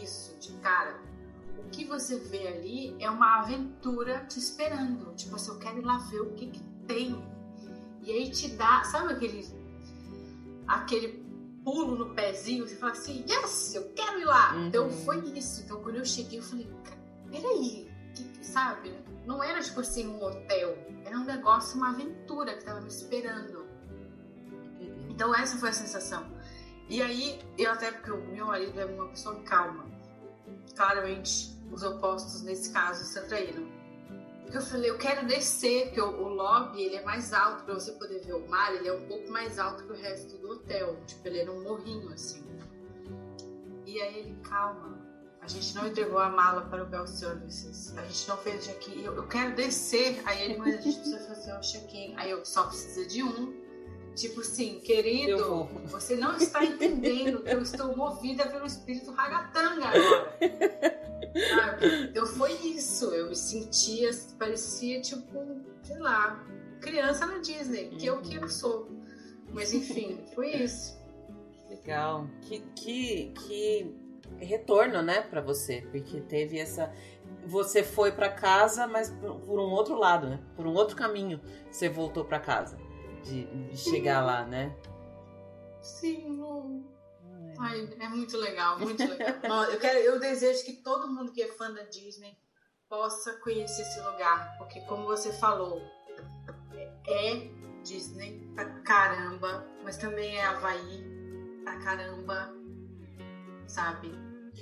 [0.02, 0.99] isso de cara.
[1.57, 5.14] O que você vê ali é uma aventura te esperando.
[5.15, 7.23] Tipo assim, eu quero ir lá ver o que, que tem.
[8.02, 9.64] E aí te dá, sabe aquele
[10.68, 11.23] aquele
[11.64, 14.53] pulo no pezinho, você fala assim, yes, eu quero ir lá.
[14.53, 14.68] Uhum.
[14.68, 15.61] Então foi isso.
[15.61, 16.69] Então quando eu cheguei, eu falei,
[17.31, 18.94] peraí, que, sabe?
[19.26, 23.66] Não era tipo assim um hotel, era um negócio, uma aventura que tava me esperando.
[25.10, 26.26] Então essa foi a sensação.
[26.90, 29.86] E aí, eu até porque o meu marido é uma pessoa calma.
[30.76, 33.84] Claramente, os opostos nesse caso se atraíram
[34.54, 37.91] eu falei, eu quero descer, porque o, o lobby ele é mais alto para você
[37.94, 40.95] poder ver o mar, ele é um pouco mais alto que o resto do hotel.
[41.08, 42.44] Tipo, ele era um morrinho assim.
[43.86, 45.00] E aí ele, calma,
[45.44, 48.70] a gente não entregou a mala para o Bell Services, a gente não fez o
[48.70, 50.22] check-in, eu, eu, quero descer.
[50.26, 52.14] Aí ele, mas a gente precisa fazer o check-in.
[52.15, 53.61] Aí eu só precisa de um.
[54.15, 60.38] Tipo assim, querido, você não está entendendo que eu estou movida pelo espírito ragatanga agora.
[61.56, 62.03] Sabe?
[62.10, 63.06] Então foi isso.
[63.06, 66.45] Eu me sentia, parecia tipo, sei lá,
[66.80, 68.88] criança na Disney, que é o que eu sou.
[69.52, 70.98] Mas enfim, foi isso.
[71.68, 72.30] Legal.
[72.44, 74.02] Que, que, que
[74.38, 76.91] retorno, né, para você, porque teve essa.
[77.45, 80.40] Você foi para casa, mas por um outro lado, né?
[80.56, 82.78] Por um outro caminho, você voltou para casa
[83.24, 84.76] de, de chegar lá, né?
[85.82, 86.40] Sim,
[87.60, 89.64] Ai, é muito legal, muito legal.
[89.72, 92.38] eu, quero, eu desejo que todo mundo que é fã da Disney
[92.90, 95.82] possa conhecer esse lugar, porque como você falou,
[97.08, 97.50] é
[97.84, 101.04] Disney pra caramba, mas também é Havaí
[101.64, 102.54] pra caramba,
[103.68, 104.11] sabe?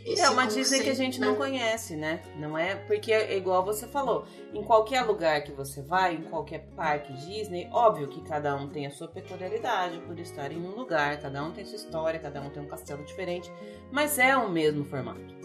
[0.06, 2.22] Esse é uma Disney que a gente não conhece, né?
[2.38, 6.66] Não é porque é igual você falou, em qualquer lugar que você vai, em qualquer
[6.76, 11.20] parque Disney, óbvio que cada um tem a sua peculiaridade por estar em um lugar,
[11.20, 13.52] cada um tem sua história, cada um tem um castelo diferente,
[13.92, 15.36] mas é o mesmo formato.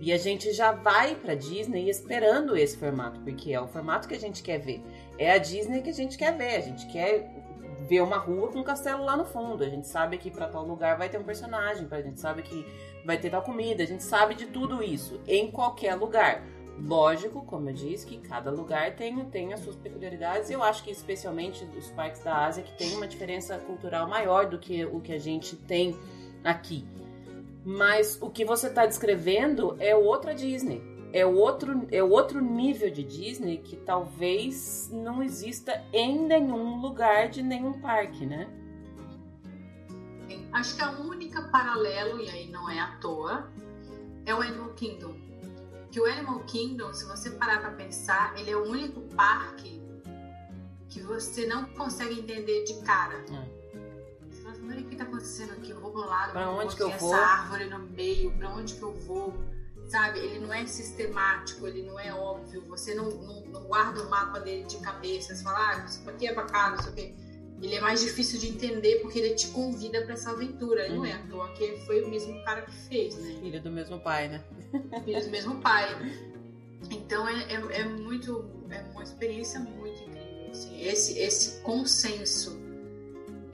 [0.00, 4.14] E a gente já vai para Disney esperando esse formato, porque é o formato que
[4.14, 4.84] a gente quer ver.
[5.18, 7.42] É a Disney que a gente quer ver, a gente quer
[7.88, 9.62] vê uma rua com um castelo lá no fundo.
[9.62, 12.66] A gente sabe que para tal lugar vai ter um personagem, a gente sabe que
[13.04, 16.42] vai ter tal comida, a gente sabe de tudo isso em qualquer lugar.
[16.78, 20.50] Lógico, como eu disse, que cada lugar tem, tem as suas peculiaridades.
[20.50, 24.58] Eu acho que especialmente os parques da Ásia que tem uma diferença cultural maior do
[24.58, 25.96] que o que a gente tem
[26.42, 26.84] aqui.
[27.64, 30.82] Mas o que você está descrevendo é outra Disney.
[31.12, 37.40] É outro, é outro nível de Disney que talvez não exista em nenhum lugar de
[37.40, 38.48] nenhum parque, né?
[40.54, 43.50] Acho que a única paralelo, e aí não é à toa,
[44.24, 45.24] é o Animal Kingdom
[45.94, 49.80] que o Animal Kingdom, se você parar para pensar, ele é o único parque
[50.88, 53.14] que você não consegue entender de cara.
[53.14, 54.26] É.
[54.28, 55.70] Você fala, o que tá acontecendo aqui?
[55.70, 57.14] Eu vou pro lado, pra onde que eu essa vou?
[57.14, 59.34] árvore no meio, pra onde que eu vou?
[59.86, 60.18] Sabe?
[60.18, 62.64] Ele não é sistemático, ele não é óbvio.
[62.66, 65.32] Você não, não, não guarda o mapa dele de cabeça.
[65.32, 67.23] Você fala, ah, isso aqui é pra cá, não sei o quê
[67.62, 70.88] ele é mais difícil de entender porque ele te convida para essa aventura.
[70.88, 70.96] Uhum.
[70.96, 73.36] Não é à toa que foi o mesmo cara que fez, né?
[73.40, 74.44] Filho do mesmo pai, né?
[75.04, 75.88] Filho do mesmo pai.
[76.90, 78.44] Então é, é, é, muito.
[78.68, 80.50] É uma experiência muito incrível.
[80.50, 80.82] Assim.
[80.82, 82.60] Esse, esse consenso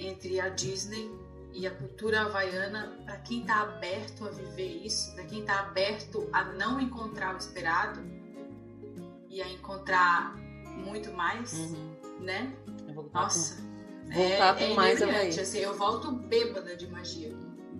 [0.01, 1.09] entre a Disney
[1.53, 6.29] e a cultura havaiana, para quem está aberto a viver isso, para quem está aberto
[6.33, 8.01] a não encontrar o esperado
[9.29, 10.35] e a encontrar
[10.77, 11.97] muito mais, uhum.
[12.21, 12.53] né?
[13.13, 13.63] Nossa,
[14.13, 15.29] voltar é, com é mais Havaí.
[15.29, 17.35] Assim, eu volto bêbada de magia.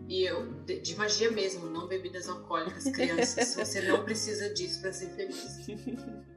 [0.09, 3.55] E eu, de, de magia mesmo, não bebidas alcoólicas, crianças.
[3.55, 5.61] Você não precisa disso para ser feliz.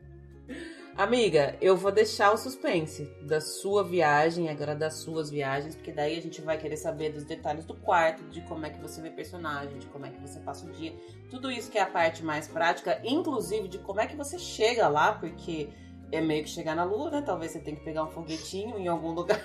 [0.95, 6.15] Amiga, eu vou deixar o suspense da sua viagem, agora das suas viagens, porque daí
[6.15, 9.10] a gente vai querer saber dos detalhes do quarto, de como é que você vê
[9.10, 10.94] personagem, de como é que você passa o dia.
[11.32, 14.88] Tudo isso que é a parte mais prática, inclusive de como é que você chega
[14.88, 15.70] lá, porque
[16.14, 17.22] é meio que chegar na lua, né?
[17.22, 19.41] Talvez você tenha que pegar um foguetinho em algum lugar.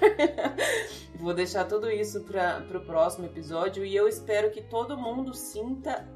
[1.16, 6.06] Vou deixar tudo isso para o próximo episódio e eu espero que todo mundo sinta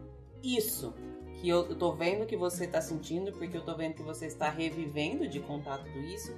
[0.43, 0.95] isso.
[1.41, 4.49] Que eu, tô vendo que você tá sentindo, porque eu tô vendo que você está
[4.49, 6.33] revivendo de contar tudo isso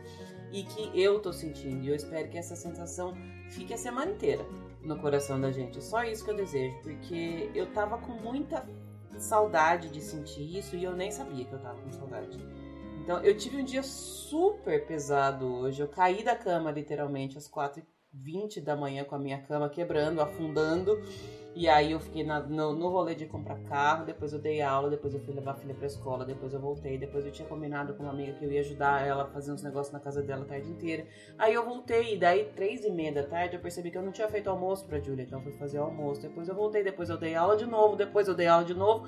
[0.51, 1.85] e que eu tô sentindo.
[1.85, 3.13] E eu espero que essa sensação
[3.51, 4.47] fique a semana inteira
[4.81, 5.79] no coração da gente.
[5.79, 8.65] É só isso que eu desejo, porque eu tava com muita
[9.19, 12.39] saudade de sentir isso e eu nem sabia que eu tava com saudade.
[13.05, 15.83] Então, eu tive um dia super pesado hoje.
[15.83, 20.99] Eu caí da cama, literalmente, às 4h20 da manhã com a minha cama quebrando, afundando.
[21.55, 24.89] E aí eu fiquei na, no, no rolê de comprar carro, depois eu dei aula,
[24.89, 27.93] depois eu fui levar a filha pra escola, depois eu voltei, depois eu tinha combinado
[27.93, 30.43] com uma amiga que eu ia ajudar ela a fazer uns negócios na casa dela
[30.43, 31.07] a tarde inteira.
[31.39, 34.13] Aí eu voltei, e daí, três e meia da tarde, eu percebi que eu não
[34.13, 36.23] tinha feito almoço pra Julia, então eu fui fazer almoço.
[36.23, 39.07] Depois eu voltei, depois eu dei aula de novo, depois eu dei aula de novo.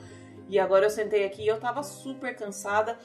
[0.48, 2.98] E agora eu sentei aqui e eu tava super cansada.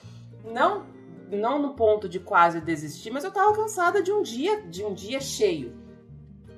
[0.44, 0.86] Não,
[1.30, 4.94] não no ponto de quase desistir, mas eu tava cansada de um dia, de um
[4.94, 5.74] dia cheio.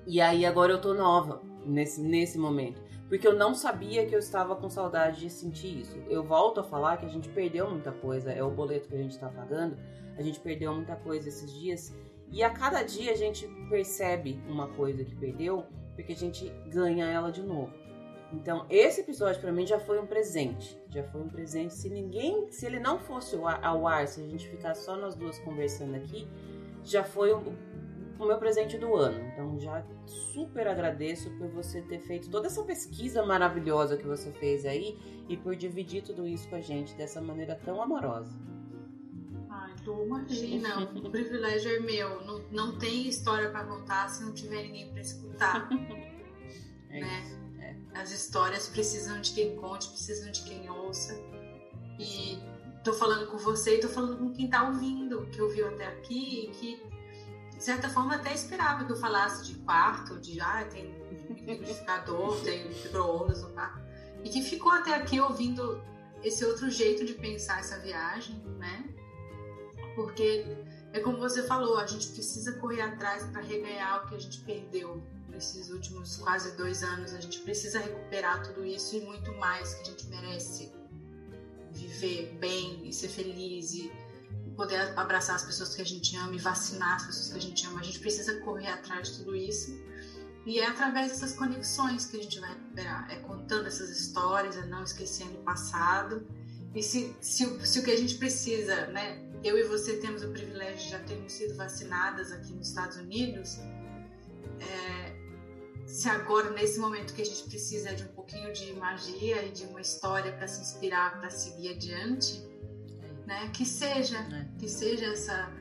[0.05, 2.81] E aí agora eu tô nova nesse, nesse momento.
[3.07, 5.97] Porque eu não sabia que eu estava com saudade de sentir isso.
[6.09, 9.01] Eu volto a falar que a gente perdeu muita coisa, é o boleto que a
[9.01, 9.77] gente tá pagando.
[10.17, 11.95] A gente perdeu muita coisa esses dias.
[12.31, 15.63] E a cada dia a gente percebe uma coisa que perdeu,
[15.95, 17.71] porque a gente ganha ela de novo.
[18.33, 20.77] Então, esse episódio para mim já foi um presente.
[20.89, 21.73] Já foi um presente.
[21.75, 25.37] Se ninguém, se ele não fosse ao ar, se a gente ficasse só nós duas
[25.39, 26.27] conversando aqui,
[26.83, 27.55] já foi o,
[28.19, 29.23] o meu presente do ano.
[29.27, 34.65] Então, já super agradeço por você ter feito toda essa pesquisa maravilhosa que você fez
[34.65, 34.97] aí
[35.29, 38.33] e por dividir tudo isso com a gente dessa maneira tão amorosa.
[39.47, 42.25] Ai, tu imagina, o privilégio é meu.
[42.25, 45.69] Não, não tem história para contar se não tiver ninguém para escutar.
[46.89, 47.21] é né?
[47.21, 47.42] Isso.
[47.95, 51.13] As histórias precisam de quem conte, precisam de quem ouça.
[51.99, 52.39] E
[52.83, 56.45] tô falando com você e tô falando com quem tá ouvindo, que ouviu até aqui
[56.45, 56.83] e que,
[57.55, 60.93] de certa forma, até esperava que eu falasse de quarto, de ah, tem
[61.29, 63.81] liquidificador, tem micro-ondas no quarto.
[64.23, 65.81] E que ficou até aqui ouvindo
[66.23, 68.89] esse outro jeito de pensar essa viagem, né?
[69.95, 70.45] Porque
[70.91, 74.39] é como você falou, a gente precisa correr atrás para reganhar o que a gente
[74.39, 75.03] perdeu
[75.33, 77.13] nesses últimos quase dois anos.
[77.13, 80.71] A gente precisa recuperar tudo isso e muito mais que a gente merece
[81.71, 83.91] viver bem e ser feliz e
[84.55, 87.65] poder abraçar as pessoas que a gente ama e vacinar as pessoas que a gente
[87.65, 87.79] ama.
[87.79, 89.77] A gente precisa correr atrás de tudo isso.
[90.45, 93.09] E é através dessas conexões que a gente vai recuperar.
[93.09, 96.27] É contando essas histórias, é não esquecendo o passado.
[96.75, 99.21] E se, se, se o que a gente precisa, né?
[99.43, 103.57] Eu e você temos o privilégio de já termos sido vacinadas aqui nos Estados Unidos.
[104.59, 105.12] É,
[105.85, 109.65] se agora, nesse momento que a gente precisa de um pouquinho de magia e de
[109.65, 112.41] uma história para se inspirar, para seguir adiante,
[113.25, 113.49] né?
[113.53, 114.47] Que seja, é.
[114.59, 115.51] que seja essa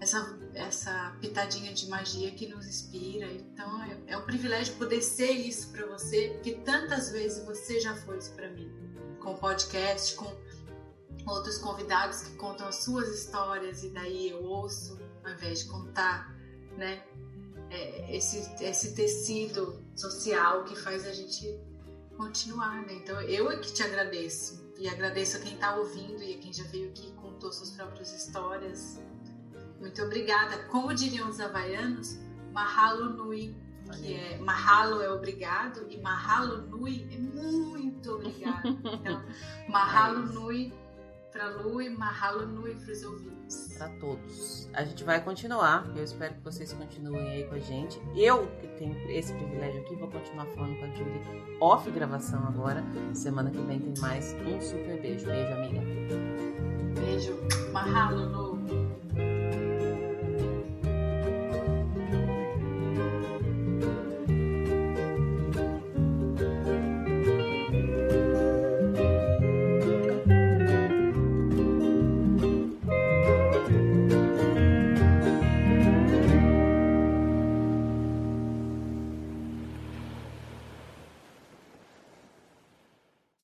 [0.00, 3.26] essa, essa pitadinha de magia que nos inspira.
[3.26, 7.94] Então é, é um privilégio poder ser isso para você, porque tantas vezes você já
[7.94, 8.70] foi isso para mim,
[9.20, 10.36] com podcast, com
[11.26, 16.34] outros convidados que contam as suas histórias e daí eu ouço ao invés de contar,
[16.76, 17.02] né?
[17.70, 21.60] É, esse, esse tecido social que faz a gente
[22.16, 22.94] continuar, né?
[22.94, 26.52] Então eu é que te agradeço e agradeço a quem está ouvindo e a quem
[26.52, 29.00] já veio aqui e contou suas próprias histórias.
[29.80, 30.64] Muito obrigada.
[30.64, 32.18] Como diriam os havaianos,
[32.52, 33.54] mahalo nui,
[33.92, 38.78] que é mahalo é obrigado e mahalo nui é muito obrigado.
[38.98, 39.24] Então,
[39.68, 40.72] mahalo é nui
[41.38, 43.76] para Lu e mahalo nui para os ouvintes.
[43.78, 44.68] Para todos.
[44.74, 45.86] A gente vai continuar.
[45.94, 48.02] Eu espero que vocês continuem aí com a gente.
[48.16, 52.84] Eu que tenho esse privilégio aqui vou continuar falando com a Julie off gravação agora.
[53.14, 55.26] Semana que vem tem mais um super beijo.
[55.26, 55.80] Beijo, amiga.
[57.00, 57.38] Beijo.
[57.72, 58.57] Mahalo, Lu.